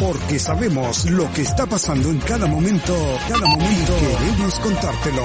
porque 0.00 0.38
sabemos 0.38 1.10
lo 1.10 1.30
que 1.32 1.42
está 1.42 1.66
pasando 1.66 2.10
en 2.10 2.18
cada 2.18 2.46
momento, 2.46 2.94
cada 3.28 3.46
momento 3.46 3.92
queremos 4.00 4.60
contártelo. 4.60 5.24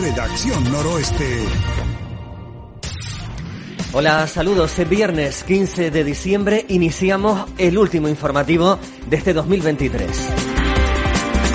Redacción 0.00 0.72
Noroeste. 0.72 1.44
Hola, 3.92 4.26
saludos. 4.26 4.78
Es 4.78 4.88
viernes 4.88 5.44
15 5.44 5.90
de 5.90 6.04
diciembre 6.04 6.64
iniciamos 6.68 7.48
el 7.58 7.78
último 7.78 8.08
informativo 8.08 8.78
de 9.08 9.16
este 9.16 9.32
2023. 9.32 10.43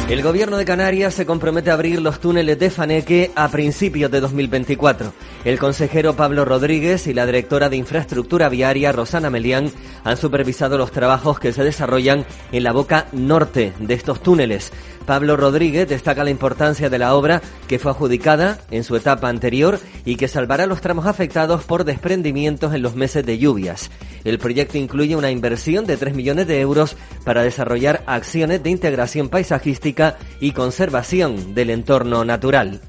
El 0.09 0.23
gobierno 0.23 0.57
de 0.57 0.65
Canarias 0.65 1.13
se 1.13 1.27
compromete 1.27 1.69
a 1.69 1.75
abrir 1.75 2.01
los 2.01 2.19
túneles 2.19 2.57
de 2.57 2.71
Faneque 2.71 3.29
a 3.35 3.47
principios 3.49 4.09
de 4.09 4.19
2024. 4.19 5.13
El 5.45 5.59
consejero 5.59 6.15
Pablo 6.15 6.45
Rodríguez 6.45 7.05
y 7.05 7.13
la 7.13 7.27
directora 7.27 7.69
de 7.69 7.77
infraestructura 7.77 8.49
viaria 8.49 8.91
Rosana 8.91 9.29
Melián 9.29 9.71
han 10.03 10.17
supervisado 10.17 10.79
los 10.79 10.91
trabajos 10.91 11.39
que 11.39 11.53
se 11.53 11.63
desarrollan 11.63 12.25
en 12.51 12.63
la 12.63 12.71
boca 12.71 13.05
norte 13.11 13.71
de 13.79 13.93
estos 13.93 14.23
túneles. 14.23 14.73
Pablo 15.05 15.37
Rodríguez 15.37 15.87
destaca 15.87 16.23
la 16.23 16.29
importancia 16.31 16.89
de 16.89 16.97
la 16.97 17.13
obra 17.13 17.41
que 17.67 17.77
fue 17.77 17.91
adjudicada 17.91 18.59
en 18.71 18.83
su 18.83 18.95
etapa 18.95 19.29
anterior 19.29 19.79
y 20.05 20.15
que 20.15 20.27
salvará 20.27 20.65
los 20.65 20.81
tramos 20.81 21.05
afectados 21.05 21.63
por 21.63 21.83
desprendimientos 21.83 22.73
en 22.73 22.81
los 22.81 22.95
meses 22.95 23.25
de 23.25 23.37
lluvias. 23.37 23.91
El 24.23 24.39
proyecto 24.39 24.77
incluye 24.77 25.15
una 25.15 25.31
inversión 25.31 25.85
de 25.85 25.97
3 25.97 26.13
millones 26.13 26.47
de 26.47 26.59
euros 26.59 26.97
para 27.23 27.43
desarrollar 27.43 28.03
acciones 28.05 28.61
de 28.61 28.69
integración 28.69 29.29
paisajística 29.29 29.98
y 30.39 30.51
conservación 30.51 31.53
del 31.53 31.69
entorno 31.69 32.23
natural. 32.25 32.81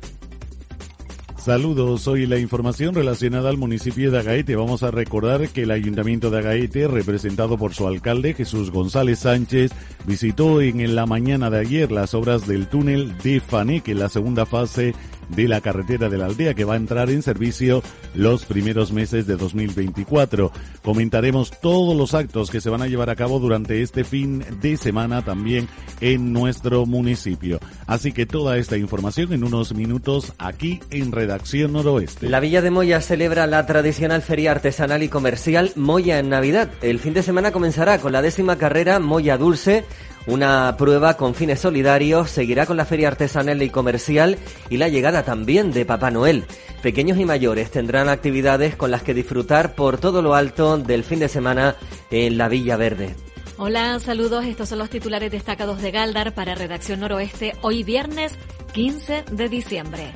Saludos, 1.37 2.07
hoy 2.07 2.27
la 2.27 2.39
información 2.39 2.95
relacionada 2.95 3.49
al 3.49 3.57
municipio 3.57 4.11
de 4.11 4.19
Agaete. 4.19 4.57
Vamos 4.57 4.83
a 4.83 4.91
recordar 4.91 5.49
que 5.49 5.63
el 5.63 5.71
ayuntamiento 5.71 6.31
de 6.31 6.39
Agaete, 6.39 6.87
representado 6.87 7.57
por 7.57 7.73
su 7.73 7.87
alcalde 7.89 8.35
Jesús 8.35 8.71
González 8.71 9.21
Sánchez, 9.21 9.73
visitó 10.07 10.61
en 10.61 10.95
la 10.95 11.07
mañana 11.07 11.49
de 11.49 11.61
ayer 11.61 11.93
las 11.93 12.13
obras 12.13 12.47
del 12.47 12.67
túnel 12.67 13.17
de 13.19 13.41
Faneque, 13.41 13.95
la 13.95 14.11
segunda 14.11 14.45
fase 14.45 14.95
de 15.35 15.49
la 15.49 15.61
carretera 15.61 16.09
de 16.09 16.19
la 16.19 16.27
aldea 16.27 16.55
que 16.55 16.65
va 16.65 16.75
a 16.75 16.77
entrar 16.77 17.11
en 17.11 17.23
servicio 17.23 17.83
los 18.15 18.45
primeros 18.45 18.93
meses 18.93 19.27
de 19.27 19.37
2024. 19.37 20.53
Comentaremos 20.83 21.53
todos 21.61 21.97
los 21.97 22.15
actos 22.15 22.51
que 22.51 22.61
se 22.61 22.71
van 22.71 22.83
a 22.83 22.87
llevar 22.87 23.11
a 23.11 23.17
cabo 23.17 23.39
durante 23.39 23.83
este 23.83 24.05
fin 24.05 24.45
de 24.61 24.77
semana 24.77 25.25
también 25.25 25.69
en 26.01 26.33
nuestro 26.33 26.87
municipio. 26.87 27.61
Así 27.87 28.13
que 28.13 28.27
toda 28.27 28.59
esta 28.59 28.77
información 28.77 29.33
en 29.33 29.45
unos 29.45 29.75
minutos 29.75 30.33
aquí 30.39 30.81
en 30.91 31.13
Redacción 31.13 31.73
Noroeste. 31.73 32.29
La 32.29 32.41
Villa 32.41 32.63
de 32.63 32.71
Moya 32.71 33.01
celebra 33.01 33.47
la 33.47 33.67
tradicional 33.67 34.23
feria 34.23 34.53
artesanal 34.53 35.03
y 35.03 35.09
comercial 35.09 35.73
Moya 35.77 36.19
en 36.19 36.29
Navidad. 36.29 36.71
El 36.83 36.99
fin 36.99 37.15
de 37.15 37.23
semana 37.23 37.53
comenzará 37.53 37.99
con 37.99 38.13
la 38.13 38.23
décima 38.23 38.57
carrera 38.57 38.99
Moya 38.99 39.37
Dulce 39.37 39.85
una 40.26 40.76
prueba 40.76 41.16
con 41.16 41.35
fines 41.35 41.60
solidarios 41.60 42.30
seguirá 42.30 42.66
con 42.66 42.76
la 42.76 42.85
feria 42.85 43.09
artesanal 43.09 43.63
y 43.63 43.71
comercial 43.71 44.38
y 44.68 44.77
la 44.77 44.88
llegada 44.88 45.24
también 45.24 45.73
de 45.73 45.87
Papá 45.87 46.10
Noel. 46.10 46.45
Pequeños 46.82 47.18
y 47.18 47.24
mayores 47.24 47.71
tendrán 47.71 48.09
actividades 48.09 48.77
con 48.77 48.90
las 48.90 49.02
que 49.02 49.15
disfrutar 49.15 49.74
por 49.74 49.99
todo 49.99 50.23
lo 50.23 50.35
alto 50.35 50.79
del 50.79 51.04
fin 51.04 51.21
de 51.21 51.29
semana 51.29 51.77
en 52.10 52.37
la 52.38 52.49
Villa 52.49 52.77
Verde. 52.77 53.15
Hola, 53.57 53.99
saludos. 54.01 54.45
Estos 54.45 54.71
son 54.71 54.79
los 54.79 54.88
titulares 54.88 55.30
destacados 55.30 55.82
de 55.82 55.90
Galdar 55.90 56.34
para 56.34 56.55
Redacción 56.55 57.01
Noroeste 57.01 57.55
hoy 57.60 57.82
viernes 57.82 58.38
15 58.73 59.24
de 59.30 59.49
diciembre. 59.49 60.12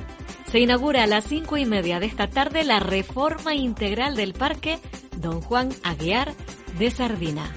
Se 0.51 0.59
inaugura 0.59 1.03
a 1.03 1.07
las 1.07 1.25
cinco 1.25 1.57
y 1.57 1.65
media 1.65 1.99
de 1.99 2.05
esta 2.05 2.27
tarde 2.27 2.63
la 2.63 2.79
reforma 2.79 3.53
integral 3.53 4.15
del 4.15 4.33
Parque 4.33 4.79
Don 5.17 5.41
Juan 5.41 5.69
Aguiar 5.83 6.33
de 6.79 6.89
Sardina. 6.91 7.51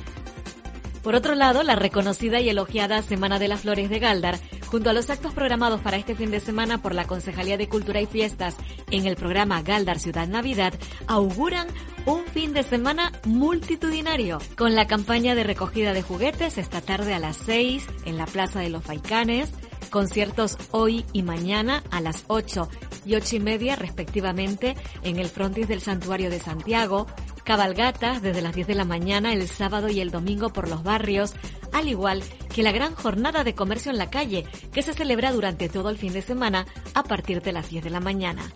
Por 1.03 1.15
otro 1.15 1.35
lado, 1.35 1.63
la 1.63 1.77
reconocida 1.77 2.41
y 2.41 2.49
elogiada 2.49 3.03
Semana 3.03 3.39
de 3.39 3.49
las 3.49 3.61
Flores 3.61 3.89
de 3.89 3.99
Galdar, 3.99 4.39
junto 4.67 4.91
a 4.91 4.93
los 4.93 5.09
actos 5.11 5.33
programados 5.33 5.81
para 5.81 5.97
este 5.97 6.15
fin 6.15 6.31
de 6.31 6.41
semana 6.41 6.83
por 6.83 6.95
la 6.95 7.07
Concejalía 7.07 7.57
de 7.57 7.69
Cultura 7.69 8.01
y 8.01 8.07
Fiestas 8.07 8.57
en 8.91 9.07
el 9.07 9.17
programa 9.17 9.63
Galdar 9.63 9.99
Ciudad 9.99 10.27
Navidad, 10.27 10.75
auguran 11.07 11.69
un 12.05 12.25
fin 12.25 12.53
de 12.53 12.63
semana 12.63 13.13
multitudinario, 13.25 14.39
con 14.57 14.75
la 14.75 14.87
campaña 14.87 15.35
de 15.35 15.45
recogida 15.45 15.93
de 15.93 16.03
juguetes 16.03 16.59
esta 16.59 16.81
tarde 16.81 17.15
a 17.15 17.19
las 17.19 17.37
6 17.37 17.87
en 18.05 18.17
la 18.17 18.27
Plaza 18.27 18.61
de 18.61 18.71
los 18.71 18.85
Faicanes, 18.85 19.51
conciertos 19.91 20.59
hoy 20.71 21.05
y 21.13 21.23
mañana 21.23 21.83
a 21.91 22.01
las 22.01 22.25
8 22.29 22.69
y 23.05 23.15
8 23.15 23.37
y 23.37 23.41
media 23.41 23.77
respectivamente 23.77 24.77
en 25.03 25.19
el 25.19 25.29
frontis 25.29 25.69
del 25.69 25.81
Santuario 25.81 26.31
de 26.31 26.41
Santiago, 26.41 27.07
cabalgatas 27.49 28.21
desde 28.21 28.43
las 28.43 28.55
10 28.55 28.67
de 28.67 28.75
la 28.75 28.85
mañana 28.85 29.33
el 29.33 29.49
sábado 29.49 29.89
y 29.89 30.01
el 30.01 30.11
domingo 30.11 30.51
por 30.51 30.69
los 30.69 30.83
barrios, 30.83 31.33
al 31.73 31.89
igual 31.89 32.23
que 32.55 32.63
la 32.63 32.73
gran 32.73 32.95
jornada 32.95 33.43
de 33.43 33.55
comercio 33.55 33.91
en 33.91 33.97
la 33.97 34.11
calle 34.11 34.45
que 34.71 34.83
se 34.83 34.93
celebra 34.93 35.33
durante 35.33 35.71
todo 35.71 35.89
el 35.89 35.97
fin 35.97 36.13
de 36.13 36.21
semana 36.21 36.67
a 36.93 37.05
partir 37.05 37.41
de 37.41 37.53
las 37.53 37.71
10 37.71 37.85
de 37.85 37.89
la 37.89 38.01
mañana. 38.01 38.53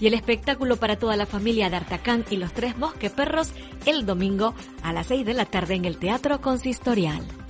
Y 0.00 0.06
el 0.06 0.14
espectáculo 0.14 0.78
para 0.78 0.98
toda 0.98 1.16
la 1.16 1.26
familia 1.26 1.68
de 1.68 1.76
Artacán 1.76 2.24
y 2.30 2.38
los 2.38 2.54
tres 2.54 2.74
Perros 3.14 3.50
el 3.84 4.06
domingo 4.06 4.54
a 4.82 4.94
las 4.94 5.08
6 5.08 5.26
de 5.26 5.34
la 5.34 5.44
tarde 5.44 5.74
en 5.74 5.84
el 5.84 5.98
Teatro 5.98 6.40
Consistorial. 6.40 7.43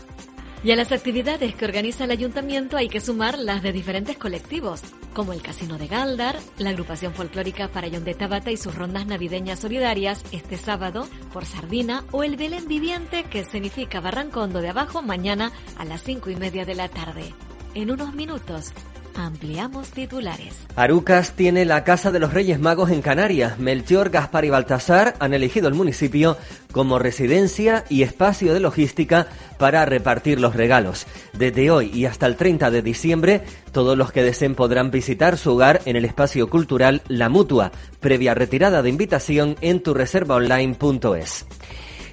Y 0.65 0.71
a 0.71 0.77
las 0.77 0.93
actividades 0.93 1.55
que 1.55 1.67
organiza 1.67 2.05
el 2.05 2.11
ayuntamiento 2.11 2.79
hay 2.79 2.89
que 2.89 3.03
sumar 3.03 3.39
las 3.39 3.63
de 3.63 3.71
diferentes 3.71 4.17
colectivos, 4.17 4.81
como 5.13 5.35
el 5.35 5.43
Casino 5.43 5.77
de 5.77 5.89
Galdar, 5.89 6.39
la 6.57 6.71
agrupación 6.71 7.13
folclórica 7.13 7.69
Farallón 7.69 8.03
de 8.05 8.15
Tabata 8.15 8.51
y 8.51 8.57
sus 8.57 8.75
rondas 8.75 9.07
navideñas 9.07 9.59
solidarias 9.59 10.25
este 10.33 10.57
sábado 10.57 11.07
por 11.35 11.45
Sardina 11.45 12.05
o 12.13 12.23
el 12.23 12.39
Belén 12.39 12.67
Viviente 12.67 13.25
que 13.25 13.45
significa 13.45 14.01
Barrancondo 14.01 14.63
de 14.63 14.71
Abajo 14.71 15.03
mañana 15.03 15.53
a 15.77 15.85
las 15.85 16.03
cinco 16.03 16.31
y 16.31 16.37
media 16.37 16.65
de 16.65 16.75
la 16.75 16.89
tarde. 16.89 17.35
En 17.75 17.91
unos 17.91 18.15
minutos 18.15 18.73
Ampliamos 19.17 19.91
titulares. 19.91 20.55
Arucas 20.77 21.33
tiene 21.33 21.65
la 21.65 21.85
Casa 21.85 22.11
de 22.11 22.19
los 22.19 22.33
Reyes 22.33 22.59
Magos 22.59 22.91
en 22.91 23.01
Canarias. 23.01 23.59
Melchior, 23.59 24.11
Gaspar 24.11 24.45
y 24.45 24.51
Baltasar 24.51 25.15
han 25.21 25.35
elegido 25.35 25.69
el 25.69 25.75
municipio 25.75 26.37
como 26.73 26.99
residencia 26.99 27.85
y 27.89 28.03
espacio 28.03 28.53
de 28.53 28.61
logística 28.61 29.29
para 29.59 29.87
repartir 29.87 30.41
los 30.41 30.57
regalos. 30.57 31.07
Desde 31.33 31.71
hoy 31.71 31.91
y 31.95 32.07
hasta 32.07 32.27
el 32.27 32.37
30 32.37 32.71
de 32.71 32.83
diciembre, 32.83 33.43
todos 33.73 33.97
los 33.97 34.11
que 34.11 34.23
deseen 34.23 34.55
podrán 34.55 34.91
visitar 34.91 35.39
su 35.39 35.53
hogar 35.53 35.81
en 35.85 35.97
el 35.97 36.05
espacio 36.05 36.51
cultural 36.51 37.03
La 37.09 37.29
Mutua, 37.29 37.71
previa 38.01 38.35
retirada 38.35 38.83
de 38.83 38.91
invitación 38.91 39.57
en 39.61 39.81
tureservaonline.es. 39.83 41.47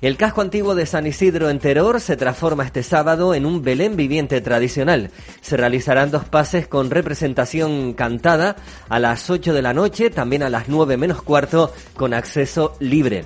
El 0.01 0.17
casco 0.17 0.41
antiguo 0.41 0.73
de 0.73 0.87
San 0.87 1.05
Isidro 1.05 1.51
en 1.51 1.59
Teror 1.59 2.01
se 2.01 2.17
transforma 2.17 2.65
este 2.65 2.81
sábado 2.81 3.35
en 3.35 3.45
un 3.45 3.61
Belén 3.61 3.95
viviente 3.95 4.41
tradicional. 4.41 5.11
Se 5.41 5.57
realizarán 5.57 6.09
dos 6.09 6.25
pases 6.25 6.67
con 6.67 6.89
representación 6.89 7.93
cantada 7.93 8.55
a 8.89 8.97
las 8.97 9.29
8 9.29 9.53
de 9.53 9.61
la 9.61 9.75
noche, 9.75 10.09
también 10.09 10.41
a 10.41 10.49
las 10.49 10.69
9 10.69 10.97
menos 10.97 11.21
cuarto, 11.21 11.71
con 11.95 12.15
acceso 12.15 12.73
libre. 12.79 13.25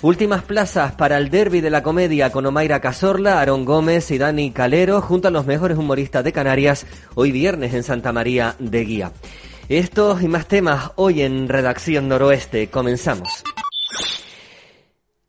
Últimas 0.00 0.42
plazas 0.42 0.92
para 0.92 1.18
el 1.18 1.28
derby 1.28 1.60
de 1.60 1.68
la 1.68 1.82
comedia 1.82 2.32
con 2.32 2.46
Omaira 2.46 2.80
Cazorla, 2.80 3.38
Aarón 3.38 3.66
Gómez 3.66 4.10
y 4.10 4.16
Dani 4.16 4.52
Calero, 4.52 5.02
junto 5.02 5.28
a 5.28 5.30
los 5.30 5.44
mejores 5.44 5.76
humoristas 5.76 6.24
de 6.24 6.32
Canarias, 6.32 6.86
hoy 7.14 7.30
viernes 7.30 7.74
en 7.74 7.82
Santa 7.82 8.14
María 8.14 8.56
de 8.58 8.84
Guía. 8.84 9.12
Estos 9.68 10.22
y 10.22 10.28
más 10.28 10.48
temas 10.48 10.92
hoy 10.94 11.20
en 11.20 11.46
Redacción 11.46 12.08
Noroeste. 12.08 12.70
Comenzamos. 12.70 13.44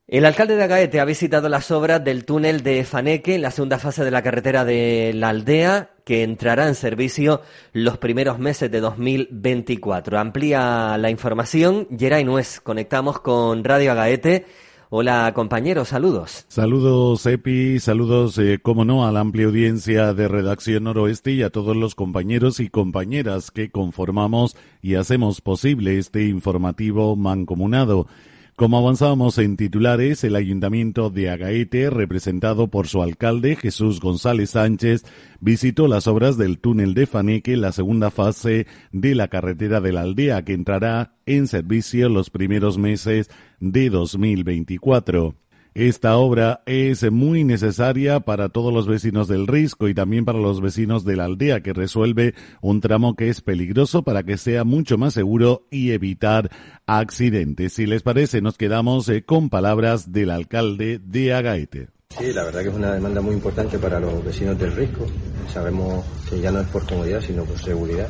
El 0.10 0.24
alcalde 0.24 0.56
de 0.56 0.64
Agaete 0.64 1.02
ha 1.02 1.06
visitado 1.06 1.50
las 1.50 1.70
obras 1.70 2.02
del 2.02 2.24
túnel 2.24 2.64
de 2.64 2.86
Faneque 2.86 3.36
en 3.36 3.42
la 3.42 3.52
segunda 3.52 3.78
fase 3.78 4.06
de 4.06 4.12
la 4.12 4.24
carretera 4.24 4.64
de 4.64 5.12
la 5.14 5.28
aldea, 5.28 5.90
que 6.06 6.24
entrará 6.24 6.70
en 6.70 6.76
servicio 6.76 7.42
los 7.74 7.98
primeros 7.98 8.40
meses 8.40 8.72
de 8.72 8.80
2024. 8.80 10.18
Amplía 10.18 10.98
la 10.98 11.10
información. 11.10 11.90
Geray 11.90 12.24
Nuez, 12.24 12.62
conectamos 12.62 13.20
con 13.20 13.66
Radio 13.66 13.92
Agaete. 13.92 14.46
Hola 14.90 15.30
compañeros, 15.36 15.90
saludos. 15.90 16.46
Saludos 16.48 17.26
Epi, 17.26 17.78
saludos, 17.82 18.38
eh, 18.38 18.60
como 18.62 18.86
no, 18.86 19.06
a 19.06 19.12
la 19.12 19.20
amplia 19.20 19.48
audiencia 19.48 20.14
de 20.14 20.30
Redacción 20.30 20.86
Noroeste 20.86 21.32
y 21.34 21.44
a 21.44 21.50
todos 21.50 21.76
los 21.76 21.96
compañeros 21.96 22.62
y 22.62 22.70
compañeras 22.70 23.52
que 23.52 23.72
conformamos 23.72 24.56
y 24.82 24.96
hacemos 24.96 25.42
posible 25.42 25.98
este 25.98 26.28
informativo 26.28 27.18
mancomunado. 27.18 28.08
Como 28.58 28.80
avanzábamos 28.80 29.38
en 29.38 29.56
titulares, 29.56 30.24
el 30.24 30.36
Ayuntamiento 30.36 31.12
de 31.12 31.30
Agaete, 31.30 31.92
representado 31.92 32.70
por 32.72 32.88
su 32.88 33.04
alcalde 33.04 33.56
Jesús 33.56 34.00
González 34.00 34.50
Sánchez, 34.50 35.06
visitó 35.40 35.88
las 35.88 36.08
obras 36.08 36.40
del 36.40 36.58
túnel 36.58 36.96
de 36.96 37.06
Faneque, 37.06 37.56
la 37.56 37.72
segunda 37.72 38.10
fase 38.10 38.66
de 38.92 39.14
la 39.14 39.28
carretera 39.28 39.80
de 39.80 39.94
la 39.94 40.02
aldea, 40.02 40.44
que 40.44 40.54
entrará 40.54 41.14
en 41.28 41.46
servicio 41.46 42.10
los 42.10 42.32
primeros 42.32 42.80
meses 42.80 43.30
de 43.60 43.92
2024. 43.92 45.36
Esta 45.80 46.18
obra 46.18 46.64
es 46.66 47.04
muy 47.12 47.44
necesaria 47.44 48.20
para 48.20 48.50
todos 48.50 48.74
los 48.74 48.88
vecinos 48.88 49.28
del 49.28 49.46
Risco 49.46 49.88
y 49.88 49.94
también 49.94 50.26
para 50.26 50.40
los 50.40 50.60
vecinos 50.60 51.06
de 51.06 51.16
la 51.16 51.26
aldea, 51.26 51.62
que 51.62 51.72
resuelve 51.72 52.34
un 52.62 52.82
tramo 52.82 53.16
que 53.16 53.30
es 53.30 53.42
peligroso 53.42 54.02
para 54.02 54.24
que 54.24 54.40
sea 54.40 54.64
mucho 54.64 54.98
más 54.98 55.14
seguro 55.14 55.68
y 55.70 55.92
evitar 55.92 56.50
accidentes. 56.88 57.74
Si 57.74 57.86
les 57.86 58.02
parece, 58.02 58.42
nos 58.42 58.58
quedamos 58.58 59.08
eh, 59.10 59.24
con 59.24 59.52
palabras 59.52 60.12
del 60.12 60.32
alcalde 60.32 60.98
de 60.98 61.36
Agaete. 61.36 61.90
Sí, 62.18 62.34
la 62.34 62.46
verdad 62.46 62.64
que 62.64 62.70
es 62.70 62.76
una 62.76 62.94
demanda 62.94 63.22
muy 63.22 63.36
importante 63.36 63.78
para 63.78 64.00
los 64.00 64.26
vecinos 64.26 64.58
del 64.58 64.76
Risco. 64.76 65.06
Sabemos 65.54 66.04
que 66.28 66.42
ya 66.42 66.52
no 66.52 66.60
es 66.60 66.68
por 66.70 66.88
comodidad, 66.88 67.22
sino 67.22 67.44
por 67.44 67.60
seguridad. 67.60 68.08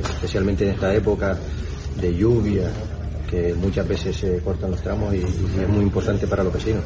Especialmente 0.00 0.64
en 0.64 0.70
esta 0.70 0.94
época 0.94 1.38
de 2.00 2.16
lluvia, 2.16 2.70
que 3.26 3.54
muchas 3.54 3.86
veces 3.86 4.16
se 4.16 4.38
cortan 4.40 4.70
los 4.70 4.82
tramos 4.82 5.14
y, 5.14 5.18
es 5.18 5.68
muy 5.68 5.82
importante 5.82 6.26
para 6.26 6.44
los 6.44 6.52
vecinos. 6.52 6.82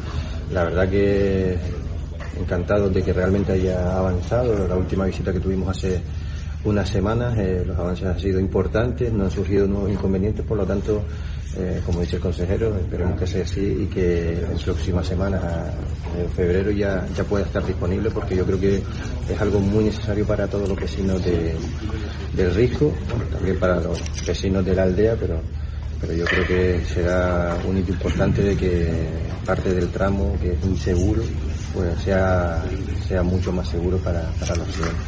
La 0.52 0.64
verdad 0.64 0.88
que 0.88 1.58
encantado 2.40 2.88
de 2.88 3.02
que 3.02 3.12
realmente 3.12 3.52
haya 3.52 3.96
avanzado. 3.96 4.66
La 4.66 4.76
última 4.76 5.04
visita 5.04 5.32
que 5.32 5.40
tuvimos 5.40 5.68
hace 5.68 6.00
unas 6.64 6.88
semanas, 6.88 7.36
eh, 7.38 7.64
los 7.66 7.78
avances 7.78 8.06
han 8.06 8.20
sido 8.20 8.38
importantes, 8.38 9.12
no 9.12 9.24
han 9.24 9.30
surgido 9.30 9.66
nuevos 9.66 9.90
inconvenientes, 9.90 10.44
por 10.44 10.58
lo 10.58 10.66
tanto, 10.66 11.02
eh, 11.56 11.80
como 11.86 12.00
dice 12.00 12.16
el 12.16 12.22
consejero, 12.22 12.76
esperemos 12.76 13.18
que 13.18 13.26
sea 13.26 13.44
así 13.44 13.78
y 13.82 13.86
que 13.86 14.32
en 14.40 14.58
próximas 14.58 15.06
semanas, 15.06 15.42
en 16.18 16.28
febrero, 16.30 16.70
ya, 16.70 17.06
pueda 17.28 17.46
estar 17.46 17.64
disponible, 17.66 18.10
porque 18.10 18.36
yo 18.36 18.44
creo 18.44 18.60
que 18.60 18.82
es 19.28 19.40
algo 19.40 19.58
muy 19.58 19.84
necesario 19.84 20.26
para 20.26 20.46
todos 20.46 20.68
los 20.68 20.78
vecinos 20.78 21.24
de, 21.24 21.54
del 22.34 22.54
Risco, 22.54 22.92
también 23.32 23.58
para 23.58 23.80
los 23.80 24.02
vecinos 24.26 24.64
de 24.64 24.74
la 24.74 24.82
aldea, 24.82 25.16
pero 25.18 25.40
pero 26.00 26.14
yo 26.14 26.24
creo 26.24 26.46
que 26.46 26.84
será 26.84 27.58
un 27.66 27.78
hito 27.78 27.92
importante 27.92 28.42
de 28.42 28.56
que 28.56 28.88
parte 29.44 29.72
del 29.74 29.88
tramo 29.88 30.36
que 30.40 30.52
es 30.52 30.64
inseguro 30.64 31.22
pues 31.74 31.98
sea, 32.02 32.64
sea 33.06 33.22
mucho 33.22 33.52
más 33.52 33.68
seguro 33.68 33.98
para, 33.98 34.22
para 34.40 34.56
los 34.56 34.68
ciudadanos. 34.68 35.02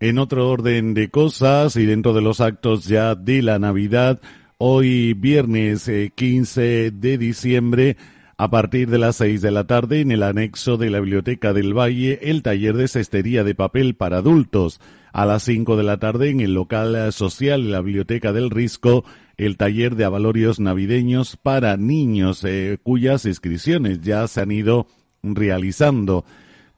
En 0.00 0.18
otro 0.18 0.48
orden 0.48 0.94
de 0.94 1.10
cosas 1.10 1.76
y 1.76 1.86
dentro 1.86 2.12
de 2.12 2.20
los 2.20 2.40
actos 2.40 2.84
ya 2.84 3.14
de 3.14 3.42
la 3.42 3.58
Navidad, 3.58 4.20
hoy 4.58 5.14
viernes 5.14 5.90
15 6.14 6.86
eh, 6.86 6.90
de 6.90 7.18
diciembre, 7.18 7.96
a 8.36 8.50
partir 8.50 8.90
de 8.90 8.98
las 8.98 9.16
6 9.16 9.40
de 9.42 9.50
la 9.50 9.66
tarde, 9.66 10.00
en 10.00 10.10
el 10.10 10.22
anexo 10.22 10.76
de 10.76 10.90
la 10.90 11.00
Biblioteca 11.00 11.52
del 11.52 11.76
Valle, 11.76 12.18
el 12.22 12.42
taller 12.42 12.76
de 12.76 12.88
cestería 12.88 13.44
de 13.44 13.54
papel 13.54 13.94
para 13.94 14.18
adultos. 14.18 14.80
A 15.14 15.26
las 15.26 15.44
5 15.44 15.76
de 15.76 15.84
la 15.84 15.98
tarde, 15.98 16.30
en 16.30 16.40
el 16.40 16.54
local 16.54 17.12
social 17.12 17.62
de 17.62 17.70
la 17.70 17.80
Biblioteca 17.80 18.32
del 18.32 18.50
Risco, 18.50 19.04
el 19.36 19.56
taller 19.56 19.94
de 19.94 20.04
avalorios 20.04 20.58
navideños 20.58 21.36
para 21.36 21.76
niños, 21.76 22.42
eh, 22.42 22.78
cuyas 22.82 23.24
inscripciones 23.24 24.00
ya 24.00 24.26
se 24.26 24.40
han 24.40 24.50
ido 24.50 24.88
realizando. 25.22 26.24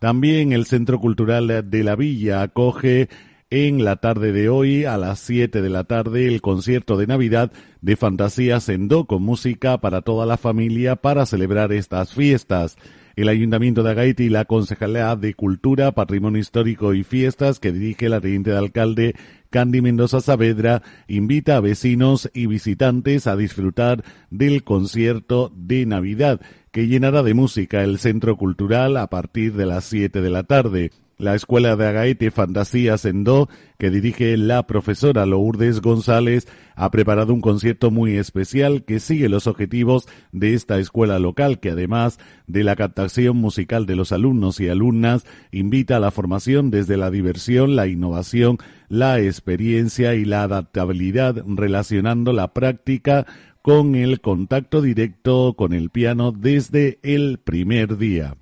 También 0.00 0.52
el 0.52 0.66
Centro 0.66 1.00
Cultural 1.00 1.70
de 1.70 1.82
la 1.82 1.96
Villa 1.96 2.42
acoge 2.42 3.08
en 3.48 3.82
la 3.86 3.96
tarde 3.96 4.32
de 4.32 4.50
hoy 4.50 4.84
a 4.84 4.98
las 4.98 5.18
7 5.20 5.62
de 5.62 5.70
la 5.70 5.84
tarde 5.84 6.28
el 6.28 6.42
concierto 6.42 6.98
de 6.98 7.06
Navidad 7.06 7.52
de 7.80 7.96
Fantasías 7.96 8.68
en 8.68 8.88
Do 8.88 9.06
con 9.06 9.22
música 9.22 9.78
para 9.78 10.02
toda 10.02 10.26
la 10.26 10.36
familia 10.36 10.96
para 10.96 11.24
celebrar 11.24 11.72
estas 11.72 12.12
fiestas. 12.12 12.76
El 13.16 13.30
Ayuntamiento 13.30 13.82
de 13.82 13.92
Agaiti 13.92 14.24
y 14.24 14.28
la 14.28 14.44
Concejalía 14.44 15.16
de 15.16 15.32
Cultura, 15.32 15.92
Patrimonio 15.92 16.38
Histórico 16.38 16.92
y 16.92 17.02
Fiestas 17.02 17.58
que 17.58 17.72
dirige 17.72 18.10
la 18.10 18.20
teniente 18.20 18.50
de 18.50 18.58
alcalde 18.58 19.16
Candy 19.48 19.80
Mendoza 19.80 20.20
Saavedra 20.20 20.82
invita 21.08 21.56
a 21.56 21.60
vecinos 21.60 22.30
y 22.34 22.44
visitantes 22.44 23.26
a 23.26 23.34
disfrutar 23.34 24.04
del 24.28 24.64
concierto 24.64 25.50
de 25.56 25.86
Navidad 25.86 26.42
que 26.72 26.88
llenará 26.88 27.22
de 27.22 27.32
música 27.32 27.82
el 27.82 27.98
Centro 27.98 28.36
Cultural 28.36 28.98
a 28.98 29.06
partir 29.06 29.54
de 29.54 29.64
las 29.64 29.84
7 29.84 30.20
de 30.20 30.30
la 30.30 30.42
tarde. 30.42 30.90
La 31.18 31.34
Escuela 31.34 31.76
de 31.76 31.86
Agaete 31.86 32.30
Fantasías 32.30 33.06
en 33.06 33.24
Do, 33.24 33.48
que 33.78 33.88
dirige 33.88 34.36
la 34.36 34.66
profesora 34.66 35.24
Lourdes 35.24 35.80
González, 35.80 36.46
ha 36.74 36.90
preparado 36.90 37.32
un 37.32 37.40
concierto 37.40 37.90
muy 37.90 38.18
especial 38.18 38.84
que 38.84 39.00
sigue 39.00 39.30
los 39.30 39.46
objetivos 39.46 40.06
de 40.32 40.52
esta 40.52 40.78
escuela 40.78 41.18
local, 41.18 41.58
que 41.58 41.70
además 41.70 42.18
de 42.46 42.64
la 42.64 42.76
captación 42.76 43.38
musical 43.38 43.86
de 43.86 43.96
los 43.96 44.12
alumnos 44.12 44.60
y 44.60 44.68
alumnas, 44.68 45.24
invita 45.52 45.96
a 45.96 46.00
la 46.00 46.10
formación 46.10 46.70
desde 46.70 46.98
la 46.98 47.10
diversión, 47.10 47.76
la 47.76 47.86
innovación, 47.86 48.58
la 48.90 49.18
experiencia 49.18 50.14
y 50.16 50.26
la 50.26 50.42
adaptabilidad, 50.42 51.42
relacionando 51.46 52.34
la 52.34 52.52
práctica 52.52 53.24
con 53.62 53.94
el 53.94 54.20
contacto 54.20 54.82
directo 54.82 55.54
con 55.56 55.72
el 55.72 55.88
piano 55.88 56.30
desde 56.30 56.98
el 57.02 57.38
primer 57.38 57.96
día. 57.96 58.36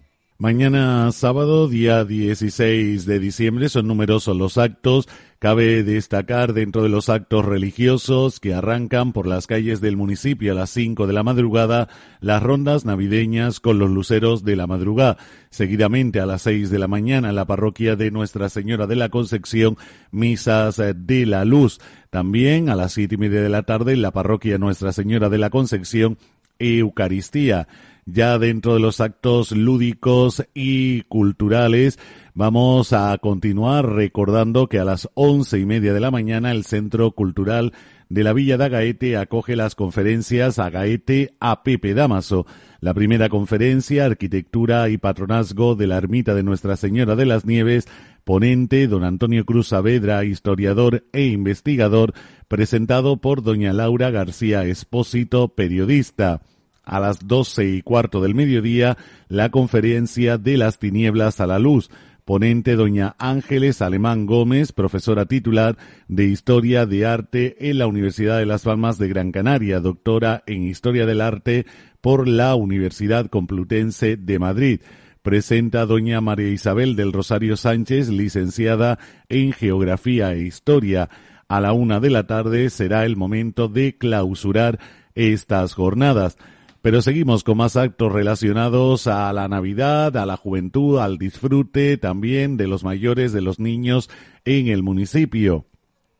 Mañana 0.44 1.10
sábado, 1.10 1.68
día 1.68 2.04
16 2.04 3.06
de 3.06 3.18
diciembre, 3.18 3.70
son 3.70 3.86
numerosos 3.86 4.36
los 4.36 4.58
actos. 4.58 5.08
Cabe 5.38 5.82
destacar 5.84 6.52
dentro 6.52 6.82
de 6.82 6.90
los 6.90 7.08
actos 7.08 7.46
religiosos 7.46 8.40
que 8.40 8.52
arrancan 8.52 9.14
por 9.14 9.26
las 9.26 9.46
calles 9.46 9.80
del 9.80 9.96
municipio 9.96 10.52
a 10.52 10.54
las 10.54 10.68
5 10.68 11.06
de 11.06 11.14
la 11.14 11.22
madrugada 11.22 11.88
las 12.20 12.42
rondas 12.42 12.84
navideñas 12.84 13.58
con 13.58 13.78
los 13.78 13.88
luceros 13.88 14.44
de 14.44 14.56
la 14.56 14.66
madrugada. 14.66 15.16
Seguidamente 15.48 16.20
a 16.20 16.26
las 16.26 16.42
6 16.42 16.68
de 16.68 16.78
la 16.78 16.88
mañana 16.88 17.32
la 17.32 17.46
parroquia 17.46 17.96
de 17.96 18.10
Nuestra 18.10 18.50
Señora 18.50 18.86
de 18.86 18.96
la 18.96 19.08
Concepción, 19.08 19.78
misas 20.10 20.76
de 20.76 21.24
la 21.24 21.46
luz. 21.46 21.80
También 22.10 22.68
a 22.68 22.76
las 22.76 22.92
siete 22.92 23.14
y 23.14 23.18
media 23.18 23.40
de 23.40 23.48
la 23.48 23.62
tarde 23.62 23.96
la 23.96 24.10
parroquia 24.10 24.58
Nuestra 24.58 24.92
Señora 24.92 25.30
de 25.30 25.38
la 25.38 25.48
Concepción, 25.48 26.18
Eucaristía 26.58 27.66
ya 28.06 28.38
dentro 28.38 28.74
de 28.74 28.80
los 28.80 29.00
actos 29.00 29.52
lúdicos 29.52 30.44
y 30.54 31.02
culturales. 31.02 31.98
Vamos 32.34 32.92
a 32.92 33.16
continuar 33.18 33.88
recordando 33.92 34.68
que 34.68 34.78
a 34.78 34.84
las 34.84 35.08
once 35.14 35.58
y 35.58 35.66
media 35.66 35.94
de 35.94 36.00
la 36.00 36.10
mañana 36.10 36.50
el 36.50 36.64
Centro 36.64 37.12
Cultural 37.12 37.72
de 38.08 38.24
la 38.24 38.32
Villa 38.32 38.58
de 38.58 38.64
Agaete 38.66 39.16
acoge 39.16 39.56
las 39.56 39.74
conferencias 39.74 40.58
Agaete 40.58 41.34
a 41.40 41.62
Pepe 41.62 41.94
Damaso. 41.94 42.46
La 42.80 42.92
primera 42.92 43.28
conferencia, 43.28 44.04
Arquitectura 44.04 44.88
y 44.90 44.98
Patronazgo 44.98 45.74
de 45.74 45.86
la 45.86 45.96
Ermita 45.96 46.34
de 46.34 46.42
Nuestra 46.42 46.76
Señora 46.76 47.16
de 47.16 47.24
las 47.24 47.46
Nieves, 47.46 47.88
ponente 48.24 48.86
don 48.88 49.04
Antonio 49.04 49.46
Cruz 49.46 49.68
Saavedra, 49.68 50.24
historiador 50.24 51.04
e 51.12 51.24
investigador, 51.26 52.12
presentado 52.46 53.16
por 53.16 53.42
doña 53.42 53.72
Laura 53.72 54.10
García 54.10 54.64
Espósito, 54.64 55.54
periodista 55.54 56.42
a 56.84 57.00
las 57.00 57.26
doce 57.26 57.66
y 57.66 57.82
cuarto 57.82 58.20
del 58.20 58.34
mediodía 58.34 58.96
la 59.28 59.50
conferencia 59.50 60.38
de 60.38 60.56
las 60.56 60.78
tinieblas 60.78 61.40
a 61.40 61.46
la 61.46 61.58
luz. 61.58 61.90
Ponente 62.24 62.74
doña 62.74 63.14
Ángeles 63.18 63.82
Alemán 63.82 64.24
Gómez, 64.24 64.72
profesora 64.72 65.26
titular 65.26 65.76
de 66.08 66.24
Historia 66.24 66.86
de 66.86 67.04
Arte 67.04 67.70
en 67.70 67.76
la 67.76 67.86
Universidad 67.86 68.38
de 68.38 68.46
Las 68.46 68.62
Palmas 68.62 68.96
de 68.96 69.08
Gran 69.08 69.30
Canaria, 69.30 69.80
doctora 69.80 70.42
en 70.46 70.62
Historia 70.62 71.04
del 71.04 71.20
Arte 71.20 71.66
por 72.00 72.26
la 72.26 72.54
Universidad 72.54 73.26
Complutense 73.26 74.16
de 74.16 74.38
Madrid. 74.38 74.80
Presenta 75.20 75.84
doña 75.84 76.20
María 76.22 76.48
Isabel 76.48 76.96
del 76.96 77.12
Rosario 77.12 77.58
Sánchez, 77.58 78.08
licenciada 78.08 78.98
en 79.28 79.52
Geografía 79.52 80.32
e 80.32 80.40
Historia. 80.42 81.10
A 81.48 81.60
la 81.60 81.72
una 81.74 82.00
de 82.00 82.10
la 82.10 82.26
tarde 82.26 82.70
será 82.70 83.04
el 83.04 83.16
momento 83.16 83.68
de 83.68 83.98
clausurar 83.98 84.78
estas 85.14 85.74
jornadas. 85.74 86.38
Pero 86.84 87.00
seguimos 87.00 87.44
con 87.44 87.56
más 87.56 87.76
actos 87.76 88.12
relacionados 88.12 89.06
a 89.06 89.32
la 89.32 89.48
Navidad, 89.48 90.14
a 90.18 90.26
la 90.26 90.36
juventud, 90.36 90.98
al 90.98 91.16
disfrute 91.16 91.96
también 91.96 92.58
de 92.58 92.66
los 92.66 92.84
mayores, 92.84 93.32
de 93.32 93.40
los 93.40 93.58
niños 93.58 94.10
en 94.44 94.68
el 94.68 94.82
municipio. 94.82 95.64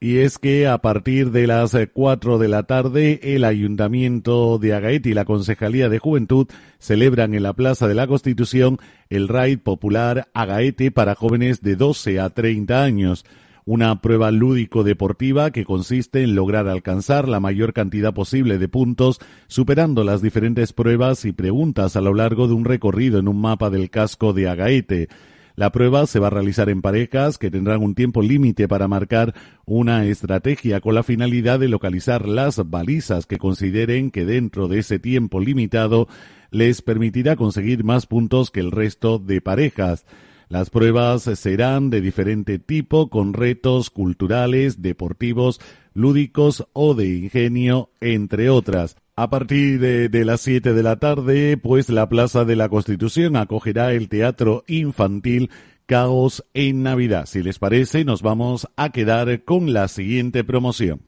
Y 0.00 0.20
es 0.20 0.38
que 0.38 0.66
a 0.66 0.78
partir 0.78 1.32
de 1.32 1.46
las 1.46 1.76
cuatro 1.92 2.38
de 2.38 2.48
la 2.48 2.62
tarde, 2.62 3.20
el 3.22 3.44
Ayuntamiento 3.44 4.56
de 4.56 4.72
Agaete 4.72 5.10
y 5.10 5.12
la 5.12 5.26
Concejalía 5.26 5.90
de 5.90 5.98
Juventud 5.98 6.48
celebran 6.78 7.34
en 7.34 7.42
la 7.42 7.52
Plaza 7.52 7.86
de 7.86 7.94
la 7.94 8.06
Constitución 8.06 8.78
el 9.10 9.28
Raid 9.28 9.58
Popular 9.58 10.28
Agaete 10.32 10.90
para 10.90 11.14
jóvenes 11.14 11.60
de 11.60 11.76
12 11.76 12.20
a 12.20 12.30
30 12.30 12.82
años 12.82 13.26
una 13.66 14.00
prueba 14.00 14.30
lúdico-deportiva 14.30 15.50
que 15.50 15.64
consiste 15.64 16.22
en 16.22 16.34
lograr 16.34 16.68
alcanzar 16.68 17.28
la 17.28 17.40
mayor 17.40 17.72
cantidad 17.72 18.12
posible 18.12 18.58
de 18.58 18.68
puntos, 18.68 19.20
superando 19.46 20.04
las 20.04 20.20
diferentes 20.20 20.72
pruebas 20.72 21.24
y 21.24 21.32
preguntas 21.32 21.96
a 21.96 22.00
lo 22.00 22.14
largo 22.14 22.46
de 22.46 22.54
un 22.54 22.64
recorrido 22.64 23.18
en 23.18 23.28
un 23.28 23.40
mapa 23.40 23.70
del 23.70 23.90
casco 23.90 24.32
de 24.32 24.48
Agaete. 24.48 25.08
La 25.56 25.70
prueba 25.70 26.06
se 26.06 26.18
va 26.18 26.26
a 26.26 26.30
realizar 26.30 26.68
en 26.68 26.82
parejas 26.82 27.38
que 27.38 27.50
tendrán 27.50 27.80
un 27.82 27.94
tiempo 27.94 28.22
límite 28.22 28.66
para 28.66 28.88
marcar 28.88 29.34
una 29.64 30.04
estrategia 30.04 30.80
con 30.80 30.96
la 30.96 31.04
finalidad 31.04 31.60
de 31.60 31.68
localizar 31.68 32.26
las 32.26 32.68
balizas 32.68 33.26
que 33.26 33.38
consideren 33.38 34.10
que 34.10 34.24
dentro 34.24 34.66
de 34.66 34.80
ese 34.80 34.98
tiempo 34.98 35.38
limitado 35.38 36.08
les 36.50 36.82
permitirá 36.82 37.36
conseguir 37.36 37.84
más 37.84 38.06
puntos 38.06 38.50
que 38.50 38.60
el 38.60 38.72
resto 38.72 39.20
de 39.20 39.40
parejas. 39.40 40.04
Las 40.48 40.70
pruebas 40.70 41.22
serán 41.22 41.90
de 41.90 42.00
diferente 42.00 42.58
tipo 42.58 43.08
con 43.08 43.32
retos 43.32 43.90
culturales, 43.90 44.82
deportivos, 44.82 45.60
lúdicos 45.94 46.66
o 46.72 46.94
de 46.94 47.08
ingenio, 47.08 47.90
entre 48.00 48.50
otras. 48.50 48.96
A 49.16 49.30
partir 49.30 49.78
de, 49.78 50.24
las 50.24 50.40
7 50.40 50.74
de 50.74 50.82
la 50.82 50.96
tarde, 50.96 51.56
pues 51.56 51.88
la 51.88 52.08
Plaza 52.08 52.44
de 52.44 52.56
la 52.56 52.68
Constitución 52.68 53.36
acogerá 53.36 53.92
el 53.92 54.08
teatro 54.08 54.64
infantil 54.66 55.50
Caos 55.86 56.44
en 56.52 56.82
Navidad. 56.82 57.26
Si 57.26 57.42
les 57.42 57.58
parece, 57.60 58.04
nos 58.04 58.22
vamos 58.22 58.68
a 58.76 58.90
quedar 58.90 59.44
con 59.44 59.72
la 59.72 59.86
siguiente 59.86 60.42
promoción. 60.42 61.02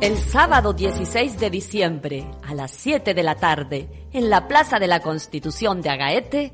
El 0.00 0.18
sábado 0.18 0.72
16 0.72 1.38
de 1.38 1.50
diciembre, 1.50 2.26
a 2.42 2.52
las 2.52 2.72
7 2.72 3.14
de 3.14 3.22
la 3.22 3.36
tarde, 3.36 4.08
en 4.12 4.28
la 4.28 4.48
Plaza 4.48 4.78
de 4.78 4.88
la 4.88 5.00
Constitución 5.00 5.80
de 5.80 5.90
Agaete, 5.90 6.52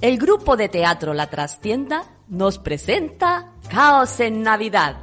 el 0.00 0.18
grupo 0.18 0.56
de 0.56 0.68
teatro 0.68 1.12
La 1.12 1.28
Trastienda 1.28 2.04
nos 2.28 2.58
presenta 2.58 3.52
Caos 3.68 4.18
en 4.20 4.42
Navidad. 4.42 4.96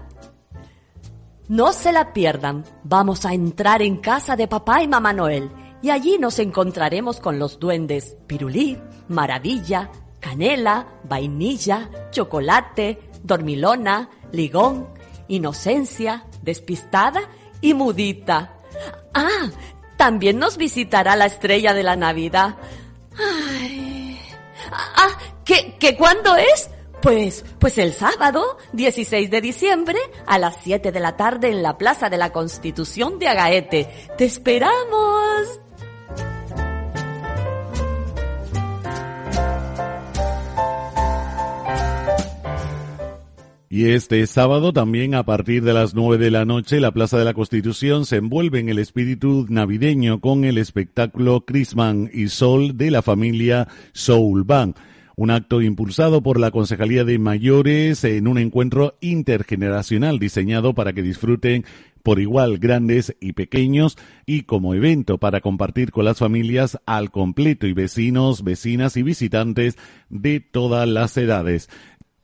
No 1.48 1.74
se 1.74 1.92
la 1.92 2.12
pierdan, 2.12 2.66
vamos 2.84 3.24
a 3.26 3.34
entrar 3.34 3.82
en 3.82 3.98
casa 3.98 4.36
de 4.36 4.48
papá 4.48 4.82
y 4.82 4.88
mamá 4.88 5.14
Noel 5.14 5.52
y 5.82 5.92
allí 5.92 6.18
nos 6.18 6.40
encontraremos 6.40 7.20
con 7.20 7.38
los 7.38 7.60
duendes 7.60 8.18
Pirulí, 8.26 8.82
Maravilla, 9.08 9.92
Canela, 10.20 10.88
Vainilla, 11.04 11.90
Chocolate, 12.10 13.00
Dormilona, 13.24 14.10
Ligón, 14.32 14.90
Inocencia, 15.28 16.26
Despistada 16.42 17.22
y 17.66 17.74
mudita. 17.74 18.54
Ah, 19.14 19.50
también 19.98 20.38
nos 20.38 20.58
visitará 20.58 21.16
la 21.16 21.26
estrella 21.26 21.74
de 21.74 21.82
la 21.82 21.96
Navidad. 21.96 22.58
Ay. 23.18 24.20
Ah, 24.72 25.18
¿qué, 25.44 25.76
qué 25.80 25.98
cuándo 25.98 26.36
es? 26.36 26.70
Pues, 27.02 27.44
pues 27.60 27.80
el 27.80 27.94
sábado, 27.94 28.58
16 28.74 29.32
de 29.32 29.42
diciembre, 29.42 29.98
a 30.28 30.38
las 30.38 30.58
7 30.62 30.92
de 30.92 31.00
la 31.00 31.18
tarde 31.18 31.50
en 31.50 31.64
la 31.64 31.78
Plaza 31.78 32.10
de 32.10 32.18
la 32.18 32.32
Constitución 32.32 33.18
de 33.18 33.30
Agaete. 33.30 34.10
¡Te 34.16 34.26
esperamos! 34.26 35.65
Y 43.76 43.90
este 43.90 44.26
sábado 44.26 44.72
también 44.72 45.16
a 45.16 45.26
partir 45.26 45.62
de 45.62 45.74
las 45.74 45.96
nueve 45.96 46.24
de 46.24 46.32
la 46.32 46.46
noche 46.46 46.80
la 46.80 46.94
Plaza 46.94 47.18
de 47.20 47.26
la 47.26 47.34
Constitución 47.34 48.06
se 48.06 48.16
envuelve 48.16 48.62
en 48.62 48.70
el 48.70 48.80
espíritu 48.80 49.46
navideño 49.50 50.22
con 50.22 50.46
el 50.46 50.58
espectáculo 50.58 51.44
Chrisman 51.44 52.10
y 52.14 52.30
Sol 52.30 52.78
de 52.78 52.90
la 52.90 53.02
familia 53.02 53.68
Soul 53.92 54.46
Band. 54.46 54.76
Un 55.18 55.30
acto 55.30 55.62
impulsado 55.62 56.24
por 56.24 56.40
la 56.40 56.52
Concejalía 56.52 57.04
de 57.04 57.20
Mayores 57.20 58.06
en 58.06 58.30
un 58.30 58.38
encuentro 58.38 58.98
intergeneracional 59.02 60.20
diseñado 60.20 60.74
para 60.74 60.94
que 60.94 61.02
disfruten 61.02 61.66
por 62.02 62.20
igual 62.20 62.60
grandes 62.60 63.16
y 63.20 63.34
pequeños 63.34 63.98
y 64.26 64.44
como 64.44 64.76
evento 64.76 65.18
para 65.18 65.42
compartir 65.42 65.92
con 65.92 66.06
las 66.06 66.20
familias 66.20 66.80
al 66.86 67.12
completo 67.12 67.66
y 67.66 67.74
vecinos, 67.74 68.44
vecinas 68.44 68.96
y 68.96 69.04
visitantes 69.04 69.76
de 70.10 70.40
todas 70.40 70.88
las 70.88 71.18
edades. 71.18 71.68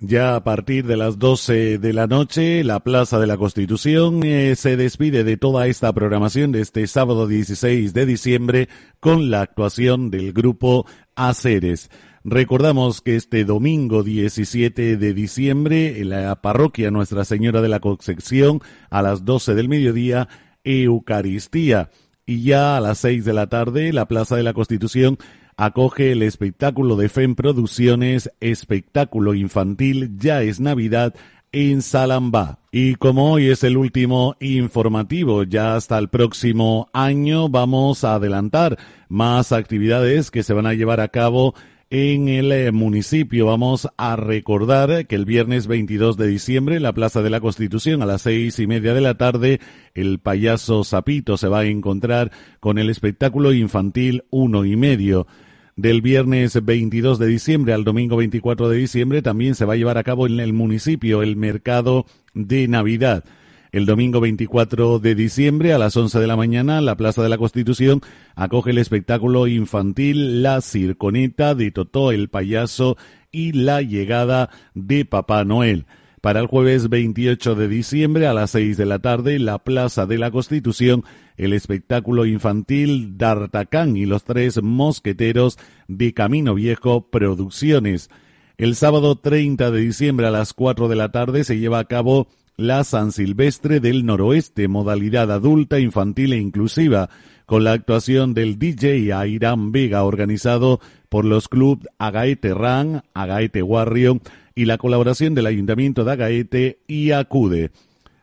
Ya 0.04 0.36
a 0.36 0.44
partir 0.44 0.88
de 0.88 0.98
las 0.98 1.20
12 1.20 1.78
de 1.78 1.94
la 1.94 2.08
noche, 2.08 2.64
la 2.64 2.80
Plaza 2.80 3.20
de 3.20 3.28
la 3.28 3.38
Constitución 3.38 4.24
eh, 4.24 4.56
se 4.56 4.76
despide 4.76 5.24
de 5.24 5.38
toda 5.38 5.68
esta 5.68 5.94
programación 5.94 6.52
de 6.52 6.62
este 6.62 6.88
sábado 6.88 7.28
16 7.28 7.94
de 7.94 8.08
diciembre 8.08 8.68
con 9.00 9.30
la 9.30 9.42
actuación 9.42 10.10
del 10.10 10.34
grupo 10.34 10.88
Aceres. 11.16 11.92
Recordamos 12.24 13.02
que 13.02 13.16
este 13.16 13.46
domingo 13.46 14.02
17 14.02 14.98
de 14.98 15.14
diciembre 15.14 16.02
en 16.02 16.10
la 16.10 16.42
parroquia 16.42 16.90
Nuestra 16.90 17.24
Señora 17.24 17.62
de 17.62 17.70
la 17.70 17.80
Concepción 17.80 18.60
a 18.90 19.04
las 19.04 19.24
12 19.24 19.54
del 19.54 19.70
mediodía, 19.70 20.28
Eucaristía. 20.64 21.92
Y 22.26 22.42
ya 22.42 22.76
a 22.76 22.82
las 22.82 22.98
6 22.98 23.24
de 23.24 23.34
la 23.34 23.50
tarde, 23.50 23.94
la 23.94 24.08
Plaza 24.08 24.36
de 24.36 24.42
la 24.42 24.54
Constitución 24.54 25.20
acoge 25.62 26.12
el 26.12 26.24
espectáculo 26.24 26.96
de 26.96 27.08
FEM 27.08 27.36
Producciones, 27.36 28.32
espectáculo 28.40 29.36
infantil 29.36 30.18
Ya 30.18 30.42
es 30.42 30.60
Navidad 30.60 31.14
en 31.52 31.84
Salambá. 31.84 32.58
Y 32.72 32.96
como 32.96 33.34
hoy 33.34 33.50
es 33.50 33.64
el 33.64 33.78
último 33.78 34.36
informativo, 34.40 35.44
ya 35.44 35.76
hasta 35.76 36.00
el 36.00 36.10
próximo 36.10 36.90
año 36.94 37.48
vamos 37.48 38.04
a 38.04 38.16
adelantar 38.16 38.80
más 39.08 39.52
actividades 39.52 40.32
que 40.32 40.42
se 40.42 40.54
van 40.54 40.66
a 40.66 40.74
llevar 40.74 41.00
a 41.00 41.10
cabo 41.10 41.54
en 41.92 42.28
el 42.28 42.52
eh, 42.52 42.72
municipio. 42.72 43.46
Vamos 43.46 43.88
a 43.98 44.16
recordar 44.16 45.06
que 45.06 45.16
el 45.16 45.26
viernes 45.26 45.68
22 45.68 46.18
de 46.18 46.26
diciembre 46.26 46.78
en 46.78 46.84
la 46.84 46.94
Plaza 46.94 47.22
de 47.22 47.30
la 47.30 47.40
Constitución 47.40 48.02
a 48.02 48.08
las 48.08 48.24
seis 48.24 48.58
y 48.58 48.66
media 48.66 48.96
de 48.96 49.02
la 49.02 49.16
tarde 49.16 49.60
el 49.94 50.18
payaso 50.18 50.84
Zapito 50.84 51.38
se 51.38 51.50
va 51.50 51.60
a 51.60 51.66
encontrar 51.66 52.32
con 52.60 52.80
el 52.80 52.90
espectáculo 52.90 53.54
infantil 53.54 54.24
uno 54.32 54.66
y 54.66 54.76
medio 54.76 55.28
del 55.76 56.02
viernes 56.02 56.64
22 56.64 57.20
de 57.20 57.28
diciembre 57.28 57.74
al 57.74 57.84
domingo 57.84 58.18
24 58.18 58.70
de 58.70 58.78
diciembre 58.78 59.22
también 59.22 59.56
se 59.56 59.66
va 59.66 59.74
a 59.74 59.78
llevar 59.78 59.98
a 59.98 60.04
cabo 60.04 60.28
en 60.28 60.40
el 60.40 60.54
municipio 60.54 61.24
el 61.24 61.36
mercado 61.36 62.06
de 62.34 62.68
Navidad. 62.68 63.24
El 63.72 63.86
domingo 63.86 64.20
24 64.20 65.00
de 65.00 65.16
diciembre 65.16 65.72
a 65.72 65.78
las 65.78 65.96
11 65.96 66.20
de 66.20 66.28
la 66.28 66.36
mañana 66.36 66.82
la 66.82 66.98
Plaza 66.98 67.24
de 67.24 67.30
la 67.30 67.38
Constitución 67.38 68.02
acoge 68.36 68.72
el 68.72 68.78
espectáculo 68.78 69.48
infantil 69.48 70.44
La 70.44 70.60
Circoneta 70.60 71.56
de 71.56 71.72
Totó 71.72 72.12
el 72.12 72.28
Payaso 72.28 72.98
y 73.32 73.54
la 73.54 73.82
llegada 73.82 74.50
de 74.74 75.06
Papá 75.06 75.46
Noel. 75.46 75.86
Para 76.22 76.40
el 76.40 76.46
jueves 76.46 76.88
28 76.88 77.56
de 77.56 77.68
diciembre 77.68 78.28
a 78.28 78.34
las 78.34 78.52
6 78.52 78.78
de 78.78 78.86
la 78.86 79.00
tarde, 79.00 79.40
la 79.40 79.58
Plaza 79.58 80.06
de 80.06 80.20
la 80.20 80.30
Constitución, 80.30 81.04
el 81.36 81.52
espectáculo 81.52 82.28
infantil 82.28 83.18
D'Artacán 83.18 83.98
y 83.98 84.06
los 84.06 84.24
tres 84.24 84.62
mosqueteros 84.62 85.58
de 85.88 86.14
Camino 86.14 86.54
Viejo 86.54 87.10
Producciones. 87.10 88.12
El 88.60 88.76
sábado 88.76 89.16
30 89.16 89.72
de 89.72 89.80
diciembre 89.80 90.28
a 90.28 90.32
las 90.32 90.54
4 90.54 90.88
de 90.90 90.96
la 90.96 91.12
tarde 91.12 91.44
se 91.44 91.58
lleva 91.58 91.80
a 91.80 91.86
cabo 91.86 92.28
la 92.56 92.84
San 92.84 93.12
Silvestre 93.12 93.80
del 93.80 94.06
Noroeste, 94.06 94.68
modalidad 94.68 95.32
adulta, 95.32 95.80
infantil 95.80 96.34
e 96.34 96.38
inclusiva, 96.38 97.10
con 97.48 97.64
la 97.64 97.72
actuación 97.72 98.36
del 98.36 98.60
DJ 98.60 99.12
Airam 99.12 99.72
Vega, 99.72 100.04
organizado 100.04 100.80
por 101.10 101.26
los 101.26 101.48
clubes 101.48 101.88
Agaete 101.98 102.54
Ran, 102.54 103.02
Agaete 103.16 103.64
Warrior, 103.64 104.22
y 104.56 104.66
la 104.66 104.78
colaboración 104.78 105.36
del 105.36 105.46
Ayuntamiento 105.46 106.04
de 106.04 106.12
Agaete 106.12 106.80
y 106.88 107.12
Acude. 107.12 107.72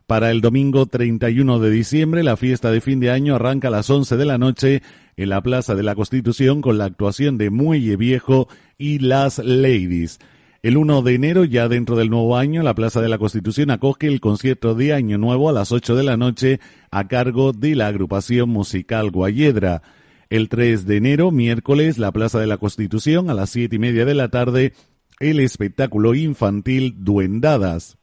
Para 0.07 0.31
el 0.31 0.41
domingo 0.41 0.87
31 0.87 1.59
de 1.59 1.71
diciembre, 1.71 2.23
la 2.23 2.39
fiesta 2.39 2.71
de 2.71 2.81
fin 2.81 2.99
de 2.99 3.11
año 3.11 3.35
arranca 3.35 3.69
a 3.69 3.71
las 3.71 3.91
11 3.91 4.17
de 4.17 4.25
la 4.25 4.39
noche 4.39 4.83
en 5.19 5.29
la 5.29 5.43
Plaza 5.43 5.75
de 5.75 5.83
la 5.83 5.95
Constitución 5.95 6.63
con 6.63 6.79
la 6.79 6.87
actuación 6.87 7.37
de 7.37 7.51
Muelle 7.51 7.97
Viejo 7.97 8.49
y 8.79 9.01
las 9.01 9.39
Ladies. 9.39 10.19
El 10.63 10.77
1 10.77 11.03
de 11.03 11.15
enero, 11.15 11.45
ya 11.45 11.69
dentro 11.69 11.95
del 11.95 12.09
nuevo 12.09 12.37
año, 12.37 12.63
la 12.63 12.75
Plaza 12.75 13.01
de 13.01 13.09
la 13.09 13.19
Constitución 13.19 13.71
acoge 13.71 14.07
el 14.07 14.21
concierto 14.21 14.75
de 14.75 14.93
Año 14.93 15.19
Nuevo 15.19 15.51
a 15.51 15.53
las 15.53 15.73
8 15.73 15.95
de 15.95 16.03
la 16.03 16.17
noche 16.17 16.59
a 16.91 17.07
cargo 17.07 17.53
de 17.53 17.77
la 17.77 17.89
agrupación 17.89 18.49
musical 18.49 19.11
Guayedra. 19.11 19.83
El 20.31 20.49
3 20.49 20.87
de 20.87 20.97
enero, 20.97 21.31
miércoles, 21.31 21.99
la 21.99 22.13
Plaza 22.13 22.41
de 22.41 22.47
la 22.47 22.59
Constitución 22.59 23.31
a 23.31 23.35
las 23.35 23.51
siete 23.51 23.77
y 23.77 23.79
media 23.79 24.05
de 24.05 24.15
la 24.15 24.31
tarde 24.31 24.73
el 25.21 25.41
espectáculo 25.41 26.15
infantil 26.15 26.95
Duendadas. 26.99 27.99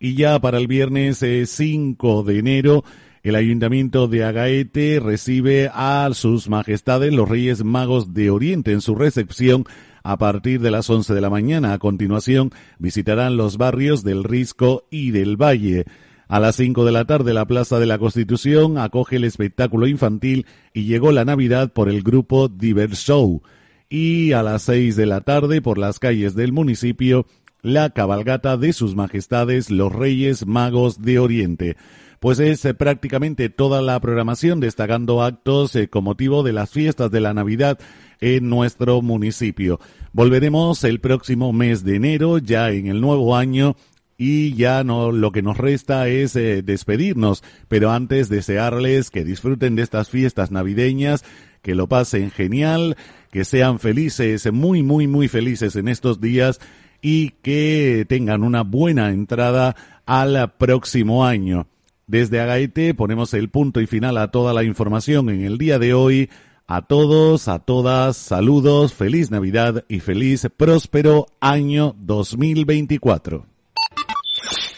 Y 0.00 0.14
ya 0.14 0.38
para 0.40 0.58
el 0.58 0.66
viernes 0.66 1.24
5 1.44 2.20
eh, 2.20 2.32
de 2.32 2.38
enero, 2.38 2.84
el 3.22 3.34
Ayuntamiento 3.34 4.06
de 4.06 4.24
Agaete 4.24 5.00
recibe 5.00 5.70
a 5.72 6.08
sus 6.12 6.48
majestades 6.48 7.12
los 7.12 7.28
Reyes 7.28 7.64
Magos 7.64 8.14
de 8.14 8.30
Oriente 8.30 8.72
en 8.72 8.80
su 8.80 8.94
recepción 8.94 9.64
a 10.04 10.16
partir 10.18 10.60
de 10.60 10.70
las 10.70 10.88
11 10.88 11.14
de 11.14 11.20
la 11.20 11.30
mañana. 11.30 11.72
A 11.72 11.78
continuación 11.78 12.50
visitarán 12.78 13.36
los 13.36 13.56
barrios 13.56 14.04
del 14.04 14.22
Risco 14.22 14.86
y 14.90 15.10
del 15.10 15.36
Valle. 15.36 15.84
A 16.28 16.38
las 16.38 16.56
5 16.56 16.84
de 16.84 16.92
la 16.92 17.06
tarde 17.06 17.34
la 17.34 17.46
Plaza 17.46 17.80
de 17.80 17.86
la 17.86 17.98
Constitución 17.98 18.78
acoge 18.78 19.16
el 19.16 19.24
espectáculo 19.24 19.86
infantil 19.86 20.46
y 20.72 20.84
llegó 20.84 21.10
la 21.10 21.24
Navidad 21.24 21.72
por 21.72 21.88
el 21.88 22.02
grupo 22.02 22.48
Diver 22.48 22.94
Show 22.94 23.42
y 23.88 24.32
a 24.32 24.42
las 24.42 24.62
seis 24.62 24.96
de 24.96 25.06
la 25.06 25.20
tarde 25.20 25.62
por 25.62 25.78
las 25.78 25.98
calles 25.98 26.34
del 26.34 26.52
municipio 26.52 27.26
la 27.62 27.90
cabalgata 27.90 28.56
de 28.56 28.72
sus 28.72 28.94
majestades 28.94 29.70
los 29.70 29.92
Reyes 29.92 30.46
Magos 30.46 31.02
de 31.02 31.18
Oriente. 31.18 31.76
Pues 32.20 32.40
es 32.40 32.64
eh, 32.64 32.74
prácticamente 32.74 33.48
toda 33.48 33.80
la 33.80 33.98
programación 34.00 34.60
destacando 34.60 35.22
actos 35.22 35.74
eh, 35.76 35.88
con 35.88 36.04
motivo 36.04 36.42
de 36.42 36.52
las 36.52 36.70
fiestas 36.70 37.10
de 37.10 37.20
la 37.20 37.34
Navidad 37.34 37.78
en 38.20 38.48
nuestro 38.48 39.02
municipio. 39.02 39.80
Volveremos 40.12 40.82
el 40.84 41.00
próximo 41.00 41.52
mes 41.52 41.84
de 41.84 41.96
enero, 41.96 42.38
ya 42.38 42.70
en 42.70 42.88
el 42.88 43.00
nuevo 43.00 43.36
año, 43.36 43.76
y 44.16 44.54
ya 44.54 44.82
no 44.82 45.12
lo 45.12 45.30
que 45.30 45.42
nos 45.42 45.58
resta 45.58 46.08
es 46.08 46.34
eh, 46.34 46.62
despedirnos, 46.62 47.44
pero 47.68 47.92
antes 47.92 48.28
desearles 48.28 49.10
que 49.10 49.24
disfruten 49.24 49.76
de 49.76 49.82
estas 49.82 50.10
fiestas 50.10 50.50
navideñas, 50.50 51.24
que 51.62 51.76
lo 51.76 51.88
pasen 51.88 52.32
genial, 52.32 52.96
que 53.30 53.44
sean 53.44 53.78
felices, 53.78 54.50
muy, 54.52 54.82
muy, 54.82 55.06
muy 55.06 55.28
felices 55.28 55.76
en 55.76 55.88
estos 55.88 56.20
días 56.20 56.60
y 57.00 57.30
que 57.42 58.06
tengan 58.08 58.42
una 58.42 58.62
buena 58.62 59.10
entrada 59.10 59.76
al 60.06 60.52
próximo 60.58 61.24
año. 61.24 61.66
Desde 62.06 62.40
Agaete 62.40 62.94
ponemos 62.94 63.34
el 63.34 63.50
punto 63.50 63.80
y 63.80 63.86
final 63.86 64.16
a 64.16 64.30
toda 64.30 64.52
la 64.52 64.64
información 64.64 65.28
en 65.28 65.44
el 65.44 65.58
día 65.58 65.78
de 65.78 65.94
hoy. 65.94 66.30
A 66.66 66.82
todos, 66.82 67.48
a 67.48 67.60
todas, 67.60 68.16
saludos, 68.16 68.92
feliz 68.92 69.30
Navidad 69.30 69.84
y 69.88 70.00
feliz 70.00 70.48
próspero 70.54 71.26
año 71.40 71.94
2024. 71.98 73.57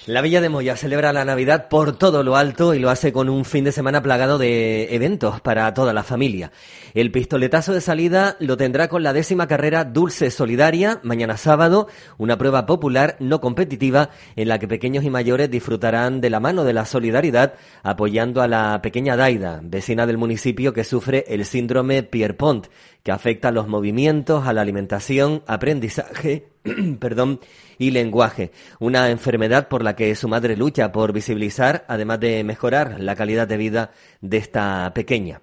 La 0.06 0.22
Villa 0.22 0.40
de 0.40 0.48
Moya 0.48 0.76
celebra 0.76 1.12
la 1.12 1.26
Navidad 1.26 1.68
por 1.68 1.94
todo 1.94 2.22
lo 2.22 2.34
alto 2.34 2.72
y 2.72 2.78
lo 2.78 2.88
hace 2.88 3.12
con 3.12 3.28
un 3.28 3.44
fin 3.44 3.64
de 3.64 3.72
semana 3.72 4.02
plagado 4.02 4.38
de 4.38 4.94
eventos 4.94 5.42
para 5.42 5.74
toda 5.74 5.92
la 5.92 6.02
familia. 6.02 6.52
El 6.94 7.12
pistoletazo 7.12 7.74
de 7.74 7.82
salida 7.82 8.34
lo 8.40 8.56
tendrá 8.56 8.88
con 8.88 9.02
la 9.02 9.12
décima 9.12 9.46
carrera 9.46 9.84
Dulce 9.84 10.30
Solidaria, 10.30 11.00
mañana 11.02 11.36
sábado, 11.36 11.86
una 12.16 12.38
prueba 12.38 12.64
popular 12.64 13.16
no 13.20 13.42
competitiva 13.42 14.08
en 14.36 14.48
la 14.48 14.58
que 14.58 14.68
pequeños 14.68 15.04
y 15.04 15.10
mayores 15.10 15.50
disfrutarán 15.50 16.22
de 16.22 16.30
la 16.30 16.40
mano 16.40 16.64
de 16.64 16.72
la 16.72 16.86
solidaridad 16.86 17.52
apoyando 17.82 18.40
a 18.40 18.48
la 18.48 18.80
pequeña 18.80 19.16
Daida, 19.16 19.60
vecina 19.62 20.06
del 20.06 20.16
municipio 20.16 20.72
que 20.72 20.82
sufre 20.82 21.26
el 21.28 21.44
síndrome 21.44 22.02
Pierpont, 22.04 22.68
que 23.02 23.12
afecta 23.12 23.48
a 23.48 23.52
los 23.52 23.68
movimientos, 23.68 24.46
a 24.46 24.52
la 24.52 24.60
alimentación, 24.60 25.42
aprendizaje, 25.46 26.48
perdón, 27.00 27.40
y 27.78 27.90
lenguaje, 27.90 28.52
una 28.78 29.10
enfermedad 29.10 29.68
por 29.68 29.82
la 29.82 29.96
que 29.96 30.14
su 30.14 30.28
madre 30.28 30.56
lucha 30.56 30.92
por 30.92 31.12
visibilizar, 31.12 31.84
además 31.88 32.20
de 32.20 32.44
mejorar 32.44 33.00
la 33.00 33.16
calidad 33.16 33.48
de 33.48 33.56
vida 33.56 33.90
de 34.20 34.36
esta 34.36 34.92
pequeña. 34.94 35.40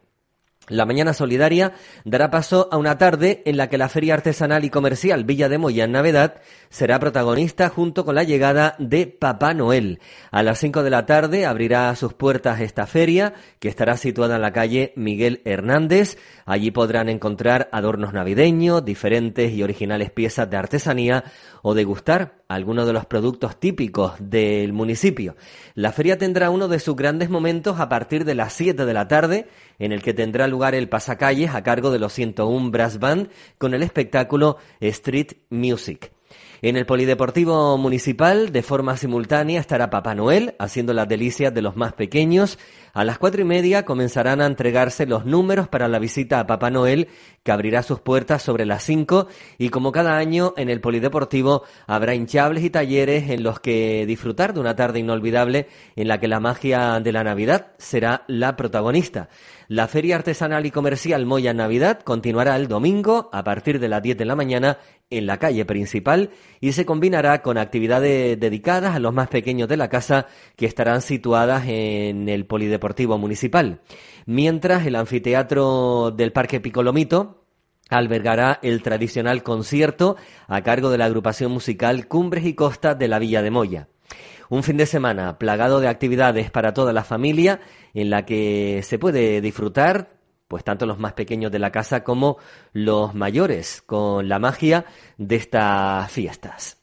La 0.69 0.85
Mañana 0.85 1.13
Solidaria 1.13 1.73
dará 2.03 2.29
paso 2.29 2.67
a 2.73 2.77
una 2.77 2.97
tarde 2.97 3.41
en 3.45 3.55
la 3.55 3.69
que 3.69 3.77
la 3.77 3.87
Feria 3.87 4.15
Artesanal 4.15 4.65
y 4.65 4.69
Comercial 4.69 5.23
Villa 5.23 5.47
de 5.47 5.57
Moya 5.57 5.85
en 5.85 5.93
Navidad 5.93 6.41
será 6.69 6.99
protagonista 6.99 7.69
junto 7.69 8.03
con 8.03 8.15
la 8.15 8.23
llegada 8.23 8.75
de 8.77 9.07
Papá 9.07 9.53
Noel. 9.53 10.01
A 10.29 10.43
las 10.43 10.59
5 10.59 10.83
de 10.83 10.89
la 10.89 11.05
tarde 11.05 11.45
abrirá 11.45 11.95
sus 11.95 12.13
puertas 12.13 12.59
esta 12.59 12.85
feria, 12.85 13.33
que 13.59 13.69
estará 13.69 13.95
situada 13.95 14.35
en 14.35 14.41
la 14.41 14.51
calle 14.51 14.91
Miguel 14.97 15.41
Hernández. 15.45 16.17
Allí 16.45 16.71
podrán 16.71 17.07
encontrar 17.07 17.69
adornos 17.71 18.11
navideños, 18.11 18.83
diferentes 18.83 19.53
y 19.53 19.63
originales 19.63 20.11
piezas 20.11 20.49
de 20.49 20.57
artesanía 20.57 21.23
o 21.61 21.75
degustar 21.75 22.43
algunos 22.49 22.87
de 22.87 22.93
los 22.93 23.05
productos 23.05 23.57
típicos 23.59 24.13
del 24.19 24.73
municipio. 24.73 25.35
La 25.75 25.91
feria 25.91 26.17
tendrá 26.17 26.49
uno 26.49 26.67
de 26.67 26.79
sus 26.79 26.95
grandes 26.95 27.29
momentos 27.29 27.79
a 27.79 27.89
partir 27.89 28.25
de 28.25 28.35
las 28.35 28.53
7 28.53 28.85
de 28.85 28.93
la 28.93 29.07
tarde, 29.07 29.47
en 29.79 29.91
el 29.91 30.01
que 30.01 30.13
tendrá 30.13 30.47
lugar 30.47 30.56
el 30.75 30.89
pasacalles 30.89 31.53
a 31.53 31.63
cargo 31.63 31.91
de 31.91 31.99
los 31.99 32.13
101 32.13 32.71
Brass 32.71 32.99
Band 32.99 33.29
con 33.57 33.73
el 33.73 33.83
espectáculo 33.83 34.57
Street 34.79 35.33
Music. 35.49 36.16
En 36.63 36.75
el 36.75 36.87
Polideportivo 36.87 37.77
Municipal, 37.77 38.51
de 38.51 38.63
forma 38.63 38.97
simultánea, 38.97 39.59
estará 39.59 39.91
Papá 39.91 40.15
Noel 40.15 40.55
haciendo 40.57 40.91
las 40.91 41.07
delicias 41.07 41.53
de 41.53 41.61
los 41.61 41.75
más 41.75 41.93
pequeños. 41.93 42.57
A 42.93 43.03
las 43.03 43.19
cuatro 43.19 43.41
y 43.41 43.45
media 43.45 43.85
comenzarán 43.85 44.41
a 44.41 44.47
entregarse 44.47 45.05
los 45.05 45.23
números 45.23 45.67
para 45.67 45.87
la 45.87 45.99
visita 45.99 46.39
a 46.39 46.47
Papá 46.47 46.71
Noel, 46.71 47.09
que 47.43 47.51
abrirá 47.51 47.83
sus 47.83 47.99
puertas 47.99 48.41
sobre 48.41 48.65
las 48.65 48.83
cinco. 48.83 49.27
Y 49.59 49.69
como 49.69 49.91
cada 49.91 50.17
año, 50.17 50.55
en 50.57 50.69
el 50.69 50.81
Polideportivo 50.81 51.61
habrá 51.85 52.15
hinchables 52.15 52.63
y 52.63 52.71
talleres 52.71 53.29
en 53.29 53.43
los 53.43 53.59
que 53.59 54.07
disfrutar 54.07 54.55
de 54.55 54.59
una 54.59 54.75
tarde 54.75 54.97
inolvidable 54.97 55.67
en 55.95 56.07
la 56.07 56.19
que 56.19 56.27
la 56.27 56.39
magia 56.39 56.99
de 56.99 57.11
la 57.11 57.23
Navidad 57.23 57.73
será 57.77 58.23
la 58.27 58.55
protagonista. 58.55 59.29
La 59.67 59.87
Feria 59.87 60.15
Artesanal 60.15 60.65
y 60.65 60.71
Comercial 60.71 61.25
Moya 61.25 61.53
Navidad 61.53 61.99
continuará 62.01 62.55
el 62.55 62.67
domingo 62.67 63.29
a 63.33 63.43
partir 63.43 63.79
de 63.79 63.89
las 63.89 64.01
10 64.01 64.17
de 64.17 64.25
la 64.25 64.35
mañana 64.35 64.77
en 65.09 65.25
la 65.25 65.37
calle 65.37 65.65
principal 65.65 66.31
y 66.59 66.73
se 66.73 66.85
combinará 66.85 67.41
con 67.41 67.57
actividades 67.57 68.39
dedicadas 68.39 68.95
a 68.95 68.99
los 68.99 69.13
más 69.13 69.29
pequeños 69.29 69.69
de 69.69 69.77
la 69.77 69.89
casa 69.89 70.27
que 70.55 70.65
estarán 70.65 71.01
situadas 71.01 71.65
en 71.67 72.27
el 72.27 72.45
Polideportivo 72.45 73.17
Municipal. 73.17 73.81
Mientras 74.25 74.85
el 74.85 74.95
anfiteatro 74.95 76.11
del 76.11 76.33
Parque 76.33 76.59
Picolomito 76.59 77.45
albergará 77.89 78.59
el 78.61 78.83
tradicional 78.83 79.43
concierto 79.43 80.17
a 80.47 80.61
cargo 80.61 80.89
de 80.89 80.97
la 80.97 81.05
agrupación 81.05 81.51
musical 81.51 82.07
Cumbres 82.09 82.45
y 82.45 82.53
Costas 82.53 82.99
de 82.99 83.07
la 83.07 83.19
Villa 83.19 83.41
de 83.41 83.51
Moya. 83.51 83.87
Un 84.49 84.63
fin 84.63 84.77
de 84.77 84.85
semana 84.85 85.37
plagado 85.37 85.79
de 85.79 85.87
actividades 85.87 86.51
para 86.51 86.73
toda 86.73 86.91
la 86.91 87.03
familia 87.03 87.61
en 87.93 88.09
la 88.09 88.25
que 88.25 88.81
se 88.83 88.99
puede 88.99 89.39
disfrutar 89.39 90.16
pues 90.47 90.63
tanto 90.63 90.85
los 90.85 90.99
más 90.99 91.13
pequeños 91.13 91.51
de 91.51 91.59
la 91.59 91.71
casa 91.71 92.03
como 92.03 92.37
los 92.73 93.13
mayores, 93.13 93.81
con 93.85 94.29
la 94.29 94.39
magia 94.39 94.85
de 95.17 95.35
estas 95.35 96.11
fiestas. 96.11 96.77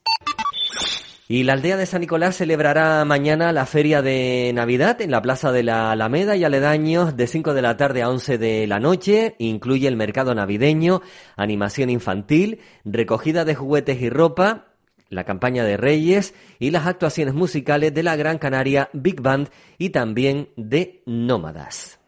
Y 1.26 1.44
la 1.44 1.54
aldea 1.54 1.78
de 1.78 1.86
San 1.86 2.02
Nicolás 2.02 2.36
celebrará 2.36 3.02
mañana 3.06 3.50
la 3.50 3.64
feria 3.64 4.02
de 4.02 4.52
Navidad 4.54 5.00
en 5.00 5.10
la 5.10 5.22
Plaza 5.22 5.52
de 5.52 5.62
la 5.62 5.90
Alameda 5.90 6.36
y 6.36 6.44
aledaños 6.44 7.16
de 7.16 7.26
5 7.26 7.54
de 7.54 7.62
la 7.62 7.78
tarde 7.78 8.02
a 8.02 8.10
11 8.10 8.36
de 8.36 8.66
la 8.66 8.78
noche. 8.78 9.34
Incluye 9.38 9.88
el 9.88 9.96
mercado 9.96 10.34
navideño, 10.34 11.00
animación 11.36 11.88
infantil, 11.88 12.60
recogida 12.84 13.46
de 13.46 13.54
juguetes 13.54 14.02
y 14.02 14.10
ropa, 14.10 14.74
la 15.08 15.24
campaña 15.24 15.64
de 15.64 15.78
Reyes 15.78 16.34
y 16.58 16.70
las 16.70 16.86
actuaciones 16.86 17.32
musicales 17.32 17.94
de 17.94 18.02
la 18.02 18.16
Gran 18.16 18.36
Canaria 18.36 18.90
Big 18.92 19.22
Band 19.22 19.48
y 19.78 19.90
también 19.90 20.50
de 20.56 21.02
Nómadas. 21.06 22.00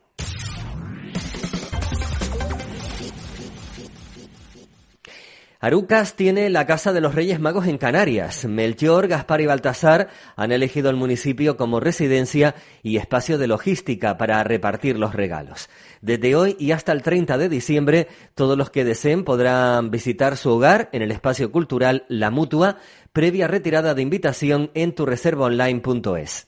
Arucas 5.58 6.16
tiene 6.16 6.50
la 6.50 6.66
Casa 6.66 6.92
de 6.92 7.00
los 7.00 7.14
Reyes 7.14 7.40
Magos 7.40 7.66
en 7.66 7.78
Canarias. 7.78 8.44
Melchor, 8.44 9.08
Gaspar 9.08 9.40
y 9.40 9.46
Baltasar 9.46 10.08
han 10.36 10.52
elegido 10.52 10.90
el 10.90 10.96
municipio 10.96 11.56
como 11.56 11.80
residencia 11.80 12.54
y 12.82 12.98
espacio 12.98 13.38
de 13.38 13.46
logística 13.46 14.18
para 14.18 14.44
repartir 14.44 14.98
los 14.98 15.14
regalos. 15.14 15.70
Desde 16.06 16.36
hoy 16.36 16.54
y 16.60 16.70
hasta 16.70 16.92
el 16.92 17.02
30 17.02 17.36
de 17.36 17.48
diciembre, 17.48 18.06
todos 18.36 18.56
los 18.56 18.70
que 18.70 18.84
deseen 18.84 19.24
podrán 19.24 19.90
visitar 19.90 20.36
su 20.36 20.50
hogar 20.50 20.88
en 20.92 21.02
el 21.02 21.10
espacio 21.10 21.50
cultural 21.50 22.04
La 22.08 22.30
Mutua, 22.30 22.76
previa 23.12 23.48
retirada 23.48 23.92
de 23.92 24.02
invitación 24.02 24.70
en 24.74 24.94
tureservaonline.es. 24.94 26.46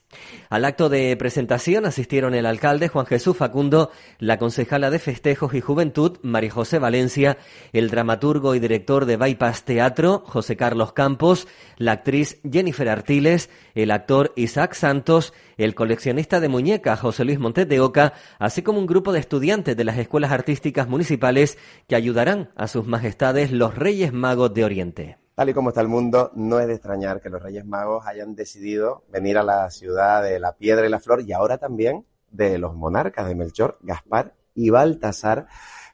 Al 0.49 0.65
acto 0.65 0.89
de 0.89 1.17
presentación 1.17 1.87
asistieron 1.87 2.35
el 2.35 2.47
alcalde 2.47 2.87
Juan 2.87 3.07
Jesús 3.07 3.37
Facundo, 3.37 3.91
la 4.21 4.39
concejala 4.39 4.91
de 4.91 5.01
Festejos 5.01 5.53
y 5.55 5.61
Juventud 5.61 6.19
María 6.23 6.53
José 6.53 6.79
Valencia, 6.79 7.37
el 7.73 7.91
dramaturgo 7.91 8.55
y 8.55 8.61
director 8.61 9.07
de 9.07 9.17
Bypass 9.17 9.65
Teatro 9.65 10.23
José 10.25 10.57
Carlos 10.57 10.93
Campos, 10.93 11.49
la 11.79 11.93
actriz 11.93 12.39
Jennifer 12.49 12.89
Artiles, 12.89 13.51
el 13.75 13.91
actor 13.91 14.33
Isaac 14.37 14.75
Santos, 14.75 15.33
el 15.65 15.75
coleccionista 15.75 16.41
de 16.41 16.49
muñecas 16.49 17.01
José 17.01 17.25
Luis 17.25 17.39
Montes 17.39 17.69
de 17.69 17.81
Oca, 17.81 18.15
así 18.39 18.63
como 18.63 18.79
un 18.79 18.87
grupo 18.87 19.13
de 19.13 19.21
estudiantes 19.21 19.77
de 19.77 19.85
las 19.85 19.99
escuelas 19.99 20.33
artísticas 20.33 20.89
municipales 20.89 21.59
que 21.87 21.97
ayudarán 21.97 22.51
a 22.57 22.69
sus 22.69 22.87
majestades 22.87 23.53
los 23.53 23.75
Reyes 23.75 24.13
Magos 24.13 24.55
de 24.55 24.65
Oriente. 24.65 25.19
Tal 25.35 25.51
y 25.51 25.55
como 25.55 25.69
está 25.69 25.81
el 25.81 25.89
mundo, 25.89 26.33
no 26.35 26.59
es 26.59 26.67
de 26.67 26.75
extrañar 26.75 27.21
que 27.21 27.31
los 27.31 27.43
Reyes 27.43 27.65
Magos 27.65 28.07
hayan 28.07 28.35
decidido 28.35 29.05
venir 29.11 29.39
a 29.39 29.43
la 29.43 29.71
ciudad 29.71 30.23
de 30.23 30.41
la 30.41 30.57
piedra 30.57 30.87
y 30.87 30.91
la 30.91 31.01
flor 31.01 31.23
y 31.23 31.33
ahora 31.33 31.59
también 31.59 32.07
de 32.31 32.59
los 32.59 32.75
monarcas 32.75 33.27
de 33.27 33.35
Melchor, 33.35 33.79
Gaspar 33.83 34.35
y 34.55 34.71
Baltasar 34.71 35.47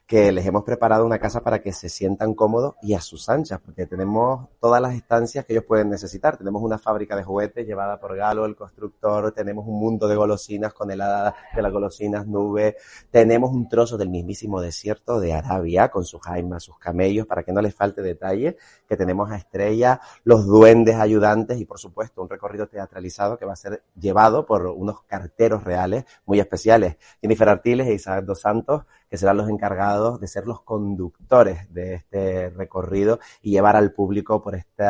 que 0.07 0.31
les 0.31 0.45
hemos 0.45 0.63
preparado 0.63 1.03
una 1.03 1.17
casa 1.17 1.41
para 1.41 1.59
que 1.59 1.73
se 1.73 1.89
sientan 1.89 2.35
cómodos 2.35 2.75
y 2.83 2.93
a 2.93 3.01
sus 3.01 3.27
anchas, 3.27 3.59
porque 3.59 3.87
tenemos 3.87 4.49
todas 4.59 4.79
las 4.79 4.93
estancias 4.93 5.45
que 5.45 5.53
ellos 5.53 5.65
pueden 5.65 5.89
necesitar. 5.89 6.37
Tenemos 6.37 6.61
una 6.61 6.77
fábrica 6.77 7.15
de 7.15 7.23
juguetes 7.23 7.65
llevada 7.65 7.99
por 7.99 8.15
Galo, 8.15 8.45
el 8.45 8.55
constructor, 8.55 9.31
tenemos 9.31 9.65
un 9.67 9.79
mundo 9.79 10.07
de 10.07 10.15
golosinas 10.15 10.73
con 10.73 10.91
heladas 10.91 11.33
de 11.55 11.61
las 11.61 11.71
golosinas 11.71 12.27
nube, 12.27 12.77
tenemos 13.09 13.49
un 13.51 13.67
trozo 13.67 13.97
del 13.97 14.09
mismísimo 14.09 14.61
desierto 14.61 15.19
de 15.19 15.33
Arabia 15.33 15.89
con 15.89 16.05
sus 16.05 16.21
jaimas, 16.21 16.63
sus 16.63 16.77
camellos, 16.77 17.25
para 17.25 17.41
que 17.41 17.51
no 17.51 17.61
les 17.61 17.73
falte 17.73 18.03
detalle, 18.03 18.57
que 18.87 18.97
tenemos 18.97 19.31
a 19.31 19.37
Estrella, 19.37 20.01
los 20.23 20.45
duendes 20.45 20.97
ayudantes 20.97 21.59
y 21.59 21.65
por 21.65 21.79
supuesto 21.79 22.21
un 22.21 22.29
recorrido 22.29 22.67
teatralizado 22.67 23.37
que 23.37 23.45
va 23.45 23.53
a 23.53 23.57
ser 23.57 23.83
llevado 23.99 24.45
por 24.45 24.67
unos 24.67 25.01
carteros 25.03 25.63
reales 25.63 26.05
muy 26.25 26.39
especiales. 26.39 26.97
Jennifer 27.21 27.49
Artiles 27.49 27.87
e 27.87 27.93
Isaac 27.93 28.23
Dos 28.23 28.41
Santos 28.41 28.83
que 29.09 29.17
serán 29.17 29.37
los 29.37 29.49
encargados 29.49 30.19
de 30.19 30.27
ser 30.27 30.47
los 30.47 30.61
conductores 30.61 31.73
de 31.73 31.95
este 31.95 32.49
recorrido 32.49 33.19
y 33.41 33.51
llevar 33.51 33.75
al 33.75 33.91
público 33.91 34.41
por 34.41 34.55
este 34.55 34.85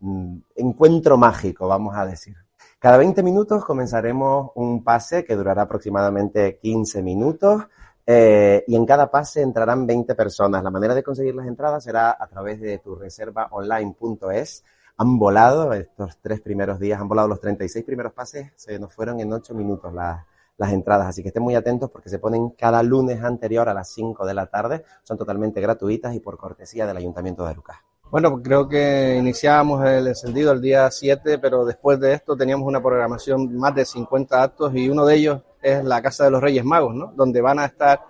mm, 0.00 0.36
encuentro 0.56 1.16
mágico, 1.16 1.68
vamos 1.68 1.96
a 1.96 2.06
decir. 2.06 2.36
Cada 2.78 2.96
20 2.96 3.22
minutos 3.22 3.64
comenzaremos 3.64 4.52
un 4.54 4.82
pase 4.82 5.24
que 5.24 5.36
durará 5.36 5.62
aproximadamente 5.62 6.58
15 6.58 7.02
minutos. 7.02 7.64
Eh, 8.06 8.64
y 8.66 8.74
en 8.74 8.86
cada 8.86 9.10
pase 9.10 9.42
entrarán 9.42 9.86
20 9.86 10.14
personas. 10.14 10.64
La 10.64 10.70
manera 10.70 10.94
de 10.94 11.02
conseguir 11.02 11.34
las 11.34 11.46
entradas 11.46 11.84
será 11.84 12.16
a 12.18 12.26
través 12.26 12.58
de 12.58 12.78
tu 12.78 12.94
reserva 12.94 13.48
online.es. 13.50 14.64
Han 14.96 15.18
volado 15.18 15.74
estos 15.74 16.18
tres 16.22 16.40
primeros 16.40 16.80
días, 16.80 17.00
han 17.00 17.08
volado 17.08 17.28
los 17.28 17.40
36 17.40 17.84
primeros 17.84 18.14
pases, 18.14 18.50
se 18.56 18.78
nos 18.78 18.92
fueron 18.94 19.20
en 19.20 19.32
8 19.32 19.54
minutos 19.54 19.92
las, 19.92 20.24
las 20.60 20.72
entradas. 20.72 21.08
Así 21.08 21.22
que 21.22 21.28
estén 21.28 21.42
muy 21.42 21.54
atentos 21.54 21.90
porque 21.90 22.10
se 22.10 22.18
ponen 22.18 22.50
cada 22.50 22.82
lunes 22.82 23.22
anterior 23.24 23.68
a 23.68 23.74
las 23.74 23.90
5 23.92 24.26
de 24.26 24.34
la 24.34 24.46
tarde. 24.46 24.84
Son 25.02 25.16
totalmente 25.16 25.58
gratuitas 25.60 26.14
y 26.14 26.20
por 26.20 26.36
cortesía 26.36 26.86
del 26.86 26.98
Ayuntamiento 26.98 27.46
de 27.46 27.54
Lucas. 27.54 27.78
Bueno, 28.10 28.30
pues 28.30 28.42
creo 28.44 28.68
que 28.68 29.16
iniciábamos 29.18 29.88
el 29.88 30.08
encendido 30.08 30.52
el 30.52 30.60
día 30.60 30.90
7, 30.90 31.38
pero 31.38 31.64
después 31.64 31.98
de 31.98 32.12
esto 32.12 32.36
teníamos 32.36 32.68
una 32.68 32.82
programación 32.82 33.56
más 33.56 33.74
de 33.74 33.86
50 33.86 34.42
actos 34.42 34.74
y 34.74 34.90
uno 34.90 35.06
de 35.06 35.14
ellos 35.14 35.40
es 35.62 35.82
la 35.82 36.02
Casa 36.02 36.24
de 36.24 36.30
los 36.30 36.42
Reyes 36.42 36.64
Magos, 36.64 36.94
¿no? 36.94 37.12
Donde 37.16 37.40
van 37.40 37.58
a 37.58 37.64
estar 37.64 38.00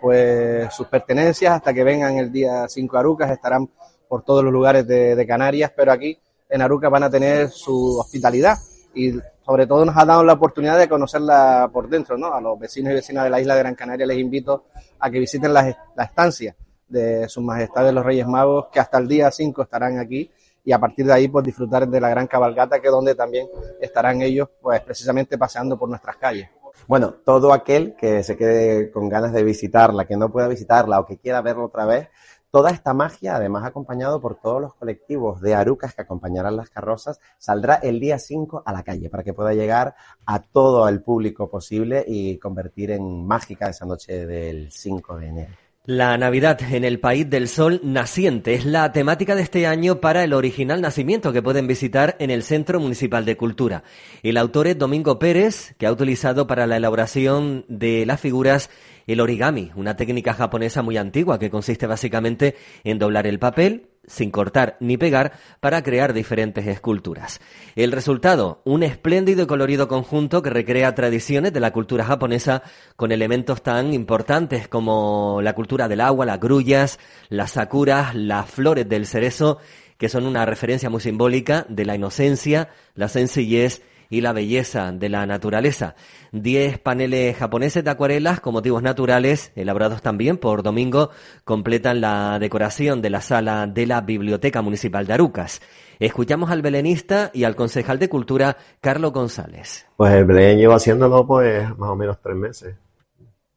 pues 0.00 0.74
sus 0.74 0.88
pertenencias 0.88 1.52
hasta 1.52 1.72
que 1.72 1.84
vengan 1.84 2.16
el 2.16 2.32
día 2.32 2.66
5 2.66 2.96
Arucas, 2.96 3.30
estarán 3.30 3.68
por 4.08 4.24
todos 4.24 4.42
los 4.42 4.52
lugares 4.52 4.84
de, 4.84 5.14
de 5.14 5.26
Canarias, 5.26 5.72
pero 5.76 5.92
aquí 5.92 6.18
en 6.48 6.62
Arucas 6.62 6.90
van 6.90 7.04
a 7.04 7.10
tener 7.10 7.50
su 7.50 8.00
hospitalidad 8.00 8.58
y 8.94 9.12
sobre 9.44 9.66
todo 9.66 9.84
nos 9.84 9.96
ha 9.96 10.04
dado 10.04 10.22
la 10.22 10.34
oportunidad 10.34 10.78
de 10.78 10.88
conocerla 10.88 11.70
por 11.72 11.88
dentro, 11.88 12.16
¿no? 12.16 12.32
A 12.32 12.40
los 12.40 12.58
vecinos 12.58 12.92
y 12.92 12.96
vecinas 12.96 13.24
de 13.24 13.30
la 13.30 13.40
isla 13.40 13.54
de 13.54 13.60
Gran 13.60 13.74
Canaria 13.74 14.06
les 14.06 14.18
invito 14.18 14.66
a 14.98 15.10
que 15.10 15.18
visiten 15.18 15.52
la, 15.52 15.76
la 15.96 16.04
estancia 16.04 16.54
de 16.88 17.28
Sus 17.28 17.42
Majestades 17.42 17.94
los 17.94 18.04
Reyes 18.04 18.26
Magos, 18.26 18.66
que 18.72 18.80
hasta 18.80 18.98
el 18.98 19.08
día 19.08 19.30
5 19.30 19.62
estarán 19.62 19.98
aquí 19.98 20.30
y 20.64 20.72
a 20.72 20.78
partir 20.78 21.06
de 21.06 21.12
ahí 21.12 21.28
pues 21.28 21.44
disfrutar 21.44 21.88
de 21.88 22.00
la 22.00 22.10
gran 22.10 22.26
cabalgata 22.26 22.80
que 22.80 22.88
donde 22.88 23.14
también 23.14 23.48
estarán 23.80 24.20
ellos 24.22 24.48
pues 24.60 24.80
precisamente 24.82 25.38
paseando 25.38 25.78
por 25.78 25.88
nuestras 25.88 26.16
calles. 26.16 26.48
Bueno, 26.86 27.14
todo 27.24 27.52
aquel 27.52 27.94
que 27.94 28.22
se 28.22 28.36
quede 28.36 28.90
con 28.90 29.08
ganas 29.08 29.32
de 29.32 29.44
visitarla, 29.44 30.06
que 30.06 30.16
no 30.16 30.30
pueda 30.30 30.48
visitarla 30.48 31.00
o 31.00 31.06
que 31.06 31.18
quiera 31.18 31.40
verla 31.40 31.64
otra 31.64 31.84
vez, 31.86 32.08
toda 32.50 32.70
esta 32.70 32.94
magia, 32.94 33.36
además 33.36 33.64
acompañado 33.64 34.20
por 34.20 34.36
todos 34.36 34.60
los 34.60 34.74
colectivos 34.74 35.40
de 35.40 35.54
arucas 35.54 35.94
que 35.94 36.02
acompañarán 36.02 36.56
las 36.56 36.70
carrozas, 36.70 37.20
saldrá 37.38 37.76
el 37.76 38.00
día 38.00 38.18
5 38.18 38.62
a 38.64 38.72
la 38.72 38.82
calle 38.82 39.08
para 39.08 39.22
que 39.22 39.34
pueda 39.34 39.54
llegar 39.54 39.94
a 40.26 40.40
todo 40.40 40.88
el 40.88 41.02
público 41.02 41.48
posible 41.48 42.04
y 42.06 42.38
convertir 42.38 42.90
en 42.90 43.26
mágica 43.26 43.68
esa 43.68 43.86
noche 43.86 44.26
del 44.26 44.70
5 44.72 45.18
de 45.18 45.26
enero. 45.26 45.69
La 45.90 46.16
Navidad 46.16 46.60
en 46.72 46.84
el 46.84 47.00
País 47.00 47.28
del 47.28 47.48
Sol 47.48 47.80
Naciente 47.82 48.54
es 48.54 48.64
la 48.64 48.92
temática 48.92 49.34
de 49.34 49.42
este 49.42 49.66
año 49.66 50.00
para 50.00 50.22
el 50.22 50.34
original 50.34 50.80
nacimiento 50.80 51.32
que 51.32 51.42
pueden 51.42 51.66
visitar 51.66 52.14
en 52.20 52.30
el 52.30 52.44
Centro 52.44 52.78
Municipal 52.78 53.24
de 53.24 53.36
Cultura. 53.36 53.82
El 54.22 54.36
autor 54.36 54.68
es 54.68 54.78
Domingo 54.78 55.18
Pérez, 55.18 55.74
que 55.78 55.86
ha 55.86 55.92
utilizado 55.92 56.46
para 56.46 56.68
la 56.68 56.76
elaboración 56.76 57.64
de 57.66 58.06
las 58.06 58.20
figuras 58.20 58.70
el 59.08 59.20
origami, 59.20 59.72
una 59.74 59.96
técnica 59.96 60.32
japonesa 60.32 60.82
muy 60.82 60.96
antigua 60.96 61.40
que 61.40 61.50
consiste 61.50 61.88
básicamente 61.88 62.54
en 62.84 63.00
doblar 63.00 63.26
el 63.26 63.40
papel, 63.40 63.89
sin 64.06 64.30
cortar 64.30 64.76
ni 64.80 64.96
pegar 64.96 65.32
para 65.60 65.82
crear 65.82 66.12
diferentes 66.12 66.66
esculturas. 66.66 67.40
El 67.76 67.92
resultado, 67.92 68.60
un 68.64 68.82
espléndido 68.82 69.42
y 69.42 69.46
colorido 69.46 69.88
conjunto 69.88 70.42
que 70.42 70.50
recrea 70.50 70.94
tradiciones 70.94 71.52
de 71.52 71.60
la 71.60 71.72
cultura 71.72 72.04
japonesa 72.04 72.62
con 72.96 73.12
elementos 73.12 73.62
tan 73.62 73.92
importantes 73.92 74.68
como 74.68 75.40
la 75.42 75.54
cultura 75.54 75.88
del 75.88 76.00
agua, 76.00 76.26
las 76.26 76.40
grullas, 76.40 76.98
las 77.28 77.52
sakuras, 77.52 78.14
las 78.14 78.50
flores 78.50 78.88
del 78.88 79.06
cerezo, 79.06 79.58
que 79.96 80.08
son 80.08 80.26
una 80.26 80.46
referencia 80.46 80.90
muy 80.90 81.00
simbólica 81.00 81.66
de 81.68 81.84
la 81.84 81.94
inocencia, 81.94 82.70
la 82.94 83.08
sencillez 83.08 83.82
y 84.10 84.20
la 84.20 84.32
belleza 84.32 84.92
de 84.92 85.08
la 85.08 85.24
naturaleza. 85.24 85.94
Diez 86.32 86.78
paneles 86.78 87.36
japoneses 87.36 87.84
de 87.84 87.90
acuarelas 87.90 88.40
con 88.40 88.52
motivos 88.52 88.82
naturales, 88.82 89.52
elaborados 89.54 90.02
también 90.02 90.36
por 90.36 90.62
Domingo, 90.62 91.10
completan 91.44 92.00
la 92.00 92.38
decoración 92.38 93.00
de 93.00 93.10
la 93.10 93.20
sala 93.20 93.66
de 93.68 93.86
la 93.86 94.00
Biblioteca 94.00 94.60
Municipal 94.60 95.06
de 95.06 95.14
Arucas. 95.14 95.62
Escuchamos 96.00 96.50
al 96.50 96.60
belenista 96.60 97.30
y 97.32 97.44
al 97.44 97.54
concejal 97.54 97.98
de 97.98 98.08
Cultura, 98.08 98.56
Carlos 98.80 99.12
González. 99.12 99.86
Pues 99.96 100.12
el 100.12 100.24
Belén 100.24 100.58
lleva 100.58 100.74
haciéndolo 100.74 101.26
pues 101.26 101.68
más 101.78 101.90
o 101.90 101.96
menos 101.96 102.18
tres 102.20 102.36
meses, 102.36 102.74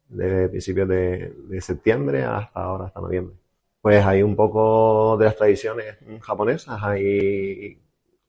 de 0.08 0.48
principios 0.48 0.88
de, 0.88 1.32
de 1.48 1.60
septiembre 1.60 2.22
hasta 2.22 2.60
ahora, 2.60 2.86
hasta 2.86 3.00
noviembre. 3.00 3.34
Pues 3.80 4.04
hay 4.04 4.22
un 4.22 4.36
poco 4.36 5.16
de 5.18 5.24
las 5.24 5.36
tradiciones 5.36 5.96
japonesas, 6.22 6.78
hay 6.82 7.78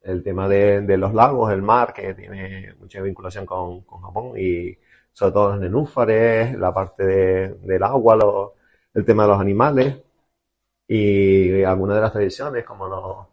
el 0.06 0.24
tema 0.24 0.48
de, 0.48 0.82
de, 0.82 0.98
los 0.98 1.14
lagos, 1.14 1.52
el 1.52 1.62
mar, 1.64 1.94
que 1.94 2.14
tiene 2.14 2.74
mucha 2.80 3.02
vinculación 3.02 3.46
con, 3.46 3.82
con 3.82 4.02
Japón, 4.02 4.34
y 4.38 4.78
sobre 5.12 5.34
todo 5.34 5.50
los 5.50 5.60
nenúfares, 5.60 6.58
la 6.58 6.74
parte 6.74 7.06
de, 7.06 7.54
del 7.56 7.84
agua, 7.84 8.54
el 8.94 9.06
tema 9.06 9.24
de 9.24 9.30
los 9.30 9.42
animales, 9.42 9.98
y 10.88 11.64
algunas 11.64 11.96
de 11.98 12.02
las 12.04 12.14
tradiciones, 12.14 12.64
como 12.64 12.88
los, 12.88 13.28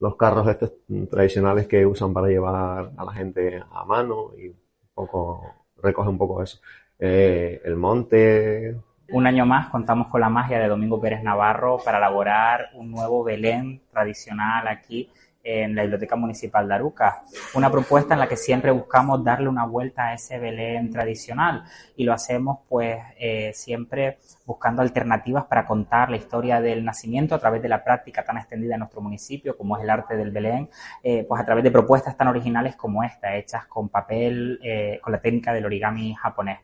los 0.00 0.16
carros 0.16 0.46
estos 0.48 0.72
tradicionales 1.10 1.66
que 1.66 1.86
usan 1.86 2.12
para 2.12 2.28
llevar 2.28 2.92
a 2.96 3.04
la 3.04 3.12
gente 3.12 3.62
a 3.72 3.84
mano, 3.84 4.32
y 4.38 4.48
un 4.48 4.56
poco, 4.94 5.42
recoge 5.82 6.10
un 6.10 6.18
poco 6.18 6.42
eso. 6.42 6.60
Eh, 6.98 7.62
el 7.64 7.76
monte. 7.76 8.76
Un 9.08 9.26
año 9.26 9.46
más 9.46 9.68
contamos 9.70 10.08
con 10.08 10.20
la 10.20 10.28
magia 10.28 10.58
de 10.58 10.68
Domingo 10.68 11.00
Pérez 11.00 11.22
Navarro 11.22 11.78
para 11.82 11.96
elaborar 11.96 12.68
un 12.74 12.90
nuevo 12.90 13.24
Belén 13.24 13.80
tradicional 13.90 14.68
aquí 14.68 15.10
en 15.42 15.74
la 15.74 15.82
Biblioteca 15.82 16.16
Municipal 16.16 16.68
de 16.68 16.74
Aruca. 16.74 17.22
Una 17.54 17.70
propuesta 17.70 18.14
en 18.14 18.20
la 18.20 18.28
que 18.28 18.36
siempre 18.36 18.70
buscamos 18.70 19.24
darle 19.24 19.48
una 19.48 19.64
vuelta 19.64 20.08
a 20.08 20.14
ese 20.14 20.38
Belén 20.38 20.90
tradicional 20.90 21.64
y 21.96 22.04
lo 22.04 22.12
hacemos 22.12 22.58
pues 22.68 22.98
eh, 23.18 23.52
siempre 23.54 24.18
buscando 24.44 24.82
alternativas 24.82 25.44
para 25.44 25.66
contar 25.66 26.10
la 26.10 26.16
historia 26.16 26.60
del 26.60 26.84
nacimiento 26.84 27.34
a 27.34 27.38
través 27.38 27.62
de 27.62 27.68
la 27.68 27.84
práctica 27.84 28.24
tan 28.24 28.36
extendida 28.36 28.74
en 28.74 28.80
nuestro 28.80 29.00
municipio 29.00 29.56
como 29.56 29.76
es 29.76 29.82
el 29.82 29.90
arte 29.90 30.16
del 30.16 30.30
Belén, 30.30 30.68
eh, 31.02 31.24
pues 31.28 31.40
a 31.40 31.44
través 31.44 31.64
de 31.64 31.70
propuestas 31.70 32.16
tan 32.16 32.28
originales 32.28 32.76
como 32.76 33.02
esta, 33.02 33.36
hechas 33.36 33.66
con 33.66 33.88
papel, 33.88 34.58
eh, 34.62 35.00
con 35.02 35.12
la 35.12 35.20
técnica 35.20 35.52
del 35.52 35.66
origami 35.66 36.14
japonés. 36.14 36.58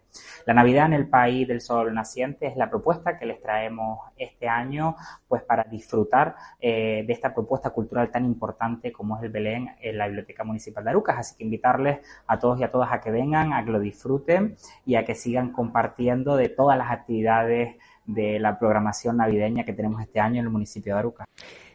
La 0.46 0.54
Navidad 0.54 0.86
en 0.86 0.92
el 0.94 1.08
País 1.08 1.46
del 1.48 1.60
Sol 1.60 1.92
Naciente 1.94 2.46
es 2.46 2.56
la 2.56 2.70
propuesta 2.70 3.18
que 3.18 3.26
les 3.26 3.40
traemos 3.40 4.00
este 4.16 4.48
año 4.48 4.96
pues 5.28 5.42
para 5.42 5.64
disfrutar 5.64 6.36
de 6.60 7.06
esta 7.08 7.34
propuesta 7.34 7.70
cultural 7.70 8.10
tan 8.10 8.24
importante 8.24 8.92
como 8.92 9.16
es 9.16 9.22
el 9.22 9.30
Belén 9.30 9.70
en 9.80 9.98
la 9.98 10.06
Biblioteca 10.06 10.44
Municipal 10.44 10.84
de 10.84 10.90
Arucas. 10.90 11.18
Así 11.18 11.36
que 11.36 11.44
invitarles 11.44 11.98
a 12.26 12.38
todos 12.38 12.60
y 12.60 12.64
a 12.64 12.70
todas 12.70 12.92
a 12.92 13.00
que 13.00 13.10
vengan, 13.10 13.52
a 13.52 13.64
que 13.64 13.70
lo 13.70 13.80
disfruten 13.80 14.56
y 14.84 14.96
a 14.96 15.04
que 15.04 15.14
sigan 15.14 15.52
compartiendo 15.52 16.36
de 16.36 16.48
todas 16.48 16.78
las 16.78 16.90
actividades 16.90 17.76
de 18.06 18.38
la 18.38 18.58
programación 18.58 19.16
navideña 19.16 19.64
que 19.64 19.72
tenemos 19.72 20.00
este 20.00 20.20
año 20.20 20.40
en 20.40 20.46
el 20.46 20.50
municipio 20.50 20.94
de 20.94 20.98
Aruca 21.00 21.24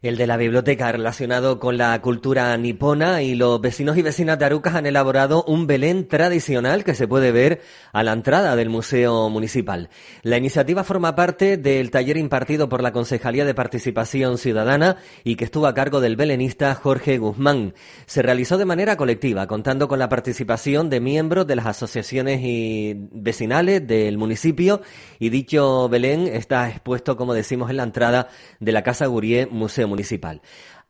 el 0.01 0.17
de 0.17 0.25
la 0.25 0.35
biblioteca 0.35 0.91
relacionado 0.91 1.59
con 1.59 1.77
la 1.77 2.01
cultura 2.01 2.57
nipona 2.57 3.21
y 3.21 3.35
los 3.35 3.61
vecinos 3.61 3.97
y 3.97 4.01
vecinas 4.01 4.39
de 4.39 4.45
Arucas 4.45 4.73
han 4.73 4.87
elaborado 4.87 5.43
un 5.43 5.67
Belén 5.67 6.07
tradicional 6.07 6.83
que 6.83 6.95
se 6.95 7.07
puede 7.07 7.31
ver 7.31 7.61
a 7.93 8.01
la 8.01 8.13
entrada 8.13 8.55
del 8.55 8.69
Museo 8.69 9.29
Municipal. 9.29 9.89
La 10.23 10.37
iniciativa 10.37 10.83
forma 10.83 11.15
parte 11.15 11.57
del 11.57 11.91
taller 11.91 12.17
impartido 12.17 12.67
por 12.67 12.81
la 12.81 12.91
Concejalía 12.91 13.45
de 13.45 13.53
Participación 13.53 14.39
Ciudadana 14.39 14.97
y 15.23 15.35
que 15.35 15.45
estuvo 15.45 15.67
a 15.67 15.75
cargo 15.75 16.01
del 16.01 16.15
belenista 16.15 16.73
Jorge 16.73 17.19
Guzmán. 17.19 17.75
Se 18.07 18.23
realizó 18.23 18.57
de 18.57 18.65
manera 18.65 18.97
colectiva, 18.97 19.45
contando 19.45 19.87
con 19.87 19.99
la 19.99 20.09
participación 20.09 20.89
de 20.89 20.99
miembros 20.99 21.45
de 21.45 21.57
las 21.57 21.67
asociaciones 21.67 22.41
y 22.41 22.95
vecinales 23.11 23.85
del 23.85 24.17
municipio 24.17 24.81
y 25.19 25.29
dicho 25.29 25.89
Belén 25.89 26.25
está 26.25 26.67
expuesto, 26.69 27.15
como 27.15 27.35
decimos, 27.35 27.69
en 27.69 27.77
la 27.77 27.83
entrada 27.83 28.29
de 28.59 28.71
la 28.71 28.81
Casa 28.81 29.05
Gurié 29.05 29.45
Museo 29.45 29.90
municipal. 29.91 30.41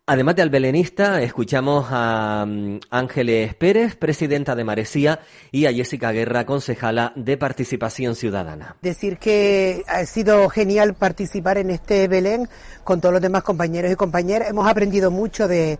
Además 0.08 0.36
de 0.36 0.42
al 0.42 0.50
belenista, 0.50 1.22
escuchamos 1.22 1.88
a 1.90 2.44
mm, 2.46 2.80
Ángeles 2.90 3.54
Pérez, 3.56 3.96
presidenta 3.96 4.56
de 4.56 4.64
Maresía, 4.64 5.20
y 5.52 5.68
a 5.68 5.72
Jessica 5.74 6.12
Guerra, 6.12 6.46
concejala 6.46 7.14
de 7.16 7.38
Participación 7.38 8.16
Ciudadana. 8.16 8.76
Decir 8.82 9.18
que 9.20 9.84
ha 9.88 10.06
sido 10.06 10.50
genial 10.50 10.96
participar 10.96 11.60
en 11.60 11.70
este 11.70 12.08
Belén 12.08 12.50
con 12.84 13.00
todos 13.00 13.14
los 13.14 13.22
demás 13.22 13.44
compañeros 13.44 13.92
y 13.92 13.96
compañeras. 13.96 14.50
Hemos 14.50 14.68
aprendido 14.68 15.12
mucho 15.12 15.48
de, 15.48 15.78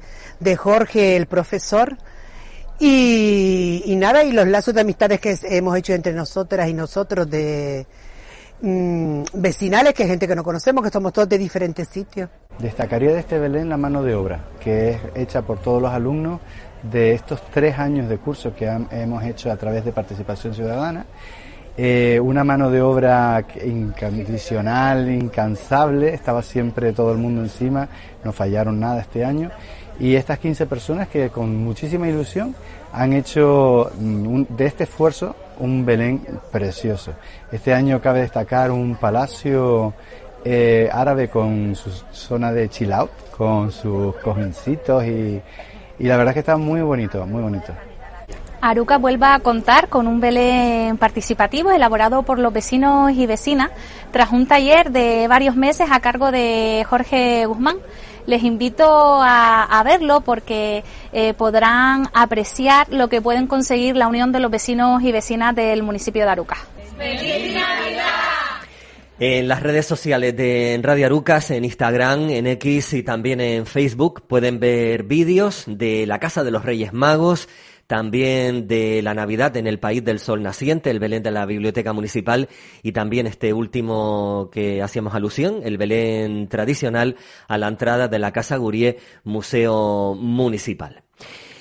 Jorge, 0.56 1.18
el 1.18 1.26
profesor. 1.26 1.98
Y, 2.80 3.84
y 3.86 3.96
nada, 3.96 4.24
y 4.24 4.32
los 4.32 4.48
lazos 4.48 4.74
de 4.74 4.82
amistades 4.82 5.20
que 5.20 5.36
hemos 5.44 5.76
hecho 5.78 5.94
entre 5.94 6.14
nosotras 6.14 6.70
y 6.70 6.74
nosotros 6.74 7.30
de, 7.30 7.86
Mm, 8.62 9.24
vecinales, 9.34 9.94
que 9.96 10.04
es 10.04 10.10
gente 10.10 10.28
que 10.28 10.36
no 10.36 10.44
conocemos, 10.44 10.84
que 10.84 10.92
somos 10.92 11.12
todos 11.12 11.28
de 11.28 11.38
diferentes 11.40 11.88
sitios. 11.88 12.30
Destacaría 12.60 13.12
de 13.12 13.20
este 13.20 13.40
Belén 13.40 13.70
la 13.70 13.78
mano 13.78 14.04
de 14.04 14.14
obra, 14.14 14.40
que 14.64 14.92
es 14.92 15.00
hecha 15.16 15.42
por 15.42 15.60
todos 15.60 15.82
los 15.82 15.92
alumnos 15.92 16.40
de 16.84 17.14
estos 17.14 17.42
tres 17.52 17.80
años 17.80 18.08
de 18.08 18.18
curso 18.20 18.56
que 18.56 18.66
hemos 18.92 19.24
hecho 19.24 19.52
a 19.52 19.56
través 19.56 19.84
de 19.84 19.92
participación 19.92 20.54
ciudadana. 20.54 21.06
Eh, 21.76 22.20
una 22.22 22.44
mano 22.44 22.70
de 22.70 22.82
obra 22.82 23.44
incondicional, 23.66 25.10
incansable, 25.10 26.14
estaba 26.14 26.44
siempre 26.44 26.94
todo 26.94 27.14
el 27.14 27.18
mundo 27.18 27.42
encima, 27.42 27.88
no 28.24 28.32
fallaron 28.32 28.80
nada 28.80 29.02
este 29.02 29.26
año. 29.26 29.50
Y 30.00 30.16
estas 30.16 30.40
15 30.40 30.66
personas 30.66 31.08
que 31.08 31.30
con 31.30 31.56
muchísima 31.64 32.08
ilusión 32.08 32.56
han 32.94 33.14
hecho 33.14 33.92
mm, 34.00 34.44
de 34.50 34.66
este 34.66 34.84
esfuerzo 34.86 35.36
un 35.60 35.86
Belén 35.86 36.22
precioso. 36.52 37.14
Este 37.52 37.74
año 37.74 38.02
cabe 38.02 38.22
destacar 38.22 38.72
un 38.72 38.96
palacio 38.96 39.94
eh, 40.44 40.90
árabe 40.92 41.30
con 41.30 41.76
su 41.76 41.92
zona 42.12 42.52
de 42.52 42.68
chill 42.70 42.92
out, 42.92 43.12
con 43.38 43.72
sus 43.72 44.16
cojincitos 44.18 45.06
y, 45.06 45.42
y 46.00 46.04
la 46.04 46.18
verdad 46.18 46.34
que 46.34 46.40
está 46.40 46.58
muy 46.58 46.82
bonito, 46.82 47.26
muy 47.28 47.42
bonito. 47.42 47.74
Aruca 48.62 48.98
vuelva 48.98 49.34
a 49.34 49.40
contar 49.40 49.90
con 49.90 50.08
un 50.08 50.20
Belén 50.20 50.98
participativo 50.98 51.72
elaborado 51.72 52.22
por 52.22 52.38
los 52.38 52.54
vecinos 52.54 53.12
y 53.12 53.26
vecinas 53.26 53.72
tras 54.12 54.32
un 54.32 54.46
taller 54.46 54.92
de 54.92 55.28
varios 55.28 55.56
meses 55.56 55.90
a 55.92 56.00
cargo 56.00 56.32
de 56.32 56.86
Jorge 56.88 57.46
Guzmán 57.48 57.78
les 58.26 58.44
invito 58.44 58.86
a, 58.88 59.82
verlo 59.84 60.22
porque 60.22 60.84
eh, 61.12 61.34
podrán 61.34 62.10
apreciar 62.14 62.88
lo 62.92 63.10
que 63.10 63.22
pueden 63.22 63.48
conseguir 63.48 63.96
la 63.96 64.08
unión 64.08 64.32
de 64.32 64.40
los 64.40 64.52
vecinos 64.52 65.02
y 65.04 65.12
vecinas 65.12 65.56
del 65.56 65.84
municipio 65.84 66.24
de 66.24 66.30
Aruca. 66.30 66.58
En 69.20 69.48
las 69.48 69.62
redes 69.62 69.86
sociales 69.86 70.36
de 70.36 70.80
Radio 70.82 71.06
Arucas, 71.06 71.52
en 71.52 71.64
Instagram, 71.64 72.32
en 72.32 72.48
X 72.48 72.94
y 72.94 73.04
también 73.04 73.40
en 73.40 73.68
Facebook 73.68 74.24
pueden 74.28 74.60
ver 74.60 75.04
vídeos 75.04 75.66
de 75.68 76.08
la 76.08 76.20
Casa 76.20 76.44
de 76.44 76.50
los 76.50 76.66
Reyes 76.66 76.92
Magos, 76.92 77.48
también 77.92 78.70
de 78.70 79.02
la 79.02 79.14
Navidad 79.14 79.58
en 79.58 79.68
el 79.68 79.78
País 79.78 80.02
del 80.02 80.20
Sol 80.20 80.42
Naciente, 80.42 80.90
el 80.90 81.00
Belén 81.00 81.24
de 81.24 81.32
la 81.32 81.46
Biblioteca 81.46 81.92
Municipal 81.92 82.48
y 82.84 82.94
también 82.94 83.28
este 83.28 83.52
último 83.52 84.50
que 84.50 84.82
hacíamos 84.82 85.14
alusión, 85.14 85.60
el 85.66 85.78
Belén 85.78 86.48
tradicional 86.48 87.18
a 87.50 87.58
la 87.58 87.68
entrada 87.68 88.08
de 88.08 88.18
la 88.18 88.32
Casa 88.32 88.56
Gurie 88.56 88.96
Museo 89.26 90.16
Municipal. 90.16 91.04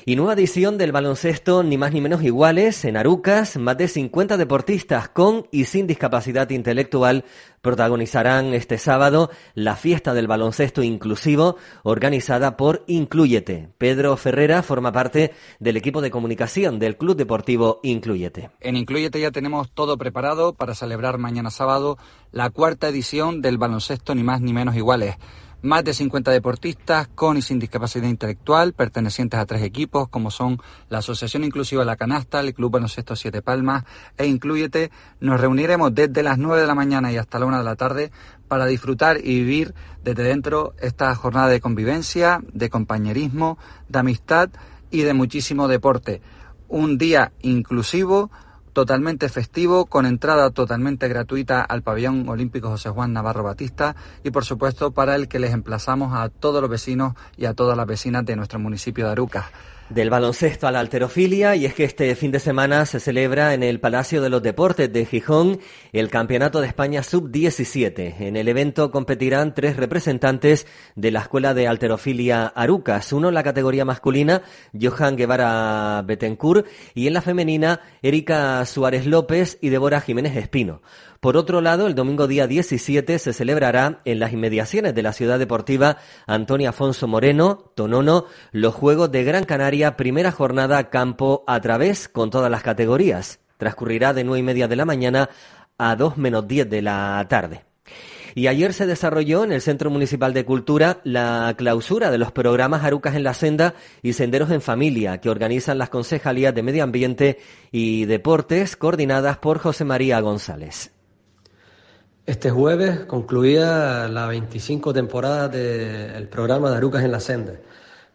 Y 0.06 0.16
nueva 0.16 0.32
edición 0.32 0.78
del 0.78 0.92
baloncesto, 0.92 1.62
ni 1.62 1.76
más 1.76 1.92
ni 1.92 2.00
menos 2.00 2.22
iguales, 2.22 2.86
en 2.86 2.96
Arucas, 2.96 3.58
más 3.58 3.76
de 3.76 3.86
50 3.86 4.38
deportistas 4.38 5.10
con 5.10 5.46
y 5.50 5.64
sin 5.64 5.86
discapacidad 5.86 6.48
intelectual 6.50 7.24
protagonizarán 7.60 8.54
este 8.54 8.78
sábado 8.78 9.30
la 9.54 9.76
fiesta 9.76 10.14
del 10.14 10.26
baloncesto 10.26 10.82
inclusivo 10.82 11.56
organizada 11.82 12.56
por 12.56 12.82
Incluyete. 12.86 13.68
Pedro 13.76 14.16
Ferrera 14.16 14.62
forma 14.62 14.92
parte 14.92 15.32
del 15.58 15.76
equipo 15.76 16.00
de 16.00 16.10
comunicación 16.10 16.78
del 16.78 16.96
Club 16.96 17.16
Deportivo 17.16 17.80
Incluyete. 17.82 18.50
En 18.60 18.76
Incluyete 18.76 19.20
ya 19.20 19.30
tenemos 19.30 19.70
todo 19.70 19.98
preparado 19.98 20.54
para 20.54 20.74
celebrar 20.74 21.18
mañana 21.18 21.50
sábado 21.50 21.98
la 22.32 22.48
cuarta 22.48 22.88
edición 22.88 23.42
del 23.42 23.58
baloncesto, 23.58 24.14
ni 24.14 24.22
más 24.22 24.40
ni 24.40 24.54
menos 24.54 24.76
iguales 24.76 25.16
más 25.62 25.84
de 25.84 25.92
50 25.92 26.30
deportistas 26.30 27.08
con 27.08 27.36
y 27.36 27.42
sin 27.42 27.58
discapacidad 27.58 28.08
intelectual 28.08 28.72
pertenecientes 28.72 29.38
a 29.38 29.46
tres 29.46 29.62
equipos 29.62 30.08
como 30.08 30.30
son 30.30 30.58
la 30.88 30.98
Asociación 30.98 31.44
Inclusiva 31.44 31.84
La 31.84 31.96
Canasta, 31.96 32.40
el 32.40 32.54
Club 32.54 32.72
Baloncesto 32.72 33.16
Siete 33.16 33.42
Palmas 33.42 33.84
e 34.16 34.26
Incluyete. 34.26 34.90
Nos 35.20 35.40
reuniremos 35.40 35.94
desde 35.94 36.22
las 36.22 36.38
9 36.38 36.62
de 36.62 36.66
la 36.66 36.74
mañana 36.74 37.12
y 37.12 37.16
hasta 37.16 37.38
la 37.38 37.46
1 37.46 37.58
de 37.58 37.64
la 37.64 37.76
tarde 37.76 38.10
para 38.48 38.66
disfrutar 38.66 39.18
y 39.18 39.40
vivir 39.42 39.74
desde 40.02 40.22
dentro 40.22 40.74
esta 40.80 41.14
jornada 41.14 41.48
de 41.48 41.60
convivencia, 41.60 42.40
de 42.52 42.70
compañerismo, 42.70 43.58
de 43.88 43.98
amistad 43.98 44.50
y 44.90 45.02
de 45.02 45.14
muchísimo 45.14 45.68
deporte. 45.68 46.20
Un 46.68 46.98
día 46.98 47.32
inclusivo 47.42 48.30
totalmente 48.72 49.28
festivo, 49.28 49.86
con 49.86 50.06
entrada 50.06 50.50
totalmente 50.50 51.08
gratuita 51.08 51.62
al 51.62 51.82
pabellón 51.82 52.28
olímpico 52.28 52.68
José 52.68 52.90
Juan 52.90 53.12
Navarro 53.12 53.42
Batista 53.42 53.96
y 54.24 54.30
por 54.30 54.44
supuesto 54.44 54.90
para 54.92 55.16
el 55.16 55.28
que 55.28 55.38
les 55.38 55.52
emplazamos 55.52 56.14
a 56.14 56.28
todos 56.28 56.60
los 56.60 56.70
vecinos 56.70 57.14
y 57.36 57.46
a 57.46 57.54
todas 57.54 57.76
las 57.76 57.86
vecinas 57.86 58.24
de 58.24 58.36
nuestro 58.36 58.58
municipio 58.58 59.06
de 59.06 59.12
Arucas. 59.12 59.46
Del 59.90 60.08
baloncesto 60.08 60.68
a 60.68 60.70
la 60.70 60.78
alterofilia, 60.78 61.56
y 61.56 61.66
es 61.66 61.74
que 61.74 61.82
este 61.82 62.14
fin 62.14 62.30
de 62.30 62.38
semana 62.38 62.86
se 62.86 63.00
celebra 63.00 63.54
en 63.54 63.64
el 63.64 63.80
Palacio 63.80 64.22
de 64.22 64.28
los 64.28 64.40
Deportes 64.40 64.92
de 64.92 65.04
Gijón 65.04 65.58
el 65.92 66.10
Campeonato 66.10 66.60
de 66.60 66.68
España 66.68 67.02
Sub-17. 67.02 68.20
En 68.20 68.36
el 68.36 68.46
evento 68.46 68.92
competirán 68.92 69.52
tres 69.52 69.76
representantes 69.76 70.68
de 70.94 71.10
la 71.10 71.22
Escuela 71.22 71.54
de 71.54 71.66
Alterofilia 71.66 72.46
Arucas. 72.46 73.12
Uno 73.12 73.30
en 73.30 73.34
la 73.34 73.42
categoría 73.42 73.84
masculina, 73.84 74.42
Johan 74.80 75.16
Guevara 75.16 76.02
Betancourt, 76.06 76.68
y 76.94 77.08
en 77.08 77.14
la 77.14 77.20
femenina, 77.20 77.80
Erika 78.00 78.64
Suárez 78.66 79.06
López 79.06 79.58
y 79.60 79.70
Débora 79.70 80.00
Jiménez 80.00 80.36
Espino. 80.36 80.82
Por 81.20 81.36
otro 81.36 81.60
lado, 81.60 81.86
el 81.86 81.94
domingo 81.94 82.26
día 82.26 82.46
17 82.46 83.18
se 83.18 83.34
celebrará 83.34 84.00
en 84.06 84.20
las 84.20 84.32
inmediaciones 84.32 84.94
de 84.94 85.02
la 85.02 85.12
ciudad 85.12 85.38
deportiva 85.38 85.98
Antonio 86.26 86.70
Afonso 86.70 87.06
Moreno, 87.08 87.72
Tonono, 87.76 88.24
los 88.52 88.74
Juegos 88.74 89.12
de 89.12 89.22
Gran 89.22 89.44
Canaria, 89.44 89.98
primera 89.98 90.32
jornada 90.32 90.88
campo 90.88 91.44
a 91.46 91.60
través 91.60 92.08
con 92.08 92.30
todas 92.30 92.50
las 92.50 92.62
categorías. 92.62 93.40
Transcurrirá 93.58 94.14
de 94.14 94.24
nueve 94.24 94.38
y 94.40 94.42
media 94.44 94.66
de 94.66 94.76
la 94.76 94.86
mañana 94.86 95.28
a 95.76 95.94
dos 95.94 96.16
menos 96.16 96.48
diez 96.48 96.70
de 96.70 96.80
la 96.80 97.26
tarde. 97.28 97.64
Y 98.34 98.46
ayer 98.46 98.72
se 98.72 98.86
desarrolló 98.86 99.44
en 99.44 99.52
el 99.52 99.60
Centro 99.60 99.90
Municipal 99.90 100.32
de 100.32 100.46
Cultura 100.46 101.02
la 101.04 101.52
clausura 101.58 102.10
de 102.10 102.16
los 102.16 102.32
programas 102.32 102.82
Arucas 102.82 103.14
en 103.14 103.24
la 103.24 103.34
Senda 103.34 103.74
y 104.02 104.14
Senderos 104.14 104.50
en 104.52 104.62
Familia, 104.62 105.18
que 105.18 105.28
organizan 105.28 105.76
las 105.76 105.90
concejalías 105.90 106.54
de 106.54 106.62
Medio 106.62 106.82
Ambiente 106.82 107.38
y 107.70 108.06
Deportes, 108.06 108.74
coordinadas 108.74 109.36
por 109.36 109.58
José 109.58 109.84
María 109.84 110.18
González. 110.20 110.94
Este 112.30 112.48
jueves 112.48 113.06
concluía 113.06 114.06
la 114.06 114.28
25 114.28 114.92
temporada 114.92 115.48
del 115.48 116.28
programa 116.28 116.70
de 116.70 116.76
Arucas 116.76 117.02
en 117.02 117.10
la 117.10 117.18
Senda. 117.18 117.54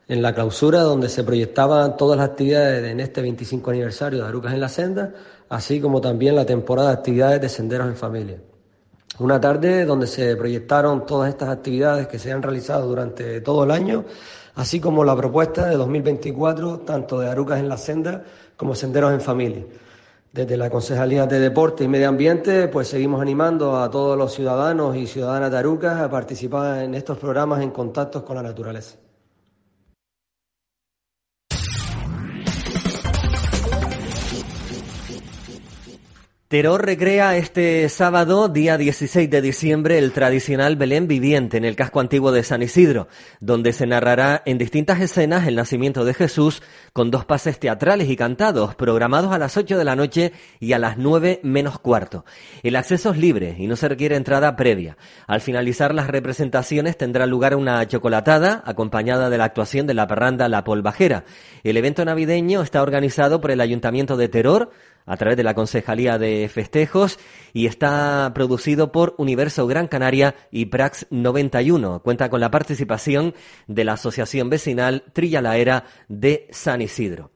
En 0.07 0.21
la 0.21 0.33
clausura 0.33 0.83
donde 0.83 1.09
se 1.09 1.25
proyectaban 1.25 1.97
todas 1.97 2.19
las 2.19 2.29
actividades 2.29 2.89
en 2.89 3.01
este 3.01 3.21
25 3.21 3.71
aniversario 3.71 4.21
de 4.21 4.25
Arucas 4.29 4.53
en 4.53 4.61
la 4.61 4.69
Senda, 4.69 5.11
así 5.49 5.81
como 5.81 5.99
también 5.99 6.33
la 6.33 6.45
temporada 6.45 6.91
de 6.91 6.93
actividades 6.93 7.41
de 7.41 7.49
Senderos 7.49 7.87
en 7.87 7.97
Familia. 7.97 8.37
Una 9.19 9.41
tarde 9.41 9.83
donde 9.83 10.07
se 10.07 10.37
proyectaron 10.37 11.05
todas 11.05 11.27
estas 11.27 11.49
actividades 11.49 12.07
que 12.07 12.17
se 12.17 12.31
han 12.31 12.41
realizado 12.41 12.87
durante 12.87 13.41
todo 13.41 13.65
el 13.65 13.71
año, 13.71 14.05
así 14.55 14.79
como 14.79 15.03
la 15.03 15.17
propuesta 15.17 15.65
de 15.65 15.75
2024, 15.75 16.83
tanto 16.85 17.19
de 17.19 17.29
Arucas 17.29 17.59
en 17.59 17.67
la 17.67 17.77
Senda 17.77 18.23
como 18.55 18.75
Senderos 18.75 19.11
en 19.11 19.19
Familia. 19.19 19.65
Desde 20.35 20.57
la 20.57 20.69
Concejalía 20.69 21.25
de 21.27 21.39
Deporte 21.39 21.85
y 21.85 21.87
Medio 21.87 22.09
Ambiente, 22.09 22.67
pues 22.67 22.89
seguimos 22.89 23.21
animando 23.21 23.77
a 23.77 23.89
todos 23.89 24.17
los 24.17 24.33
ciudadanos 24.33 24.97
y 24.97 25.07
ciudadanas 25.07 25.49
de 25.49 25.59
Arucas 25.59 26.01
a 26.01 26.09
participar 26.09 26.83
en 26.83 26.93
estos 26.93 27.17
programas 27.17 27.61
en 27.61 27.71
contactos 27.71 28.23
con 28.23 28.35
la 28.35 28.43
naturaleza. 28.43 28.97
Teror 36.55 36.85
recrea 36.85 37.35
este 37.35 37.89
sábado, 37.89 38.47
día 38.47 38.77
16 38.77 39.29
de 39.29 39.41
diciembre, 39.41 39.97
el 39.97 40.13
tradicional 40.13 40.77
Belén 40.77 41.05
viviente 41.05 41.57
en 41.57 41.65
el 41.65 41.75
casco 41.75 41.99
antiguo 41.99 42.31
de 42.31 42.43
San 42.43 42.61
Isidro, 42.61 43.09
donde 43.41 43.73
se 43.73 43.85
narrará 43.85 44.41
en 44.45 44.57
distintas 44.57 45.01
escenas 45.01 45.47
el 45.47 45.55
nacimiento 45.55 46.05
de 46.05 46.13
Jesús 46.13 46.63
con 46.93 47.11
dos 47.11 47.25
pases 47.25 47.59
teatrales 47.59 48.09
y 48.09 48.15
cantados, 48.15 48.73
programados 48.73 49.33
a 49.33 49.37
las 49.37 49.57
8 49.57 49.77
de 49.77 49.83
la 49.83 49.97
noche 49.97 50.31
y 50.61 50.71
a 50.71 50.79
las 50.79 50.97
9 50.97 51.41
menos 51.43 51.77
cuarto. 51.77 52.23
El 52.63 52.77
acceso 52.77 53.11
es 53.11 53.17
libre 53.17 53.57
y 53.59 53.67
no 53.67 53.75
se 53.75 53.89
requiere 53.89 54.15
entrada 54.15 54.55
previa. 54.55 54.95
Al 55.27 55.41
finalizar 55.41 55.93
las 55.93 56.07
representaciones 56.07 56.97
tendrá 56.97 57.25
lugar 57.25 57.57
una 57.57 57.85
chocolatada 57.85 58.63
acompañada 58.65 59.29
de 59.29 59.37
la 59.37 59.43
actuación 59.43 59.87
de 59.87 59.93
la 59.93 60.07
parranda 60.07 60.47
La 60.47 60.63
Polvajera. 60.63 61.25
El 61.65 61.75
evento 61.75 62.05
navideño 62.05 62.61
está 62.61 62.81
organizado 62.81 63.41
por 63.41 63.51
el 63.51 63.59
Ayuntamiento 63.59 64.15
de 64.15 64.29
Teror, 64.29 64.71
a 65.05 65.17
través 65.17 65.37
de 65.37 65.43
la 65.43 65.53
Concejalía 65.53 66.17
de 66.17 66.49
Festejos 66.49 67.19
y 67.53 67.67
está 67.67 68.31
producido 68.33 68.91
por 68.91 69.15
Universo 69.17 69.67
Gran 69.67 69.87
Canaria 69.87 70.35
y 70.51 70.65
Prax 70.65 71.07
91. 71.09 72.01
Cuenta 72.01 72.29
con 72.29 72.41
la 72.41 72.51
participación 72.51 73.33
de 73.67 73.83
la 73.83 73.93
Asociación 73.93 74.49
Vecinal 74.49 75.03
Trilla 75.13 75.41
la 75.41 75.57
Era 75.57 75.85
de 76.07 76.47
San 76.51 76.81
Isidro. 76.81 77.31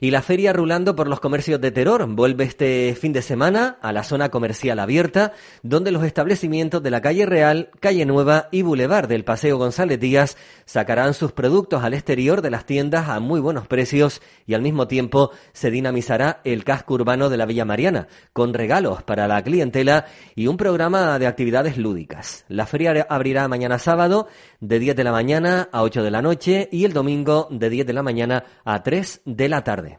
Y 0.00 0.10
la 0.10 0.22
feria 0.22 0.52
rulando 0.52 0.94
por 0.94 1.08
los 1.08 1.20
comercios 1.20 1.60
de 1.60 1.70
Terror 1.70 2.06
vuelve 2.06 2.44
este 2.44 2.94
fin 3.00 3.12
de 3.12 3.22
semana 3.22 3.78
a 3.80 3.92
la 3.92 4.02
zona 4.02 4.30
comercial 4.30 4.78
abierta, 4.78 5.32
donde 5.62 5.92
los 5.92 6.04
establecimientos 6.04 6.82
de 6.82 6.90
la 6.90 7.00
calle 7.00 7.24
Real, 7.24 7.70
calle 7.80 8.04
Nueva 8.04 8.48
y 8.52 8.62
Boulevard 8.62 9.08
del 9.08 9.24
Paseo 9.24 9.56
González 9.56 9.98
Díaz 9.98 10.36
sacarán 10.66 11.14
sus 11.14 11.32
productos 11.32 11.82
al 11.82 11.94
exterior 11.94 12.42
de 12.42 12.50
las 12.50 12.66
tiendas 12.66 13.08
a 13.08 13.18
muy 13.20 13.40
buenos 13.40 13.66
precios 13.66 14.20
y 14.46 14.54
al 14.54 14.62
mismo 14.62 14.88
tiempo 14.88 15.30
se 15.52 15.70
dinamizará 15.70 16.40
el 16.44 16.64
casco 16.64 16.94
urbano 16.94 17.13
de 17.16 17.36
la 17.36 17.46
Villa 17.46 17.64
Mariana, 17.64 18.08
con 18.32 18.54
regalos 18.54 19.02
para 19.02 19.28
la 19.28 19.42
clientela 19.42 20.06
y 20.34 20.46
un 20.46 20.56
programa 20.56 21.18
de 21.18 21.26
actividades 21.26 21.78
lúdicas. 21.78 22.44
La 22.48 22.66
feria 22.66 23.06
abrirá 23.08 23.48
mañana 23.48 23.78
sábado 23.78 24.28
de 24.60 24.78
10 24.78 24.96
de 24.96 25.04
la 25.04 25.12
mañana 25.12 25.68
a 25.72 25.82
8 25.82 26.02
de 26.02 26.10
la 26.10 26.22
noche 26.22 26.68
y 26.72 26.84
el 26.84 26.92
domingo 26.92 27.48
de 27.50 27.70
10 27.70 27.86
de 27.86 27.92
la 27.92 28.02
mañana 28.02 28.44
a 28.64 28.82
3 28.82 29.22
de 29.24 29.48
la 29.48 29.64
tarde. 29.64 29.98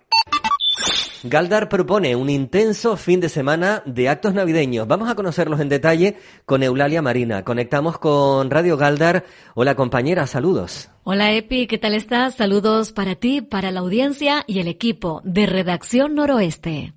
Galdar 1.28 1.70
propone 1.70 2.16
un 2.16 2.30
intenso 2.30 2.98
fin 2.98 3.20
de 3.20 3.30
semana 3.30 3.82
de 3.88 4.10
actos 4.10 4.36
navideños. 4.36 4.88
Vamos 4.88 5.10
a 5.10 5.16
conocerlos 5.16 5.60
en 5.60 5.70
detalle 5.70 6.18
con 6.46 6.62
Eulalia 6.62 7.02
Marina. 7.02 7.44
Conectamos 7.44 7.98
con 7.98 8.52
Radio 8.52 8.78
Galdar. 8.78 9.26
Hola 9.56 9.76
compañera, 9.76 10.28
saludos. 10.28 10.92
Hola 11.04 11.34
Epi, 11.34 11.66
¿qué 11.66 11.80
tal 11.80 11.96
estás? 11.96 12.36
Saludos 12.36 12.92
para 12.92 13.16
ti, 13.16 13.42
para 13.42 13.72
la 13.72 13.80
audiencia 13.80 14.44
y 14.46 14.60
el 14.60 14.68
equipo 14.68 15.22
de 15.24 15.48
Redacción 15.48 16.14
Noroeste. 16.14 16.95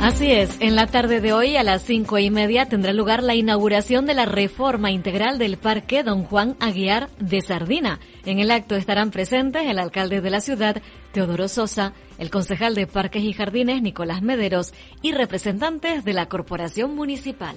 Así 0.00 0.30
es, 0.30 0.56
en 0.60 0.76
la 0.76 0.86
tarde 0.86 1.20
de 1.20 1.32
hoy 1.32 1.56
a 1.56 1.64
las 1.64 1.82
cinco 1.82 2.18
y 2.18 2.30
media 2.30 2.66
tendrá 2.66 2.92
lugar 2.92 3.20
la 3.20 3.34
inauguración 3.34 4.06
de 4.06 4.14
la 4.14 4.26
reforma 4.26 4.92
integral 4.92 5.38
del 5.38 5.58
Parque 5.58 6.04
Don 6.04 6.22
Juan 6.22 6.56
Aguiar 6.60 7.08
de 7.18 7.40
Sardina. 7.40 7.98
En 8.24 8.38
el 8.38 8.52
acto 8.52 8.76
estarán 8.76 9.10
presentes 9.10 9.66
el 9.66 9.78
alcalde 9.80 10.20
de 10.20 10.30
la 10.30 10.40
ciudad, 10.40 10.80
Teodoro 11.10 11.48
Sosa, 11.48 11.94
el 12.16 12.30
concejal 12.30 12.76
de 12.76 12.86
Parques 12.86 13.24
y 13.24 13.32
Jardines, 13.32 13.82
Nicolás 13.82 14.22
Mederos, 14.22 14.72
y 15.02 15.12
representantes 15.12 16.04
de 16.04 16.12
la 16.12 16.26
Corporación 16.26 16.94
Municipal. 16.94 17.56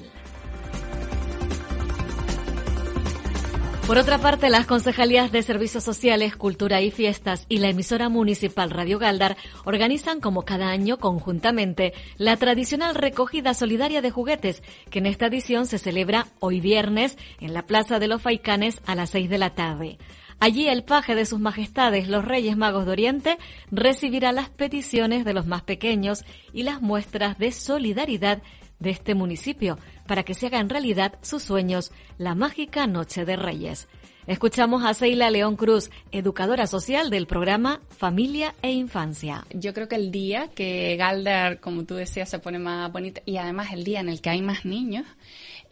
Por 3.91 3.97
otra 3.97 4.19
parte, 4.19 4.49
las 4.49 4.67
concejalías 4.67 5.33
de 5.33 5.43
Servicios 5.43 5.83
Sociales, 5.83 6.37
Cultura 6.37 6.79
y 6.79 6.91
Fiestas 6.91 7.45
y 7.49 7.57
la 7.57 7.67
emisora 7.67 8.07
municipal 8.07 8.69
Radio 8.69 8.99
Galdar 8.99 9.35
organizan 9.65 10.21
como 10.21 10.43
cada 10.43 10.69
año 10.69 10.97
conjuntamente 10.97 11.91
la 12.15 12.37
tradicional 12.37 12.95
recogida 12.95 13.53
solidaria 13.53 14.01
de 14.01 14.09
juguetes, 14.09 14.63
que 14.89 14.99
en 14.99 15.07
esta 15.07 15.25
edición 15.25 15.65
se 15.65 15.77
celebra 15.77 16.27
hoy 16.39 16.61
viernes 16.61 17.17
en 17.41 17.53
la 17.53 17.63
Plaza 17.63 17.99
de 17.99 18.07
los 18.07 18.21
Faicanes 18.21 18.81
a 18.85 18.95
las 18.95 19.09
6 19.09 19.29
de 19.29 19.37
la 19.37 19.49
tarde. 19.55 19.97
Allí 20.39 20.69
el 20.69 20.85
paje 20.85 21.13
de 21.13 21.25
sus 21.25 21.41
majestades, 21.41 22.07
los 22.07 22.23
Reyes 22.23 22.55
Magos 22.55 22.85
de 22.85 22.93
Oriente, 22.93 23.37
recibirá 23.71 24.31
las 24.31 24.49
peticiones 24.49 25.25
de 25.25 25.33
los 25.33 25.47
más 25.47 25.63
pequeños 25.63 26.23
y 26.53 26.63
las 26.63 26.81
muestras 26.81 27.37
de 27.37 27.51
solidaridad 27.51 28.41
de 28.81 28.89
este 28.89 29.15
municipio 29.15 29.77
para 30.05 30.23
que 30.23 30.33
se 30.33 30.47
hagan 30.47 30.69
realidad 30.69 31.13
sus 31.21 31.43
sueños, 31.43 31.93
la 32.17 32.35
mágica 32.35 32.87
Noche 32.87 33.23
de 33.23 33.37
Reyes. 33.37 33.87
Escuchamos 34.27 34.83
a 34.85 34.93
Seila 34.93 35.31
León 35.31 35.55
Cruz, 35.55 35.89
educadora 36.11 36.67
social 36.67 37.09
del 37.09 37.25
programa 37.25 37.81
Familia 37.89 38.53
e 38.61 38.71
Infancia. 38.71 39.45
Yo 39.51 39.73
creo 39.73 39.87
que 39.87 39.95
el 39.95 40.11
día 40.11 40.49
que 40.53 40.95
Galdar, 40.95 41.59
como 41.59 41.85
tú 41.85 41.95
decías, 41.95 42.29
se 42.29 42.37
pone 42.37 42.59
más 42.59 42.91
bonito 42.91 43.21
y 43.25 43.37
además 43.37 43.73
el 43.73 43.83
día 43.83 43.99
en 43.99 44.09
el 44.09 44.21
que 44.21 44.29
hay 44.29 44.41
más 44.41 44.63
niños, 44.63 45.05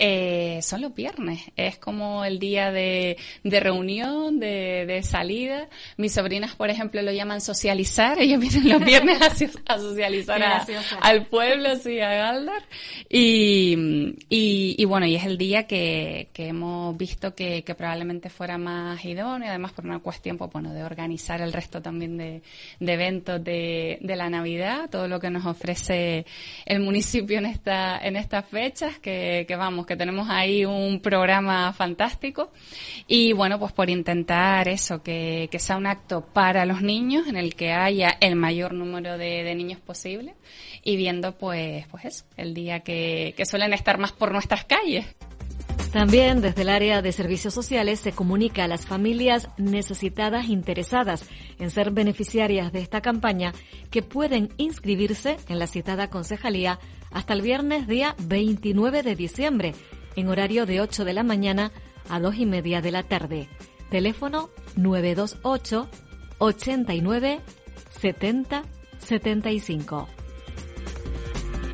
eh, 0.01 0.61
son 0.61 0.79
los 0.79 0.95
viernes. 0.95 1.41
Es 1.57 1.77
como 1.77 2.23
el 2.23 2.39
día 2.39 2.71
de, 2.71 3.17
de 3.43 3.59
reunión, 3.59 4.39
de, 4.39 4.85
de, 4.87 5.03
salida. 5.03 5.67
Mis 5.97 6.13
sobrinas, 6.13 6.55
por 6.55 6.69
ejemplo, 6.69 7.01
lo 7.01 7.11
llaman 7.11 7.41
socializar. 7.41 8.17
Ellos 8.19 8.39
vienen 8.39 8.69
los 8.69 8.83
viernes 8.83 9.21
a, 9.21 9.77
socializar 9.77 10.41
al 11.01 11.25
pueblo, 11.25 11.75
sí, 11.75 11.99
a 11.99 12.13
Galdar. 12.13 12.63
Y, 13.09 14.15
y, 14.29 14.75
y, 14.77 14.85
bueno, 14.85 15.05
y 15.05 15.15
es 15.15 15.25
el 15.25 15.37
día 15.37 15.67
que, 15.67 16.29
que 16.31 16.47
hemos 16.47 16.95
visto 16.95 17.35
que, 17.35 17.63
que, 17.63 17.75
probablemente 17.75 18.29
fuera 18.29 18.57
más 18.57 19.03
idóneo, 19.03 19.49
además 19.49 19.73
por 19.73 19.85
una 19.85 19.99
cuestión, 19.99 20.37
pues, 20.37 20.49
bueno, 20.51 20.73
de 20.73 20.83
organizar 20.83 21.41
el 21.41 21.51
resto 21.51 21.81
también 21.81 22.17
de, 22.17 22.41
de 22.79 22.93
eventos 22.93 23.43
de, 23.43 23.97
de 23.99 24.15
la 24.15 24.29
Navidad, 24.29 24.89
todo 24.89 25.09
lo 25.09 25.19
que 25.19 25.29
nos 25.29 25.45
ofrece 25.45 26.25
el 26.65 26.79
municipio 26.79 27.37
en 27.39 27.47
esta, 27.47 27.97
en 27.97 28.15
estas 28.15 28.45
fechas, 28.45 28.97
que, 28.99 29.43
que 29.45 29.55
vamos, 29.57 29.88
que 29.89 29.97
tenemos 29.97 30.29
ahí 30.29 30.65
un 30.65 31.01
programa 31.01 31.73
fantástico. 31.73 32.51
Y 33.07 33.33
bueno, 33.33 33.59
pues 33.59 33.73
por 33.73 33.89
intentar 33.89 34.69
eso, 34.69 35.01
que, 35.01 35.49
sea 35.57 35.77
un 35.77 35.87
acto 35.87 36.21
para 36.21 36.65
los 36.65 36.83
niños, 36.83 37.27
en 37.27 37.35
el 37.35 37.55
que 37.55 37.73
haya 37.73 38.15
el 38.21 38.35
mayor 38.35 38.73
número 38.73 39.17
de, 39.17 39.43
de 39.43 39.55
niños 39.55 39.79
posible, 39.79 40.35
y 40.83 40.95
viendo 40.95 41.35
pues, 41.37 41.87
pues 41.87 42.05
eso, 42.05 42.25
el 42.37 42.53
día 42.53 42.81
que, 42.81 43.33
que 43.35 43.45
suelen 43.45 43.73
estar 43.73 43.97
más 43.97 44.11
por 44.11 44.31
nuestras 44.31 44.63
calles. 44.63 45.07
También 45.91 46.39
desde 46.39 46.61
el 46.61 46.69
área 46.69 47.01
de 47.01 47.11
servicios 47.11 47.55
sociales 47.55 47.99
se 47.99 48.11
comunica 48.11 48.63
a 48.63 48.67
las 48.67 48.85
familias 48.85 49.49
necesitadas 49.57 50.47
interesadas 50.49 51.25
en 51.57 51.71
ser 51.71 51.89
beneficiarias 51.89 52.71
de 52.71 52.81
esta 52.81 53.01
campaña 53.01 53.53
que 53.89 54.03
pueden 54.03 54.49
inscribirse 54.57 55.37
en 55.47 55.57
la 55.57 55.65
citada 55.65 56.11
concejalía 56.11 56.79
hasta 57.11 57.33
el 57.33 57.41
viernes 57.41 57.87
día 57.87 58.15
29 58.19 59.03
de 59.03 59.15
diciembre, 59.15 59.75
en 60.15 60.27
horario 60.29 60.65
de 60.65 60.81
8 60.81 61.05
de 61.05 61.13
la 61.13 61.23
mañana 61.23 61.71
a 62.09 62.19
2 62.19 62.35
y 62.35 62.45
media 62.45 62.81
de 62.81 62.91
la 62.91 63.03
tarde. 63.03 63.47
Teléfono 63.89 64.49
928 64.75 65.89
89 66.39 67.39
70 67.89 68.63
75. 68.99 70.07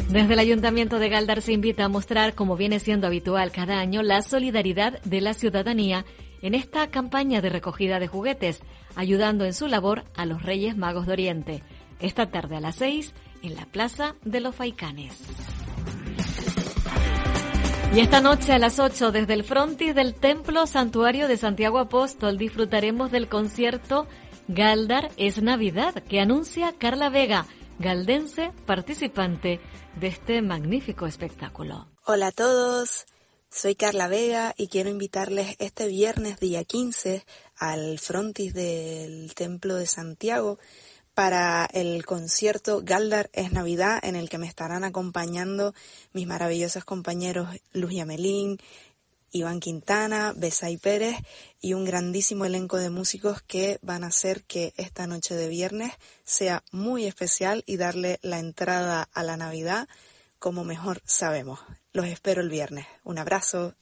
Desde 0.10 0.34
el 0.34 0.40
Ayuntamiento 0.40 1.00
de 1.00 1.10
Galdar 1.10 1.42
se 1.42 1.52
invita 1.52 1.86
a 1.86 1.90
mostrar, 1.90 2.36
como 2.36 2.56
viene 2.56 2.80
siendo 2.80 3.08
habitual 3.08 3.52
cada 3.52 3.80
año, 3.80 4.04
la 4.04 4.22
solidaridad 4.22 5.02
de 5.02 5.20
la 5.20 5.34
ciudadanía 5.34 6.06
en 6.42 6.54
esta 6.54 6.88
campaña 6.92 7.42
de 7.42 7.50
recogida 7.50 8.00
de 8.00 8.08
juguetes, 8.08 8.62
ayudando 8.96 9.46
en 9.46 9.54
su 9.54 9.68
labor 9.68 10.04
a 10.16 10.26
los 10.26 10.44
Reyes 10.44 10.78
Magos 10.78 11.08
de 11.08 11.14
Oriente. 11.14 11.64
Esta 12.00 12.30
tarde 12.30 12.58
a 12.58 12.62
las 12.62 12.76
6 12.76 13.14
en 13.46 13.56
la 13.56 13.66
Plaza 13.66 14.16
de 14.24 14.40
los 14.40 14.56
Faicanes. 14.56 15.20
Y 17.94 18.00
esta 18.00 18.20
noche 18.20 18.52
a 18.52 18.60
las 18.60 18.80
8 18.80 19.12
desde 19.12 19.34
el 19.34 19.44
frontis 19.44 19.96
del 19.96 20.16
Templo 20.16 20.68
Santuario 20.68 21.28
de 21.28 21.38
Santiago 21.38 21.80
Apóstol 21.80 22.38
disfrutaremos 22.38 23.12
del 23.12 23.30
concierto 23.30 24.08
Galdar 24.48 25.12
es 25.18 25.42
Navidad 25.42 26.04
que 26.04 26.20
anuncia 26.20 26.74
Carla 26.78 27.10
Vega, 27.10 27.46
galdense 27.80 28.52
participante 28.66 29.62
de 30.00 30.08
este 30.08 30.42
magnífico 30.42 31.08
espectáculo. 31.08 31.88
Hola 32.06 32.28
a 32.28 32.32
todos, 32.32 33.06
soy 33.50 33.76
Carla 33.76 34.08
Vega 34.08 34.54
y 34.58 34.68
quiero 34.68 34.90
invitarles 34.90 35.56
este 35.60 35.88
viernes 35.88 36.40
día 36.40 36.64
15 36.66 37.26
al 37.56 37.98
frontis 38.00 38.54
del 38.54 39.34
Templo 39.36 39.76
de 39.76 39.86
Santiago 39.86 40.60
para 41.16 41.66
el 41.72 42.06
concierto 42.06 42.82
Galdar 42.84 43.30
es 43.32 43.54
Navidad, 43.54 44.00
en 44.04 44.18
el 44.18 44.30
que 44.30 44.38
me 44.38 44.48
estarán 44.48 44.84
acompañando 44.84 45.74
mis 46.12 46.28
maravillosos 46.28 46.84
compañeros 46.84 47.48
Luz 47.72 47.94
Yamelín, 47.94 48.60
Iván 49.32 49.62
Quintana, 49.62 50.34
Besay 50.36 50.78
Pérez 50.78 51.16
y 51.62 51.74
un 51.74 51.86
grandísimo 51.86 52.44
elenco 52.46 52.78
de 52.78 52.90
músicos 52.90 53.42
que 53.42 53.80
van 53.82 54.04
a 54.04 54.08
hacer 54.08 54.44
que 54.44 54.74
esta 54.76 55.08
noche 55.08 55.36
de 55.36 55.48
viernes 55.48 55.94
sea 56.26 56.64
muy 56.72 57.06
especial 57.06 57.64
y 57.66 57.78
darle 57.78 58.20
la 58.22 58.40
entrada 58.40 59.08
a 59.14 59.24
la 59.24 59.38
Navidad 59.38 59.88
como 60.38 60.66
mejor 60.66 61.02
sabemos. 61.06 61.60
Los 61.94 62.08
espero 62.08 62.42
el 62.42 62.50
viernes. 62.50 62.88
Un 63.06 63.20
abrazo. 63.20 63.74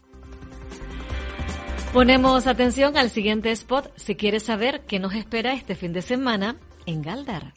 Ponemos 1.93 2.45
atención 2.45 2.95
al 2.95 3.09
siguiente 3.09 3.51
spot 3.51 3.91
si 3.95 4.15
quieres 4.15 4.43
saber 4.43 4.85
qué 4.85 4.99
nos 4.99 5.13
espera 5.15 5.53
este 5.53 5.75
fin 5.75 5.93
de 5.93 6.03
semana 6.03 6.59
en 6.85 7.01
Galdar. 7.01 7.53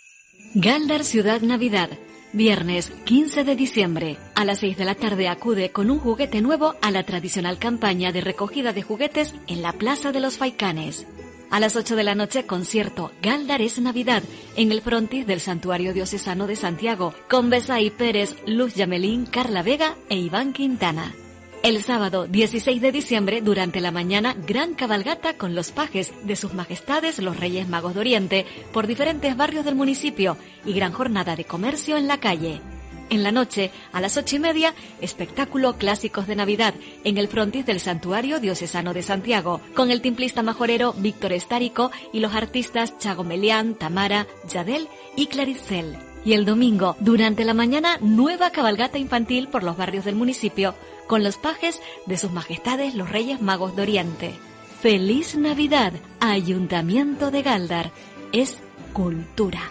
Galdar 0.54 1.04
Ciudad 1.04 1.40
Navidad. 1.40 1.90
Viernes 2.32 2.90
15 3.04 3.44
de 3.44 3.56
diciembre. 3.56 4.18
A 4.34 4.44
las 4.44 4.60
6 4.60 4.76
de 4.76 4.84
la 4.84 4.94
tarde 4.94 5.28
acude 5.28 5.70
con 5.70 5.90
un 5.90 5.98
juguete 5.98 6.40
nuevo 6.40 6.74
a 6.82 6.90
la 6.90 7.04
tradicional 7.04 7.58
campaña 7.58 8.12
de 8.12 8.20
recogida 8.20 8.72
de 8.72 8.82
juguetes 8.82 9.34
en 9.46 9.62
la 9.62 9.72
Plaza 9.72 10.12
de 10.12 10.20
los 10.20 10.36
Faicanes. 10.36 11.06
A 11.50 11.60
las 11.60 11.76
8 11.76 11.96
de 11.96 12.04
la 12.04 12.14
noche, 12.14 12.44
concierto 12.44 13.12
Galdar 13.22 13.62
es 13.62 13.78
Navidad 13.78 14.22
en 14.56 14.72
el 14.72 14.82
frontis 14.82 15.26
del 15.26 15.40
Santuario 15.40 15.94
Diocesano 15.94 16.46
de 16.46 16.56
Santiago 16.56 17.14
con 17.30 17.50
Besay 17.50 17.90
Pérez, 17.90 18.36
Luz 18.46 18.74
Yamelín, 18.74 19.26
Carla 19.26 19.62
Vega 19.62 19.94
e 20.08 20.16
Iván 20.16 20.52
Quintana. 20.52 21.14
El 21.62 21.82
sábado 21.82 22.26
16 22.26 22.80
de 22.80 22.92
diciembre, 22.92 23.40
durante 23.40 23.80
la 23.80 23.90
mañana, 23.90 24.36
gran 24.46 24.74
cabalgata 24.74 25.36
con 25.36 25.54
los 25.54 25.72
pajes 25.72 26.12
de 26.22 26.36
sus 26.36 26.54
majestades 26.54 27.18
los 27.18 27.38
Reyes 27.38 27.68
Magos 27.68 27.94
de 27.94 28.00
Oriente 28.00 28.46
por 28.72 28.86
diferentes 28.86 29.36
barrios 29.36 29.64
del 29.64 29.74
municipio 29.74 30.36
y 30.64 30.74
gran 30.74 30.92
jornada 30.92 31.34
de 31.34 31.44
comercio 31.44 31.96
en 31.96 32.06
la 32.06 32.18
calle. 32.18 32.60
En 33.08 33.22
la 33.22 33.30
noche, 33.30 33.70
a 33.92 34.00
las 34.00 34.16
ocho 34.16 34.36
y 34.36 34.38
media, 34.40 34.74
espectáculo 35.00 35.76
Clásicos 35.76 36.26
de 36.26 36.36
Navidad 36.36 36.74
en 37.04 37.18
el 37.18 37.28
frontis 37.28 37.64
del 37.64 37.78
Santuario 37.78 38.40
Diocesano 38.40 38.94
de 38.94 39.02
Santiago, 39.02 39.60
con 39.74 39.90
el 39.90 40.00
timplista 40.00 40.42
majorero 40.42 40.92
Víctor 40.92 41.32
Estárico 41.32 41.92
y 42.12 42.18
los 42.18 42.34
artistas 42.34 42.98
Chago 42.98 43.22
Melián, 43.22 43.76
Tamara, 43.76 44.26
Yadel 44.48 44.88
y 45.14 45.26
Claricel. 45.26 45.96
Y 46.24 46.32
el 46.32 46.44
domingo, 46.44 46.96
durante 46.98 47.44
la 47.44 47.54
mañana, 47.54 47.98
nueva 48.00 48.50
cabalgata 48.50 48.98
infantil 48.98 49.46
por 49.46 49.62
los 49.62 49.76
barrios 49.76 50.04
del 50.04 50.16
municipio, 50.16 50.74
con 51.06 51.22
los 51.22 51.36
pajes 51.36 51.80
de 52.06 52.16
sus 52.16 52.32
majestades 52.32 52.94
los 52.94 53.10
Reyes 53.10 53.40
Magos 53.40 53.76
de 53.76 53.82
Oriente. 53.82 54.34
Feliz 54.80 55.36
Navidad, 55.36 55.92
Ayuntamiento 56.20 57.30
de 57.30 57.42
Galdar. 57.42 57.92
Es 58.32 58.58
cultura. 58.92 59.70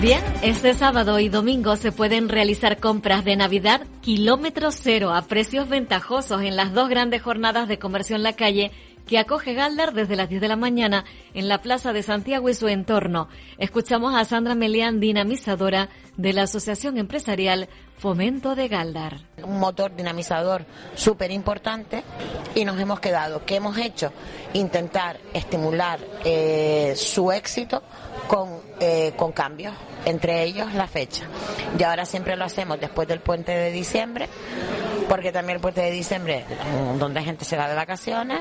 Bien, 0.00 0.20
este 0.42 0.74
sábado 0.74 1.18
y 1.18 1.30
domingo 1.30 1.76
se 1.76 1.90
pueden 1.90 2.28
realizar 2.28 2.78
compras 2.78 3.24
de 3.24 3.34
Navidad 3.34 3.86
kilómetro 4.02 4.70
cero 4.70 5.14
a 5.14 5.22
precios 5.22 5.68
ventajosos 5.68 6.42
en 6.42 6.54
las 6.54 6.74
dos 6.74 6.88
grandes 6.88 7.22
jornadas 7.22 7.66
de 7.66 7.78
comercio 7.78 8.14
en 8.14 8.22
la 8.22 8.34
calle 8.34 8.72
que 9.06 9.18
acoge 9.18 9.54
Galdar 9.54 9.94
desde 9.94 10.16
las 10.16 10.28
10 10.28 10.40
de 10.40 10.48
la 10.48 10.56
mañana 10.56 11.04
en 11.32 11.48
la 11.48 11.62
Plaza 11.62 11.92
de 11.92 12.02
Santiago 12.02 12.48
y 12.48 12.54
su 12.54 12.68
entorno. 12.68 13.28
Escuchamos 13.58 14.14
a 14.14 14.24
Sandra 14.24 14.54
Melián, 14.54 15.00
dinamizadora 15.00 15.88
de 16.16 16.32
la 16.32 16.42
Asociación 16.42 16.98
Empresarial 16.98 17.68
Fomento 17.98 18.54
de 18.54 18.68
Galdar. 18.68 19.16
Un 19.42 19.58
motor 19.58 19.94
dinamizador 19.96 20.66
súper 20.94 21.30
importante 21.30 22.02
y 22.54 22.64
nos 22.64 22.78
hemos 22.78 23.00
quedado. 23.00 23.44
¿Qué 23.46 23.56
hemos 23.56 23.78
hecho? 23.78 24.12
Intentar 24.52 25.18
estimular 25.32 25.98
eh, 26.24 26.94
su 26.96 27.32
éxito 27.32 27.82
con, 28.28 28.60
eh, 28.80 29.14
con 29.16 29.32
cambios, 29.32 29.74
entre 30.04 30.42
ellos 30.42 30.74
la 30.74 30.86
fecha. 30.86 31.24
Y 31.78 31.82
ahora 31.82 32.04
siempre 32.04 32.36
lo 32.36 32.44
hacemos 32.44 32.78
después 32.78 33.08
del 33.08 33.20
puente 33.20 33.52
de 33.52 33.70
diciembre, 33.70 34.28
porque 35.08 35.32
también 35.32 35.56
el 35.56 35.62
puente 35.62 35.80
de 35.80 35.90
diciembre, 35.90 36.44
mm, 36.44 36.98
donde 36.98 37.20
la 37.20 37.24
gente 37.24 37.44
se 37.44 37.56
va 37.56 37.68
de 37.68 37.74
vacaciones, 37.74 38.40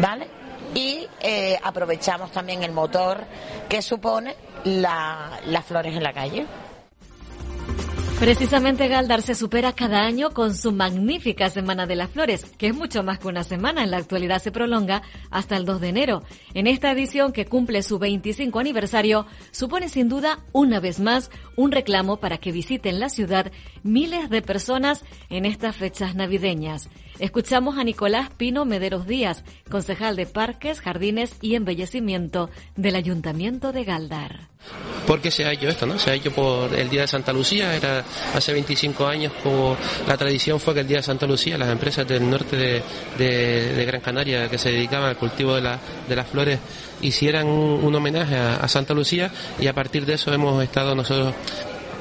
¿vale? 0.00 0.26
Y 0.74 1.06
eh, 1.20 1.58
aprovechamos 1.62 2.32
también 2.32 2.62
el 2.62 2.72
motor 2.72 3.24
que 3.68 3.82
supone 3.82 4.34
la, 4.64 5.38
las 5.46 5.64
flores 5.64 5.96
en 5.96 6.02
la 6.02 6.12
calle. 6.12 6.46
Precisamente 8.20 8.86
Galdar 8.86 9.22
se 9.22 9.34
supera 9.34 9.72
cada 9.72 10.02
año 10.02 10.32
con 10.32 10.54
su 10.54 10.72
magnífica 10.72 11.48
Semana 11.48 11.86
de 11.86 11.96
las 11.96 12.10
Flores, 12.10 12.44
que 12.58 12.66
es 12.66 12.74
mucho 12.74 13.02
más 13.02 13.18
que 13.18 13.28
una 13.28 13.44
semana, 13.44 13.82
en 13.82 13.90
la 13.90 13.96
actualidad 13.96 14.42
se 14.42 14.52
prolonga 14.52 15.00
hasta 15.30 15.56
el 15.56 15.64
2 15.64 15.80
de 15.80 15.88
enero. 15.88 16.22
En 16.52 16.66
esta 16.66 16.92
edición, 16.92 17.32
que 17.32 17.46
cumple 17.46 17.82
su 17.82 17.98
25 17.98 18.58
aniversario, 18.58 19.26
supone 19.52 19.88
sin 19.88 20.10
duda, 20.10 20.40
una 20.52 20.80
vez 20.80 21.00
más, 21.00 21.30
un 21.56 21.72
reclamo 21.72 22.18
para 22.18 22.36
que 22.36 22.52
visiten 22.52 23.00
la 23.00 23.08
ciudad 23.08 23.50
miles 23.82 24.28
de 24.28 24.42
personas 24.42 25.02
en 25.30 25.46
estas 25.46 25.74
fechas 25.74 26.14
navideñas. 26.14 26.90
Escuchamos 27.20 27.76
a 27.76 27.84
Nicolás 27.84 28.30
Pino 28.34 28.64
Mederos 28.64 29.06
Díaz, 29.06 29.44
concejal 29.70 30.16
de 30.16 30.24
Parques, 30.24 30.80
Jardines 30.80 31.36
y 31.42 31.54
Embellecimiento 31.54 32.48
del 32.76 32.96
Ayuntamiento 32.96 33.72
de 33.72 33.84
Galdar. 33.84 34.48
¿Por 35.06 35.20
qué 35.20 35.30
se 35.30 35.44
ha 35.44 35.52
hecho 35.52 35.68
esto? 35.68 35.84
¿no? 35.84 35.98
Se 35.98 36.10
ha 36.10 36.14
hecho 36.14 36.32
por 36.32 36.74
el 36.74 36.88
Día 36.88 37.02
de 37.02 37.08
Santa 37.08 37.34
Lucía, 37.34 37.76
era 37.76 38.04
hace 38.34 38.52
25 38.54 39.06
años 39.06 39.34
como 39.42 39.76
la 40.08 40.16
tradición 40.16 40.58
fue 40.60 40.72
que 40.72 40.80
el 40.80 40.86
Día 40.86 40.98
de 40.98 41.02
Santa 41.02 41.26
Lucía 41.26 41.58
las 41.58 41.68
empresas 41.68 42.08
del 42.08 42.28
norte 42.28 42.82
de, 43.18 43.84
Gran 43.86 44.00
Canaria 44.00 44.48
que 44.48 44.56
se 44.56 44.70
dedicaban 44.70 45.10
al 45.10 45.16
cultivo 45.16 45.54
de, 45.56 45.76
de 46.08 46.16
las 46.16 46.26
flores 46.26 46.58
hicieran 47.02 47.46
un, 47.46 47.94
homenaje 47.94 48.36
a, 48.36 48.66
Santa 48.68 48.94
Lucía 48.94 49.30
y 49.58 49.66
a 49.66 49.72
partir 49.72 50.06
de 50.06 50.14
eso 50.14 50.32
hemos 50.32 50.62
estado 50.62 50.94
nosotros 50.94 51.34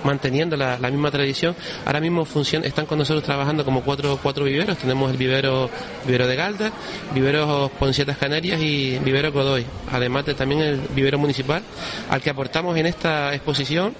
manteniendo 0.03 0.55
la, 0.57 0.77
misma 0.77 1.11
tradición. 1.11 1.55
Ahora 1.85 1.99
mismo 1.99 2.25
funciona, 2.25 2.65
están 2.65 2.85
con 2.85 2.97
nosotros 2.97 3.23
trabajando 3.23 3.65
como 3.65 3.81
cuatro, 3.81 4.19
cuatro 4.21 4.45
viveros. 4.45 4.77
Tenemos 4.77 5.11
el 5.11 5.17
vivero, 5.17 5.69
vivero 6.05 6.27
de 6.27 6.35
Galda, 6.35 6.71
vivero 7.13 7.71
Poncietas 7.79 8.17
Canarias 8.17 8.61
y 8.61 8.97
vivero 8.99 9.31
Godoy. 9.31 9.65
Además 9.91 10.25
de 10.25 10.33
también 10.33 10.61
el 10.61 10.77
vivero 10.95 11.17
municipal, 11.17 11.63
al 12.09 12.21
que 12.21 12.29
aportamos 12.29 12.75
en 12.77 12.85
esta 12.85 13.33
exposición 13.33 13.93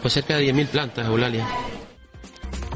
pues 0.00 0.14
cerca 0.14 0.36
de 0.36 0.52
10.000 0.52 0.66
plantas, 0.68 1.06
Eulalia. 1.06 1.46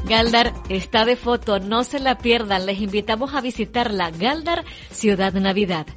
Galdar 0.05 0.53
está 0.69 1.03
de 1.03 1.15
foto, 1.15 1.59
no 1.59 1.83
se 1.83 1.99
la 1.99 2.19
pierdan, 2.19 2.67
les 2.67 2.79
invitamos 2.79 3.33
a 3.33 3.41
visitarla. 3.41 4.11
Galdar, 4.11 4.63
Ciudad 4.91 5.33
Navidad. 5.33 5.87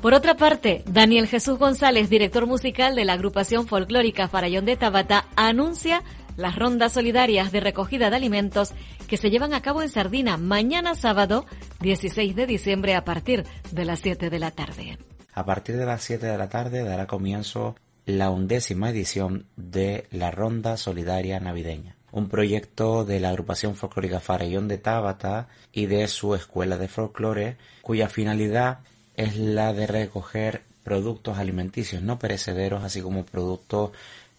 Por 0.00 0.14
otra 0.14 0.34
parte, 0.34 0.82
Daniel 0.86 1.26
Jesús 1.26 1.58
González, 1.58 2.08
director 2.08 2.46
musical 2.46 2.94
de 2.94 3.04
la 3.04 3.12
agrupación 3.12 3.66
folclórica 3.68 4.28
Farallón 4.28 4.64
de 4.64 4.78
Tabata, 4.78 5.26
anuncia 5.36 6.02
las 6.38 6.56
rondas 6.56 6.92
solidarias 6.92 7.52
de 7.52 7.60
recogida 7.60 8.08
de 8.08 8.16
alimentos 8.16 8.72
que 9.08 9.18
se 9.18 9.28
llevan 9.28 9.52
a 9.52 9.60
cabo 9.60 9.82
en 9.82 9.90
Sardina 9.90 10.38
mañana 10.38 10.94
sábado 10.94 11.44
16 11.80 12.34
de 12.34 12.46
diciembre 12.46 12.94
a 12.94 13.04
partir 13.04 13.44
de 13.72 13.84
las 13.84 14.00
7 14.00 14.30
de 14.30 14.38
la 14.38 14.52
tarde. 14.52 14.96
A 15.34 15.44
partir 15.44 15.76
de 15.76 15.84
las 15.84 16.02
7 16.02 16.24
de 16.24 16.38
la 16.38 16.48
tarde 16.48 16.82
dará 16.82 17.06
comienzo 17.06 17.76
la 18.06 18.30
undécima 18.30 18.88
edición 18.88 19.48
de 19.56 20.06
la 20.10 20.30
Ronda 20.30 20.78
Solidaria 20.78 21.40
Navideña, 21.40 21.96
un 22.10 22.30
proyecto 22.30 23.04
de 23.04 23.20
la 23.20 23.28
agrupación 23.28 23.74
folclórica 23.74 24.20
Farallón 24.20 24.66
de 24.66 24.78
Tabata 24.78 25.48
y 25.72 25.86
de 25.86 26.08
su 26.08 26.34
escuela 26.34 26.78
de 26.78 26.88
folclore, 26.88 27.58
cuya 27.82 28.08
finalidad 28.08 28.78
es 29.20 29.36
la 29.36 29.74
de 29.74 29.86
recoger 29.86 30.62
productos 30.82 31.36
alimenticios 31.36 32.00
no 32.00 32.18
perecederos, 32.18 32.82
así 32.82 33.02
como 33.02 33.26
productos 33.26 33.90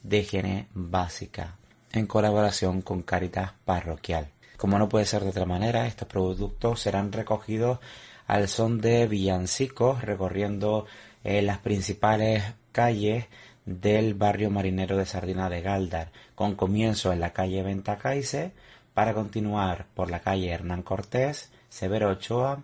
de 0.02 0.22
higiene 0.22 0.68
básica, 0.74 1.56
en 1.92 2.08
colaboración 2.08 2.82
con 2.82 3.04
Caritas 3.04 3.52
Parroquial. 3.64 4.30
Como 4.58 4.80
no 4.80 4.90
puede 4.90 5.06
ser 5.06 5.22
de 5.22 5.30
otra 5.30 5.46
manera, 5.46 5.86
estos 5.86 6.08
productos 6.08 6.80
serán 6.80 7.12
recogidos 7.12 7.78
al 8.26 8.48
son 8.48 8.82
de 8.82 9.06
villancicos, 9.06 10.02
recorriendo 10.02 10.88
eh, 11.24 11.44
las 11.44 11.60
principales 11.60 12.44
calles 12.72 13.26
del 13.66 14.16
barrio 14.16 14.50
marinero 14.50 14.98
de 14.98 15.06
Sardina 15.06 15.48
de 15.48 15.62
Galdar, 15.62 16.12
con 16.34 16.56
comienzo 16.56 17.14
en 17.14 17.20
la 17.20 17.34
calle 17.34 17.62
Ventacaise, 17.62 18.52
para 18.96 19.14
continuar 19.14 19.86
por 19.94 20.10
la 20.10 20.22
calle 20.22 20.50
Hernán 20.50 20.82
Cortés, 20.82 21.52
Severo 21.70 22.10
Ochoa, 22.10 22.64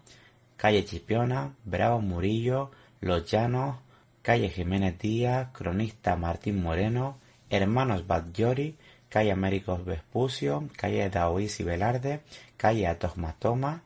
calle 0.58 0.84
Chipiona, 0.84 1.54
Bravo 1.64 2.02
Murillo, 2.02 2.72
Los 3.00 3.30
Llanos, 3.32 3.78
calle 4.22 4.50
Jiménez 4.50 4.98
Díaz, 4.98 5.50
cronista 5.54 6.16
Martín 6.16 6.62
Moreno, 6.62 7.18
Hermanos 7.50 8.06
Badjori, 8.06 8.76
calle 9.08 9.32
Américos 9.32 9.86
Vespucio, 9.86 10.68
calle 10.76 11.10
Daoís 11.10 11.60
y 11.60 11.64
Velarde, 11.64 12.22
calle 12.58 12.88
Atos 12.88 13.18
Matoma, 13.18 13.84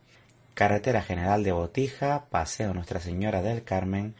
carretera 0.54 1.02
General 1.02 1.44
de 1.44 1.52
Botija, 1.52 2.26
Paseo 2.30 2.74
Nuestra 2.74 3.00
Señora 3.00 3.42
del 3.42 3.64
Carmen, 3.64 4.16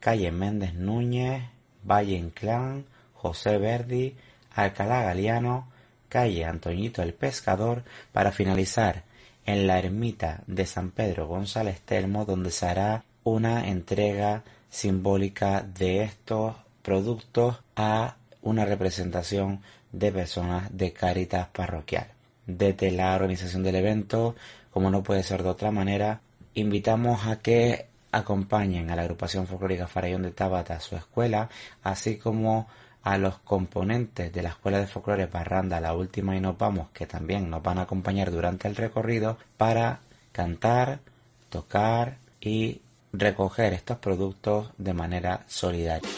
calle 0.00 0.30
Méndez 0.30 0.74
Núñez, 0.74 1.42
Valle 1.84 2.16
Inclán, 2.16 2.86
José 3.14 3.58
Verdi, 3.58 4.16
Alcalá 4.54 5.02
Galiano, 5.02 5.68
calle 6.08 6.44
Antoñito 6.44 7.02
el 7.02 7.12
Pescador, 7.12 7.82
para 8.12 8.32
finalizar 8.32 9.02
en 9.46 9.66
la 9.66 9.78
ermita 9.78 10.42
de 10.46 10.66
San 10.66 10.90
Pedro 10.90 11.26
González 11.26 11.80
Telmo, 11.80 12.24
donde 12.24 12.50
se 12.50 12.66
hará 12.66 13.04
una 13.24 13.68
entrega 13.68 14.42
simbólica 14.68 15.62
de 15.62 16.02
estos 16.02 16.56
productos 16.82 17.58
a 17.76 18.16
una 18.42 18.64
representación 18.64 19.62
de 19.92 20.12
personas 20.12 20.68
de 20.76 20.92
Caritas 20.92 21.48
Parroquial. 21.48 22.08
Desde 22.46 22.90
la 22.90 23.14
organización 23.14 23.62
del 23.62 23.76
evento, 23.76 24.36
como 24.70 24.90
no 24.90 25.02
puede 25.02 25.22
ser 25.22 25.42
de 25.42 25.48
otra 25.48 25.70
manera, 25.70 26.20
invitamos 26.54 27.26
a 27.26 27.40
que 27.40 27.86
acompañen 28.12 28.90
a 28.90 28.96
la 28.96 29.02
agrupación 29.02 29.46
folclórica 29.46 29.86
Farallón 29.86 30.22
de 30.22 30.30
Tabata 30.32 30.74
a 30.74 30.80
su 30.80 30.96
escuela, 30.96 31.48
así 31.82 32.16
como 32.16 32.68
a 33.02 33.18
los 33.18 33.38
componentes 33.38 34.32
de 34.32 34.42
la 34.42 34.50
Escuela 34.50 34.78
de 34.78 34.86
Folclore 34.86 35.28
Parranda, 35.28 35.80
la 35.80 35.94
última 35.94 36.36
y 36.36 36.40
nos 36.40 36.58
vamos, 36.58 36.88
que 36.92 37.06
también 37.06 37.48
nos 37.50 37.62
van 37.62 37.78
a 37.78 37.82
acompañar 37.82 38.30
durante 38.30 38.68
el 38.68 38.76
recorrido 38.76 39.38
para 39.56 40.00
cantar, 40.32 41.00
tocar 41.48 42.18
y 42.40 42.80
recoger 43.12 43.72
estos 43.72 43.98
productos 43.98 44.70
de 44.78 44.92
manera 44.92 45.44
solidaria. 45.46 46.10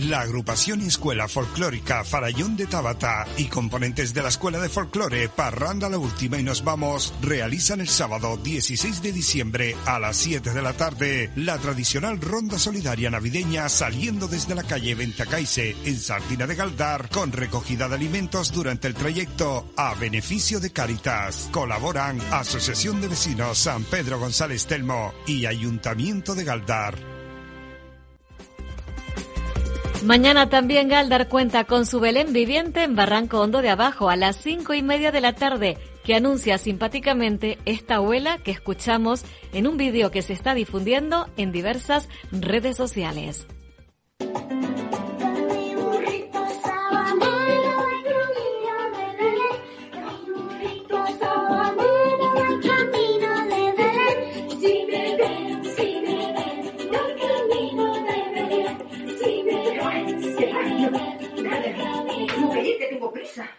La 0.00 0.22
agrupación 0.22 0.80
Escuela 0.80 1.28
Folclórica 1.28 2.02
Farallón 2.02 2.56
de 2.56 2.66
Tabata 2.66 3.26
y 3.36 3.44
componentes 3.44 4.14
de 4.14 4.22
la 4.22 4.30
Escuela 4.30 4.58
de 4.58 4.68
Folclore 4.68 5.28
Parranda 5.28 5.88
la 5.88 5.98
Última 5.98 6.38
y 6.38 6.42
Nos 6.42 6.64
Vamos 6.64 7.14
realizan 7.20 7.80
el 7.80 7.88
sábado 7.88 8.36
16 8.36 9.02
de 9.02 9.12
diciembre 9.12 9.76
a 9.86 9.98
las 9.98 10.16
7 10.16 10.50
de 10.52 10.62
la 10.62 10.72
tarde 10.72 11.30
la 11.36 11.58
tradicional 11.58 12.20
ronda 12.20 12.58
solidaria 12.58 13.10
navideña 13.10 13.68
saliendo 13.68 14.28
desde 14.28 14.54
la 14.54 14.64
calle 14.64 14.94
Ventacaise 14.94 15.76
en 15.84 16.00
Sardina 16.00 16.46
de 16.46 16.54
Galdar 16.54 17.08
con 17.10 17.30
recogida 17.30 17.88
de 17.88 17.94
alimentos 17.94 18.50
durante 18.50 18.88
el 18.88 18.94
trayecto 18.94 19.72
a 19.76 19.94
beneficio 19.94 20.58
de 20.58 20.70
Caritas. 20.70 21.48
Colaboran 21.52 22.18
Asociación 22.32 23.00
de 23.00 23.08
Vecinos 23.08 23.58
San 23.58 23.84
Pedro 23.84 24.18
González 24.18 24.66
Telmo 24.66 25.12
y 25.26 25.46
Ayuntamiento 25.46 26.34
de 26.34 26.44
Galdar. 26.44 27.11
Mañana 30.04 30.48
también 30.48 30.88
Galdar 30.88 31.28
cuenta 31.28 31.62
con 31.62 31.86
su 31.86 32.00
Belén 32.00 32.32
viviente 32.32 32.82
en 32.82 32.96
Barranco 32.96 33.40
Hondo 33.40 33.62
de 33.62 33.70
Abajo 33.70 34.10
a 34.10 34.16
las 34.16 34.36
cinco 34.36 34.74
y 34.74 34.82
media 34.82 35.12
de 35.12 35.20
la 35.20 35.34
tarde, 35.34 35.78
que 36.02 36.16
anuncia 36.16 36.58
simpáticamente 36.58 37.58
esta 37.66 37.96
abuela 37.96 38.38
que 38.38 38.50
escuchamos 38.50 39.24
en 39.52 39.68
un 39.68 39.76
vídeo 39.76 40.10
que 40.10 40.22
se 40.22 40.32
está 40.32 40.54
difundiendo 40.54 41.28
en 41.36 41.52
diversas 41.52 42.08
redes 42.32 42.76
sociales. 42.76 43.46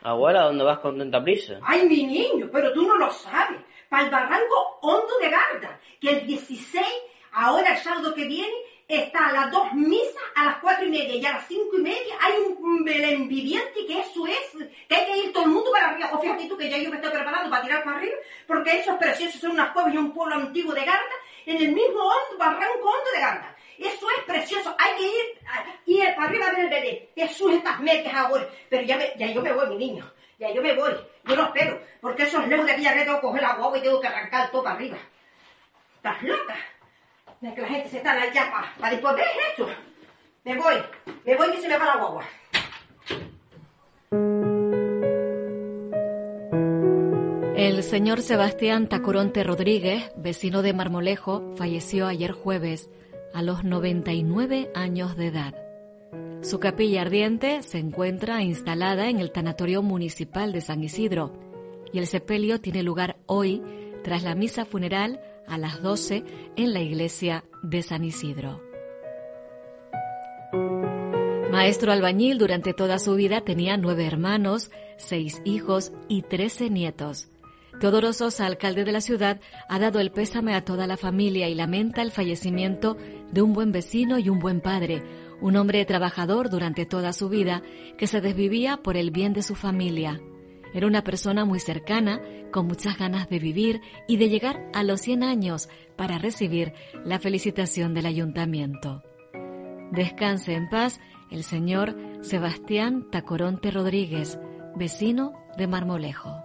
Abuela, 0.02 0.44
¿dónde 0.44 0.64
vas 0.64 0.80
con 0.80 0.98
tanta 0.98 1.24
prisa? 1.24 1.60
Ay, 1.64 1.88
mi 1.88 2.04
niño, 2.04 2.50
pero 2.52 2.74
tú 2.74 2.84
no 2.84 2.98
lo 2.98 3.12
sabes. 3.12 3.60
Para 3.90 4.06
el 4.06 4.12
barranco 4.12 4.80
hondo 4.82 5.18
de 5.20 5.30
Garda, 5.30 5.80
que 6.00 6.10
el 6.10 6.28
16, 6.28 6.86
ahora 7.32 7.74
el 7.74 7.78
sábado 7.78 8.14
que 8.14 8.26
viene, 8.26 8.54
está 8.88 9.28
a 9.28 9.32
las 9.32 9.52
dos 9.52 9.74
misas 9.74 10.24
a 10.36 10.46
las 10.46 10.58
cuatro 10.58 10.86
y 10.86 10.90
media 10.90 11.16
y 11.16 11.26
a 11.26 11.34
las 11.34 11.48
cinco 11.48 11.78
y 11.78 11.82
media 11.82 12.16
hay 12.20 12.34
un 12.60 12.84
Belén 12.84 13.28
viviente 13.28 13.86
que 13.86 14.00
eso 14.00 14.26
es, 14.28 14.68
que 14.88 14.96
hay 14.96 15.06
que 15.06 15.18
ir 15.18 15.34
todo 15.34 15.46
el 15.46 15.52
mundo 15.52 15.72
para 15.72 15.90
arriba. 15.90 16.10
O 16.14 16.20
fíjate 16.20 16.48
tú 16.48 16.58
que 16.58 16.70
ya 16.70 16.78
yo 16.78 16.90
me 16.90 16.98
estoy 16.98 17.12
preparando 17.12 17.50
para 17.50 17.64
tirar 17.64 17.84
para 17.84 17.98
arriba, 17.98 18.16
porque 18.48 18.80
eso 18.80 18.92
es 18.92 18.98
precioso, 18.98 19.38
son 19.38 19.52
unas 19.52 19.72
cuevas 19.72 19.94
y 19.94 19.98
un 19.98 20.14
pueblo 20.14 20.36
antiguo 20.36 20.74
de 20.74 20.86
Garda, 20.86 21.16
en 21.46 21.58
el 21.58 21.72
mismo 21.74 22.00
hondo, 22.00 22.38
barranco 22.38 22.90
hondo 22.90 23.12
de 23.14 23.20
Garda. 23.20 23.56
Eso 23.78 24.08
es 24.18 24.24
precioso. 24.26 24.76
Hay 24.78 24.96
que 24.96 25.04
ir, 25.04 26.00
ir 26.00 26.16
para 26.16 26.28
arriba 26.28 26.52
del 26.52 26.70
bebé. 26.70 27.10
Jesús, 27.16 27.54
estas 27.54 27.80
medias 27.80 28.14
ahora. 28.14 28.48
Pero 28.70 28.84
ya, 28.84 29.16
ya 29.16 29.28
yo 29.28 29.42
me 29.42 29.52
voy, 29.52 29.68
mi 29.70 29.78
niño. 29.78 30.12
Ya 30.40 30.52
yo 30.52 30.62
me 30.62 30.74
voy. 30.74 30.94
Yo 31.26 31.36
no 31.36 31.46
espero. 31.46 31.82
Porque 32.02 32.24
eso 32.24 32.42
es 32.42 32.48
lejos 32.48 32.66
de. 32.66 32.82
Ya 32.82 32.94
tengo 32.94 33.16
que 33.16 33.22
coger 33.22 33.42
la 33.42 33.56
guagua 33.56 33.78
y 33.78 33.82
tengo 33.82 34.00
que 34.00 34.08
arrancar 34.08 34.52
todo 34.52 34.64
para 34.64 34.76
arriba. 34.76 34.98
¿Estás 35.98 36.24
loca? 36.24 36.56
De 37.42 37.54
que 37.54 37.62
la 37.62 37.68
gente 37.68 37.90
se 37.90 37.98
está 37.98 38.12
allá 38.12 38.52
para, 38.52 38.74
para 38.76 38.92
después 38.92 39.16
ver 39.16 39.28
esto. 39.50 39.70
Me 40.44 40.56
voy. 40.58 40.76
Me 41.26 41.36
voy 41.36 41.50
y 41.58 41.62
se 41.62 41.68
me 41.68 41.78
va 41.78 41.86
la 41.86 41.96
guagua. 41.96 42.24
El 47.56 47.82
señor 47.82 48.22
Sebastián 48.22 48.90
Tacoronte 48.90 49.44
Rodríguez, 49.44 50.12
vecino 50.18 50.62
de 50.64 50.74
Marmolejo, 50.74 51.56
falleció 51.56 52.08
ayer 52.08 52.32
jueves 52.32 52.90
a 53.34 53.42
los 53.42 53.64
99 53.64 54.72
años 54.76 55.18
de 55.18 55.28
edad. 55.28 55.56
Su 56.42 56.60
capilla 56.60 57.02
ardiente 57.02 57.64
se 57.64 57.80
encuentra 57.80 58.44
instalada 58.44 59.10
en 59.10 59.20
el 59.20 59.32
Tanatorio 59.32 59.82
Municipal 59.82 60.52
de 60.52 60.62
San 60.62 60.84
Isidro 60.84 61.32
y 61.94 62.00
el 62.00 62.08
sepelio 62.08 62.60
tiene 62.60 62.84
lugar 62.84 63.18
hoy 63.26 63.62
tras 64.04 64.24
la 64.24 64.36
misa 64.36 64.66
funeral 64.66 65.22
a 65.48 65.58
las 65.58 65.82
12 65.82 66.24
en 66.56 66.74
la 66.74 66.82
iglesia 66.82 67.44
de 67.62 67.82
San 67.82 68.04
Isidro. 68.04 68.62
Maestro 71.52 71.92
albañil 71.92 72.40
durante 72.40 72.74
toda 72.74 72.98
su 72.98 73.16
vida 73.16 73.42
tenía 73.42 73.78
nueve 73.78 74.06
hermanos, 74.06 74.72
seis 74.98 75.42
hijos 75.46 75.94
y 76.10 76.24
trece 76.24 76.70
nietos. 76.70 77.30
Teodoro 77.80 78.12
Sosa, 78.12 78.46
alcalde 78.46 78.86
de 78.86 78.92
la 78.92 79.02
ciudad, 79.02 79.40
ha 79.70 79.80
dado 79.80 80.00
el 80.00 80.12
pésame 80.12 80.56
a 80.56 80.66
toda 80.66 80.88
la 80.88 80.98
familia 80.98 81.50
y 81.50 81.56
lamenta 81.56 82.02
el 82.02 82.12
fallecimiento 82.12 82.98
de 83.34 83.42
un 83.42 83.54
buen 83.54 83.72
vecino 83.72 84.20
y 84.20 84.30
un 84.30 84.40
buen 84.40 84.62
padre, 84.62 85.04
un 85.42 85.58
hombre 85.58 85.84
trabajador 85.86 86.50
durante 86.50 86.86
toda 86.86 87.14
su 87.14 87.30
vida 87.30 87.64
que 87.98 88.08
se 88.08 88.22
desvivía 88.22 88.78
por 88.78 88.96
el 88.96 89.12
bien 89.12 89.34
de 89.34 89.42
su 89.42 89.56
familia. 89.56 90.22
Era 90.74 90.88
una 90.88 91.04
persona 91.04 91.44
muy 91.44 91.60
cercana, 91.60 92.22
con 92.52 92.68
muchas 92.68 92.98
ganas 92.98 93.30
de 93.30 93.40
vivir 93.40 93.82
y 94.08 94.18
de 94.18 94.30
llegar 94.30 94.70
a 94.74 94.84
los 94.84 95.02
100 95.02 95.24
años 95.24 95.70
para 95.96 96.20
recibir 96.20 96.74
la 97.04 97.20
felicitación 97.20 97.94
del 97.94 98.06
ayuntamiento. 98.06 99.04
Descanse 99.92 100.54
en 100.54 100.70
paz 100.70 101.00
el 101.32 101.44
señor 101.44 101.96
Sebastián 102.22 103.08
Tacoronte 103.12 103.72
Rodríguez, 103.72 104.40
vecino 104.76 105.34
de 105.58 105.68
Marmolejo. 105.68 106.36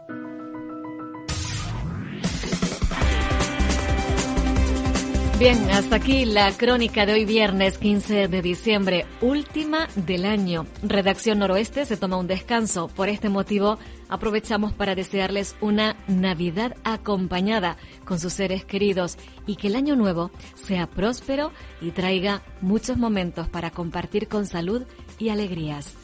Bien, 5.39 5.71
hasta 5.71 5.95
aquí 5.95 6.25
la 6.25 6.51
crónica 6.51 7.07
de 7.07 7.13
hoy 7.13 7.25
viernes 7.25 7.79
15 7.79 8.27
de 8.27 8.43
diciembre, 8.43 9.07
última 9.21 9.87
del 9.95 10.25
año. 10.25 10.67
Redacción 10.83 11.39
Noroeste 11.39 11.87
se 11.87 11.97
toma 11.97 12.17
un 12.17 12.27
descanso. 12.27 12.89
Por 12.89 13.09
este 13.09 13.29
motivo, 13.29 13.79
aprovechamos 14.09 14.73
para 14.73 14.97
desearles 14.97 15.55
una 15.61 15.95
Navidad 16.09 16.75
acompañada 16.83 17.77
con 18.05 18.19
sus 18.19 18.33
seres 18.33 18.65
queridos 18.65 19.17
y 19.47 19.55
que 19.55 19.69
el 19.69 19.77
año 19.77 19.95
nuevo 19.95 20.33
sea 20.57 20.89
próspero 20.89 21.53
y 21.81 21.93
traiga 21.93 22.43
muchos 22.61 22.97
momentos 22.97 23.49
para 23.49 23.71
compartir 23.71 24.27
con 24.27 24.45
salud 24.45 24.87
y 25.21 25.29
alegrías. 25.29 25.95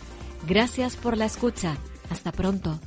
Gracias 0.47 0.95
por 0.95 1.17
la 1.17 1.25
escucha. 1.25 1.77
Hasta 2.09 2.31
pronto. 2.31 2.79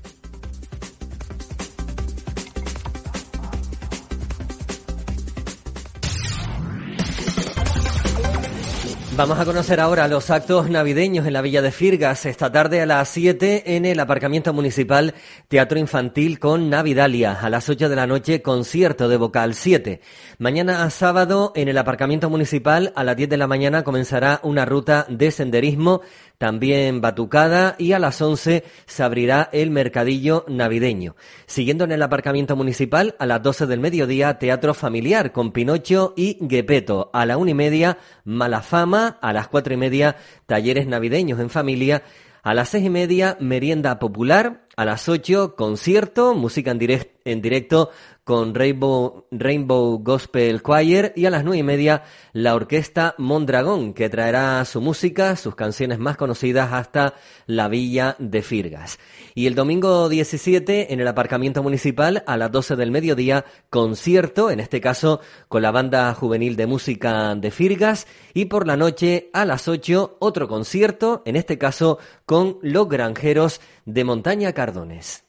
Vamos 9.17 9.39
a 9.39 9.45
conocer 9.45 9.79
ahora 9.79 10.07
los 10.07 10.29
actos 10.29 10.69
navideños 10.69 11.25
en 11.25 11.33
la 11.33 11.41
Villa 11.41 11.63
de 11.63 11.71
Firgas. 11.71 12.27
Esta 12.27 12.51
tarde 12.51 12.81
a 12.81 12.85
las 12.85 13.09
7 13.09 13.75
en 13.75 13.85
el 13.85 13.99
aparcamiento 13.99 14.53
municipal 14.53 15.15
Teatro 15.47 15.79
Infantil 15.79 16.37
con 16.37 16.69
Navidalia. 16.69 17.33
A 17.33 17.49
las 17.49 17.67
8 17.67 17.89
de 17.89 17.95
la 17.95 18.05
noche 18.05 18.43
concierto 18.43 19.09
de 19.09 19.17
vocal 19.17 19.55
7. 19.55 20.01
Mañana 20.37 20.83
a 20.83 20.91
sábado 20.91 21.51
en 21.55 21.67
el 21.67 21.79
aparcamiento 21.79 22.29
municipal 22.29 22.93
a 22.95 23.03
las 23.03 23.17
10 23.17 23.29
de 23.29 23.37
la 23.37 23.47
mañana 23.47 23.83
comenzará 23.83 24.39
una 24.43 24.65
ruta 24.65 25.07
de 25.09 25.31
senderismo 25.31 26.01
también 26.37 27.01
batucada 27.01 27.75
y 27.79 27.93
a 27.93 27.99
las 27.99 28.21
11 28.21 28.63
se 28.85 29.03
abrirá 29.03 29.49
el 29.51 29.71
mercadillo 29.71 30.45
navideño. 30.47 31.15
Siguiendo 31.47 31.83
en 31.83 31.91
el 31.91 32.03
aparcamiento 32.03 32.55
municipal, 32.55 33.15
a 33.17 33.25
las 33.25 33.41
12 33.41 33.65
del 33.65 33.79
mediodía, 33.79 34.37
teatro 34.37 34.75
familiar 34.75 35.31
con 35.31 35.51
Pinocho 35.51 36.13
y 36.15 36.37
Gepeto. 36.47 37.09
A 37.13 37.25
la 37.25 37.37
una 37.37 37.51
y 37.51 37.55
media, 37.55 37.97
Malafama. 38.23 39.06
A 39.07 39.33
las 39.33 39.47
cuatro 39.47 39.73
y 39.73 39.77
media, 39.77 40.15
talleres 40.45 40.87
navideños 40.87 41.39
en 41.39 41.49
familia. 41.49 42.03
A 42.43 42.53
las 42.53 42.69
seis 42.69 42.85
y 42.85 42.89
media, 42.89 43.37
merienda 43.39 43.99
popular. 43.99 44.67
A 44.75 44.85
las 44.85 45.09
ocho, 45.09 45.55
concierto, 45.55 46.33
música 46.35 46.71
en, 46.71 47.41
directo 47.41 47.89
con 48.27 48.53
Rainbow, 48.53 49.25
Rainbow 49.31 49.99
Gospel 50.03 50.61
Choir 50.61 51.13
y 51.15 51.27
a 51.27 51.29
las 51.29 51.45
nueve 51.45 51.59
y 51.59 51.63
media 51.63 52.03
la 52.33 52.55
orquesta 52.55 53.15
Mondragón 53.17 53.93
que 53.93 54.09
traerá 54.09 54.65
su 54.65 54.81
música, 54.81 55.37
sus 55.37 55.55
canciones 55.55 55.97
más 55.97 56.17
conocidas 56.17 56.73
hasta 56.73 57.13
la 57.45 57.69
villa 57.69 58.17
de 58.19 58.41
Firgas. 58.41 58.99
Y 59.33 59.47
el 59.47 59.55
domingo 59.55 60.09
17 60.09 60.91
en 60.93 60.99
el 60.99 61.07
aparcamiento 61.07 61.63
municipal 61.63 62.25
a 62.27 62.35
las 62.35 62.51
12 62.51 62.75
del 62.75 62.91
mediodía 62.91 63.45
concierto, 63.69 64.51
en 64.51 64.59
este 64.59 64.81
caso 64.81 65.21
con 65.47 65.61
la 65.61 65.71
banda 65.71 66.13
juvenil 66.13 66.57
de 66.57 66.67
música 66.67 67.33
de 67.33 67.49
Firgas 67.49 68.07
y 68.33 68.45
por 68.45 68.67
la 68.67 68.75
noche 68.75 69.29
a 69.31 69.45
las 69.45 69.69
8 69.69 70.17
otro 70.19 70.49
concierto, 70.49 71.23
en 71.25 71.37
este 71.37 71.57
caso 71.57 71.97
con 72.25 72.57
los 72.61 72.89
granjeros 72.89 73.61
de 73.85 74.03
Montaña 74.03 74.51
Cardones. 74.51 75.26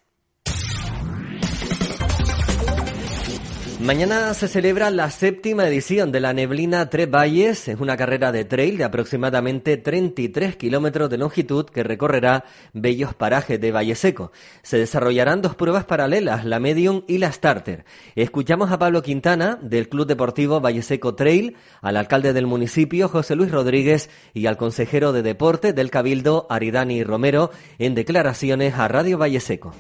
Mañana 3.80 4.34
se 4.34 4.48
celebra 4.48 4.90
la 4.90 5.08
séptima 5.08 5.68
edición 5.68 6.10
de 6.10 6.18
la 6.18 6.32
Neblina 6.32 6.90
Tres 6.90 7.08
Valles. 7.08 7.68
Es 7.68 7.78
una 7.78 7.96
carrera 7.96 8.32
de 8.32 8.44
trail 8.44 8.76
de 8.76 8.82
aproximadamente 8.82 9.76
33 9.76 10.56
kilómetros 10.56 11.08
de 11.08 11.16
longitud 11.16 11.64
que 11.66 11.84
recorrerá 11.84 12.44
bellos 12.72 13.14
parajes 13.14 13.60
de 13.60 13.70
Valle 13.70 13.94
Seco. 13.94 14.32
Se 14.62 14.78
desarrollarán 14.78 15.42
dos 15.42 15.54
pruebas 15.54 15.84
paralelas, 15.84 16.44
la 16.44 16.58
Medium 16.58 17.04
y 17.06 17.18
la 17.18 17.30
Starter. 17.30 17.84
Escuchamos 18.16 18.72
a 18.72 18.80
Pablo 18.80 19.00
Quintana 19.00 19.60
del 19.62 19.88
Club 19.88 20.08
Deportivo 20.08 20.60
Valle 20.60 20.82
Seco 20.82 21.14
Trail, 21.14 21.56
al 21.80 21.96
alcalde 21.96 22.32
del 22.32 22.48
municipio 22.48 23.08
José 23.08 23.36
Luis 23.36 23.52
Rodríguez 23.52 24.10
y 24.34 24.46
al 24.46 24.56
consejero 24.56 25.12
de 25.12 25.22
deporte 25.22 25.72
del 25.72 25.92
Cabildo 25.92 26.48
Aridani 26.50 27.04
Romero 27.04 27.52
en 27.78 27.94
declaraciones 27.94 28.74
a 28.74 28.88
Radio 28.88 29.18
Valle 29.18 29.38
Seco 29.38 29.72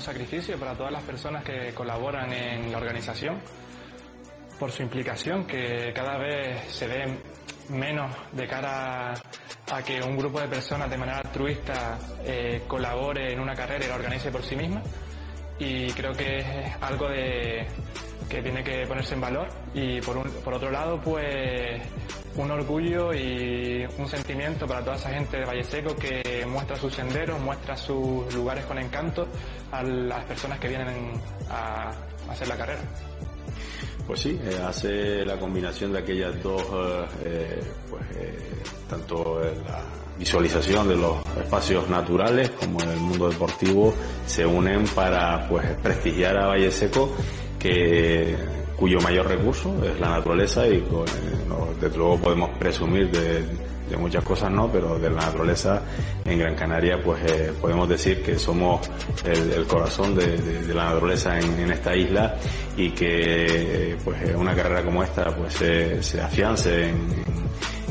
sacrificio 0.00 0.58
para 0.58 0.74
todas 0.74 0.92
las 0.92 1.02
personas 1.02 1.44
que 1.44 1.72
colaboran 1.74 2.32
en 2.32 2.70
la 2.70 2.78
organización, 2.78 3.40
por 4.58 4.70
su 4.70 4.82
implicación, 4.82 5.46
que 5.46 5.92
cada 5.94 6.18
vez 6.18 6.70
se 6.72 6.86
ve 6.86 7.18
menos 7.70 8.14
de 8.32 8.46
cara 8.46 9.14
a 9.14 9.82
que 9.82 10.00
un 10.02 10.16
grupo 10.16 10.40
de 10.40 10.48
personas 10.48 10.90
de 10.90 10.96
manera 10.96 11.18
altruista 11.18 11.98
eh, 12.24 12.62
colabore 12.66 13.32
en 13.32 13.40
una 13.40 13.54
carrera 13.54 13.84
y 13.84 13.88
la 13.88 13.94
organice 13.94 14.30
por 14.30 14.42
sí 14.42 14.56
misma. 14.56 14.82
Y 15.58 15.90
creo 15.92 16.12
que 16.12 16.38
es 16.38 16.46
algo 16.80 17.08
de, 17.08 17.66
que 18.30 18.40
tiene 18.40 18.62
que 18.64 18.86
ponerse 18.86 19.14
en 19.14 19.20
valor. 19.20 19.48
Y 19.74 20.00
por, 20.00 20.30
por 20.42 20.54
otro 20.54 20.70
lado, 20.70 21.00
pues 21.00 21.82
un 22.36 22.50
orgullo 22.50 23.12
y 23.12 23.84
un 23.98 24.08
sentimiento 24.08 24.66
para 24.66 24.82
toda 24.82 24.96
esa 24.96 25.10
gente 25.10 25.38
de 25.38 25.44
Valle 25.44 25.64
Seco 25.64 25.94
que 25.96 26.46
muestra 26.46 26.76
sus 26.76 26.94
senderos, 26.94 27.40
muestra 27.40 27.76
sus 27.76 28.32
lugares 28.34 28.64
con 28.64 28.78
encanto 28.78 29.26
a 29.72 29.82
las 29.82 30.24
personas 30.24 30.58
que 30.58 30.68
vienen 30.68 31.12
a, 31.50 31.90
hacer 32.30 32.48
la 32.48 32.56
carrera. 32.56 32.80
Pues 34.06 34.20
sí, 34.20 34.40
eh, 34.42 34.60
hace 34.64 35.24
la 35.24 35.36
combinación 35.38 35.92
de 35.92 35.98
aquellas 35.98 36.42
dos, 36.42 36.62
eh, 36.62 37.06
eh, 37.24 37.60
pues 37.90 38.04
tanto 38.88 39.40
la 39.40 39.82
visualización 40.18 40.88
de 40.88 40.96
los 40.96 41.18
espacios 41.36 41.88
naturales 41.88 42.50
como 42.50 42.82
en 42.82 42.90
el 42.90 42.98
mundo 42.98 43.28
deportivo 43.28 43.94
se 44.26 44.44
unen 44.44 44.84
para 44.88 45.48
pues 45.48 45.64
prestigiar 45.82 46.36
a 46.38 46.46
Valle 46.48 46.70
Seco 46.70 47.14
que 47.60 48.34
cuyo 48.76 48.98
mayor 49.00 49.28
recurso 49.28 49.84
es 49.84 50.00
la 50.00 50.08
naturaleza 50.08 50.66
y 50.66 50.82
desde 51.80 51.96
luego 51.96 52.18
podemos 52.18 52.50
presumir 52.58 53.10
de, 53.10 53.44
muchas 53.98 54.24
cosas 54.24 54.50
no, 54.50 54.70
pero 54.70 54.98
de 54.98 55.10
la 55.10 55.22
naturaleza 55.22 55.82
en 56.24 56.38
Gran 56.38 56.54
Canaria 56.54 57.02
pues 57.04 57.20
eh, 57.24 57.52
podemos 57.60 57.88
decir 57.88 58.22
que 58.22 58.38
somos 58.38 58.88
el, 59.24 59.66
corazón 59.66 60.14
de, 60.14 60.72
la 60.72 60.84
naturaleza 60.84 61.38
en, 61.38 61.70
esta 61.70 61.94
isla 61.94 62.36
y 62.76 62.90
que 62.92 63.96
pues 64.02 64.34
una 64.34 64.54
carrera 64.54 64.82
como 64.82 65.02
esta 65.02 65.34
pues 65.36 65.54
se 65.54 66.20
afiance 66.20 66.88
en, 66.88 67.29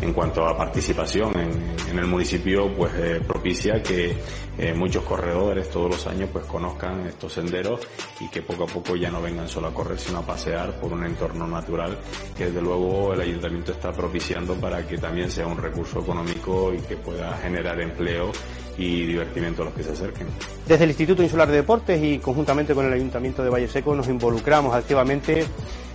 en 0.01 0.13
cuanto 0.13 0.45
a 0.45 0.57
participación 0.57 1.33
en, 1.39 1.99
el 1.99 2.07
municipio, 2.07 2.73
pues 2.73 2.93
eh, 2.95 3.21
propicia 3.25 3.81
que 3.81 4.15
eh, 4.57 4.73
muchos 4.73 5.03
corredores 5.03 5.69
todos 5.69 5.89
los 5.91 6.07
años 6.07 6.29
pues 6.31 6.45
conozcan 6.45 7.05
estos 7.07 7.33
senderos 7.33 7.81
y 8.19 8.29
que 8.29 8.41
poco 8.41 8.63
a 8.63 8.67
poco 8.67 8.95
ya 8.95 9.09
no 9.09 9.21
vengan 9.21 9.47
solo 9.49 9.67
a 9.67 9.73
correr, 9.73 9.99
sino 9.99 10.19
a 10.19 10.25
pasear 10.25 10.79
por 10.79 10.93
un 10.93 11.05
entorno 11.05 11.47
natural 11.47 11.97
que 12.37 12.45
desde 12.45 12.61
luego 12.61 13.13
el 13.13 13.21
ayuntamiento 13.21 13.71
está 13.71 13.91
propiciando 13.91 14.53
para 14.55 14.85
que 14.87 14.97
también 14.97 15.29
sea 15.29 15.47
un 15.47 15.57
recurso 15.57 15.99
económico 15.99 16.73
y 16.73 16.79
que 16.79 16.95
pueda 16.95 17.35
generar 17.37 17.81
empleo 17.81 18.31
y 18.77 19.05
divertimiento 19.05 19.63
a 19.63 19.65
los 19.65 19.73
que 19.73 19.83
se 19.83 19.91
acerquen. 19.91 20.27
Desde 20.65 20.83
el 20.85 20.91
Instituto 20.91 21.21
Insular 21.21 21.49
de 21.49 21.57
Deportes 21.57 22.01
y 22.01 22.19
conjuntamente 22.19 22.73
con 22.73 22.85
el 22.85 22.93
Ayuntamiento 22.93 23.43
de 23.43 23.49
Valle 23.49 23.67
Seco 23.67 23.93
nos 23.93 24.07
involucramos 24.07 24.73
activamente 24.73 25.45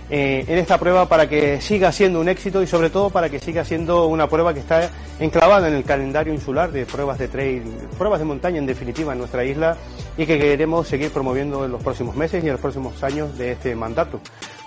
eh, 0.09 0.45
en 0.47 0.57
esta 0.59 0.77
prueba 0.77 1.07
para 1.09 1.27
que 1.27 1.59
siga 1.61 1.91
siendo 1.91 2.19
un 2.19 2.29
éxito 2.29 2.61
y 2.61 2.67
sobre 2.67 2.89
todo 2.89 3.09
para 3.09 3.29
que 3.29 3.39
siga 3.39 3.65
siendo 3.65 4.05
una 4.05 4.27
prueba 4.27 4.53
que 4.53 4.59
está 4.59 4.89
enclavada 5.19 5.67
en 5.67 5.73
el 5.73 5.83
calendario 5.83 6.33
insular 6.33 6.71
de 6.71 6.85
pruebas 6.85 7.17
de 7.17 7.27
trail, 7.27 7.63
pruebas 7.97 8.19
de 8.19 8.25
montaña 8.25 8.59
en 8.59 8.67
definitiva 8.67 9.13
en 9.13 9.19
nuestra 9.19 9.43
isla 9.43 9.77
y 10.17 10.25
que 10.25 10.37
queremos 10.37 10.87
seguir 10.87 11.11
promoviendo 11.11 11.65
en 11.65 11.71
los 11.71 11.81
próximos 11.81 12.15
meses 12.15 12.43
y 12.43 12.47
en 12.47 12.53
los 12.53 12.61
próximos 12.61 13.01
años 13.03 13.35
de 13.37 13.53
este 13.53 13.75
mandato. 13.75 14.19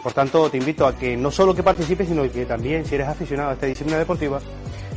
Por 0.02 0.12
tanto, 0.12 0.50
te 0.50 0.58
invito 0.58 0.86
a 0.86 0.96
que 0.96 1.16
no 1.16 1.30
solo 1.30 1.54
que 1.54 1.62
participes, 1.62 2.08
sino 2.08 2.30
que 2.30 2.44
también, 2.44 2.84
si 2.84 2.96
eres 2.96 3.08
aficionado 3.08 3.50
a 3.50 3.52
esta 3.54 3.66
disciplina 3.66 3.98
deportiva, 3.98 4.40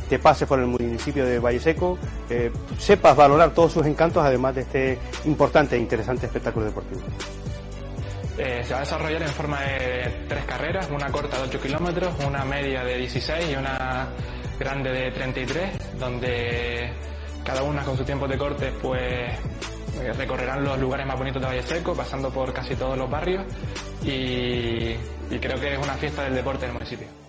te 0.08 0.18
pases 0.18 0.46
por 0.46 0.58
el 0.58 0.66
municipio 0.66 1.24
de 1.24 1.38
Valle 1.38 1.60
Seco, 1.60 1.98
eh, 2.28 2.50
sepas 2.78 3.16
valorar 3.16 3.54
todos 3.54 3.72
sus 3.72 3.86
encantos, 3.86 4.24
además 4.24 4.54
de 4.54 4.60
este 4.62 4.98
importante 5.24 5.76
e 5.76 5.78
interesante 5.78 6.26
espectáculo 6.26 6.66
deportivo. 6.66 7.00
Eh, 8.38 8.62
se 8.64 8.72
va 8.72 8.78
a 8.78 8.80
desarrollar 8.80 9.22
en 9.22 9.28
forma 9.28 9.60
de 9.60 10.24
tres 10.28 10.44
carreras, 10.44 10.88
una 10.90 11.10
corta 11.10 11.36
de 11.38 11.44
8 11.44 11.60
kilómetros, 11.60 12.14
una 12.24 12.44
media 12.44 12.82
de 12.82 12.96
16 12.96 13.50
y 13.50 13.56
una 13.56 14.08
grande 14.58 14.90
de 14.90 15.10
33, 15.10 15.98
donde 15.98 16.92
cada 17.44 17.62
una 17.62 17.82
con 17.84 17.96
su 17.96 18.04
tiempo 18.04 18.26
de 18.26 18.38
corte 18.38 18.72
pues 18.80 19.00
eh, 20.00 20.12
recorrerán 20.16 20.64
los 20.64 20.78
lugares 20.78 21.06
más 21.06 21.18
bonitos 21.18 21.42
de 21.42 21.48
Valle 21.48 21.62
Seco, 21.62 21.94
pasando 21.94 22.30
por 22.30 22.52
casi 22.52 22.74
todos 22.74 22.96
los 22.96 23.10
barrios 23.10 23.44
y, 24.02 24.96
y 25.30 25.38
creo 25.40 25.60
que 25.60 25.74
es 25.74 25.78
una 25.78 25.94
fiesta 25.94 26.24
del 26.24 26.34
deporte 26.34 26.64
en 26.64 26.70
el 26.70 26.74
municipio. 26.74 27.21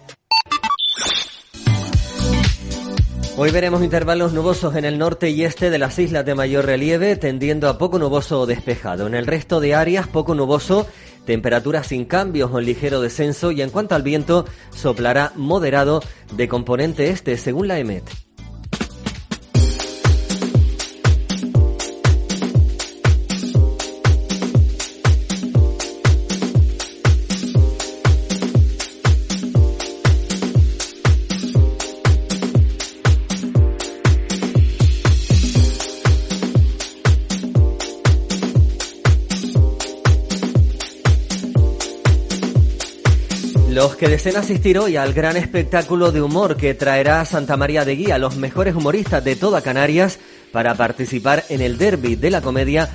Hoy 3.36 3.50
veremos 3.50 3.84
intervalos 3.84 4.32
nubosos 4.32 4.76
en 4.76 4.86
el 4.86 5.00
norte 5.00 5.32
y 5.32 5.44
este 5.44 5.72
de 5.72 5.80
las 5.80 5.98
islas 5.98 6.24
de 6.24 6.36
mayor 6.36 6.68
relieve, 6.68 7.16
tendiendo 7.16 7.68
a 7.68 7.80
poco 7.80 7.98
nuboso 7.98 8.42
o 8.42 8.46
despejado. 8.46 9.08
En 9.08 9.16
el 9.16 9.26
resto 9.26 9.60
de 9.60 9.74
áreas, 9.74 10.08
poco 10.08 10.36
nuboso, 10.36 10.86
temperaturas 11.26 11.88
sin 11.88 12.06
cambios 12.06 12.52
o 12.54 12.60
ligero 12.60 13.02
descenso 13.02 13.52
y 13.52 13.64
en 13.64 13.72
cuanto 13.72 13.96
al 13.96 14.04
viento, 14.04 14.46
soplará 14.70 15.34
moderado 15.36 16.04
de 16.32 16.48
componente 16.48 17.10
este, 17.10 17.36
según 17.38 17.68
la 17.68 17.80
EMET. 17.80 18.04
Que 44.04 44.10
deseen 44.10 44.36
asistir 44.36 44.78
hoy 44.80 44.98
al 44.98 45.14
gran 45.14 45.38
espectáculo 45.38 46.12
de 46.12 46.22
humor 46.22 46.58
que 46.58 46.74
traerá 46.74 47.24
Santa 47.24 47.56
María 47.56 47.86
de 47.86 47.96
Guía, 47.96 48.18
los 48.18 48.36
mejores 48.36 48.76
humoristas 48.76 49.24
de 49.24 49.38
toda 49.38 49.62
Canarias, 49.62 50.20
para 50.52 50.76
participar 50.76 51.46
en 51.48 51.62
el 51.62 51.78
derby 51.78 52.18
de 52.18 52.30
la 52.30 52.42
comedia, 52.42 52.90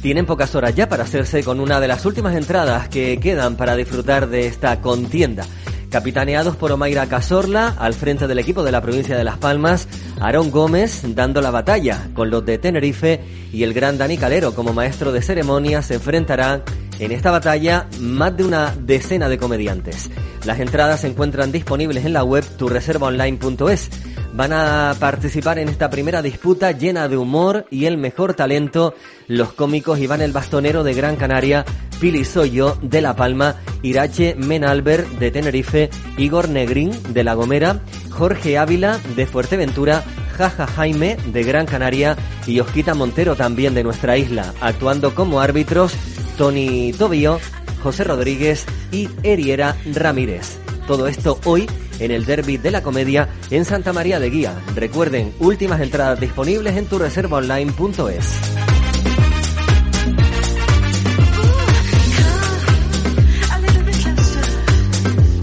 tienen 0.00 0.24
pocas 0.24 0.54
horas 0.54 0.74
ya 0.74 0.88
para 0.88 1.04
hacerse 1.04 1.44
con 1.44 1.60
una 1.60 1.80
de 1.80 1.88
las 1.88 2.06
últimas 2.06 2.34
entradas 2.34 2.88
que 2.88 3.20
quedan 3.20 3.56
para 3.56 3.76
disfrutar 3.76 4.30
de 4.30 4.46
esta 4.46 4.80
contienda. 4.80 5.44
Capitaneados 5.90 6.56
por 6.56 6.72
Omaira 6.72 7.06
Casorla, 7.08 7.74
al 7.78 7.92
frente 7.92 8.26
del 8.26 8.38
equipo 8.38 8.62
de 8.62 8.72
la 8.72 8.80
provincia 8.80 9.18
de 9.18 9.24
Las 9.24 9.36
Palmas, 9.36 9.86
Aarón 10.18 10.50
Gómez 10.50 11.02
dando 11.14 11.42
la 11.42 11.50
batalla 11.50 12.08
con 12.14 12.30
los 12.30 12.42
de 12.46 12.56
Tenerife 12.56 13.20
y 13.52 13.64
el 13.64 13.74
gran 13.74 13.98
Dani 13.98 14.16
Calero 14.16 14.54
como 14.54 14.72
maestro 14.72 15.12
de 15.12 15.20
ceremonia 15.20 15.82
se 15.82 15.96
enfrentará 15.96 16.64
en 16.98 17.12
esta 17.12 17.30
batalla, 17.30 17.86
más 18.00 18.36
de 18.36 18.44
una 18.44 18.74
decena 18.78 19.28
de 19.28 19.38
comediantes. 19.38 20.10
Las 20.44 20.60
entradas 20.60 21.00
se 21.00 21.08
encuentran 21.08 21.52
disponibles 21.52 22.04
en 22.04 22.12
la 22.12 22.24
web 22.24 22.44
turreservaonline.es. 22.56 23.90
Van 24.34 24.52
a 24.52 24.94
participar 24.98 25.58
en 25.58 25.68
esta 25.68 25.90
primera 25.90 26.20
disputa 26.20 26.72
llena 26.72 27.08
de 27.08 27.16
humor 27.16 27.66
y 27.70 27.86
el 27.86 27.96
mejor 27.96 28.34
talento 28.34 28.94
los 29.28 29.52
cómicos 29.52 30.00
Iván 30.00 30.20
el 30.20 30.32
Bastonero 30.32 30.82
de 30.82 30.92
Gran 30.92 31.16
Canaria, 31.16 31.64
Pili 32.00 32.24
Soyo 32.24 32.76
de 32.82 33.00
La 33.00 33.14
Palma, 33.14 33.56
Irache 33.82 34.34
Menalber 34.34 35.06
de 35.06 35.30
Tenerife, 35.30 35.88
Igor 36.18 36.48
Negrín 36.48 36.90
de 37.10 37.24
La 37.24 37.34
Gomera, 37.34 37.80
Jorge 38.10 38.58
Ávila 38.58 38.98
de 39.16 39.26
Fuerteventura, 39.26 40.02
Jaja 40.36 40.66
Jaime 40.66 41.16
de 41.32 41.44
Gran 41.44 41.66
Canaria 41.66 42.16
y 42.46 42.60
Osquita 42.60 42.94
Montero 42.94 43.36
también 43.36 43.74
de 43.74 43.84
nuestra 43.84 44.18
isla, 44.18 44.52
actuando 44.60 45.14
como 45.14 45.40
árbitros 45.40 45.94
Tony 46.36 46.92
Tobio, 46.92 47.38
José 47.82 48.04
Rodríguez 48.04 48.66
y 48.90 49.08
Eriera 49.22 49.76
Ramírez. 49.92 50.58
Todo 50.86 51.06
esto 51.06 51.38
hoy 51.44 51.66
en 51.98 52.10
el 52.10 52.24
Derby 52.24 52.56
de 52.56 52.70
la 52.70 52.82
Comedia 52.82 53.28
en 53.50 53.64
Santa 53.64 53.92
María 53.92 54.18
de 54.18 54.30
Guía. 54.30 54.54
Recuerden, 54.74 55.32
últimas 55.38 55.80
entradas 55.80 56.20
disponibles 56.20 56.76
en 56.76 56.86
turreservaonline.es. 56.86 58.40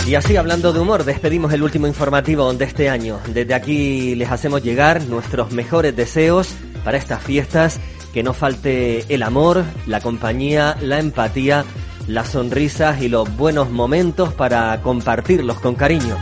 Y 0.07 0.15
así 0.15 0.35
hablando 0.35 0.73
de 0.73 0.79
humor, 0.81 1.05
despedimos 1.05 1.53
el 1.53 1.63
último 1.63 1.87
informativo 1.87 2.51
de 2.53 2.65
este 2.65 2.89
año. 2.89 3.21
Desde 3.33 3.53
aquí 3.53 4.13
les 4.15 4.29
hacemos 4.29 4.61
llegar 4.61 5.05
nuestros 5.05 5.53
mejores 5.53 5.95
deseos 5.95 6.53
para 6.83 6.97
estas 6.97 7.23
fiestas 7.23 7.79
que 8.13 8.23
no 8.23 8.33
falte 8.33 9.05
el 9.13 9.23
amor, 9.23 9.63
la 9.87 10.01
compañía, 10.01 10.77
la 10.81 10.99
empatía, 10.99 11.65
las 12.07 12.29
sonrisas 12.29 13.01
y 13.01 13.09
los 13.09 13.35
buenos 13.37 13.69
momentos 13.69 14.33
para 14.33 14.81
compartirlos 14.81 15.59
con 15.59 15.75
cariño. 15.75 16.17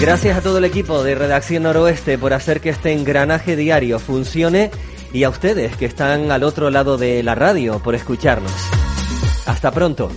Gracias 0.00 0.38
a 0.38 0.42
todo 0.42 0.58
el 0.58 0.64
equipo 0.64 1.02
de 1.02 1.14
Redacción 1.14 1.64
Noroeste 1.64 2.18
por 2.18 2.32
hacer 2.32 2.60
que 2.60 2.70
este 2.70 2.92
engranaje 2.92 3.56
diario 3.56 3.98
funcione 3.98 4.70
y 5.12 5.24
a 5.24 5.28
ustedes 5.28 5.76
que 5.76 5.86
están 5.86 6.30
al 6.30 6.44
otro 6.44 6.70
lado 6.70 6.98
de 6.98 7.22
la 7.22 7.34
radio 7.34 7.80
por 7.80 7.94
escucharnos. 7.94 8.52
Hasta 9.46 9.70
pronto. 9.70 10.10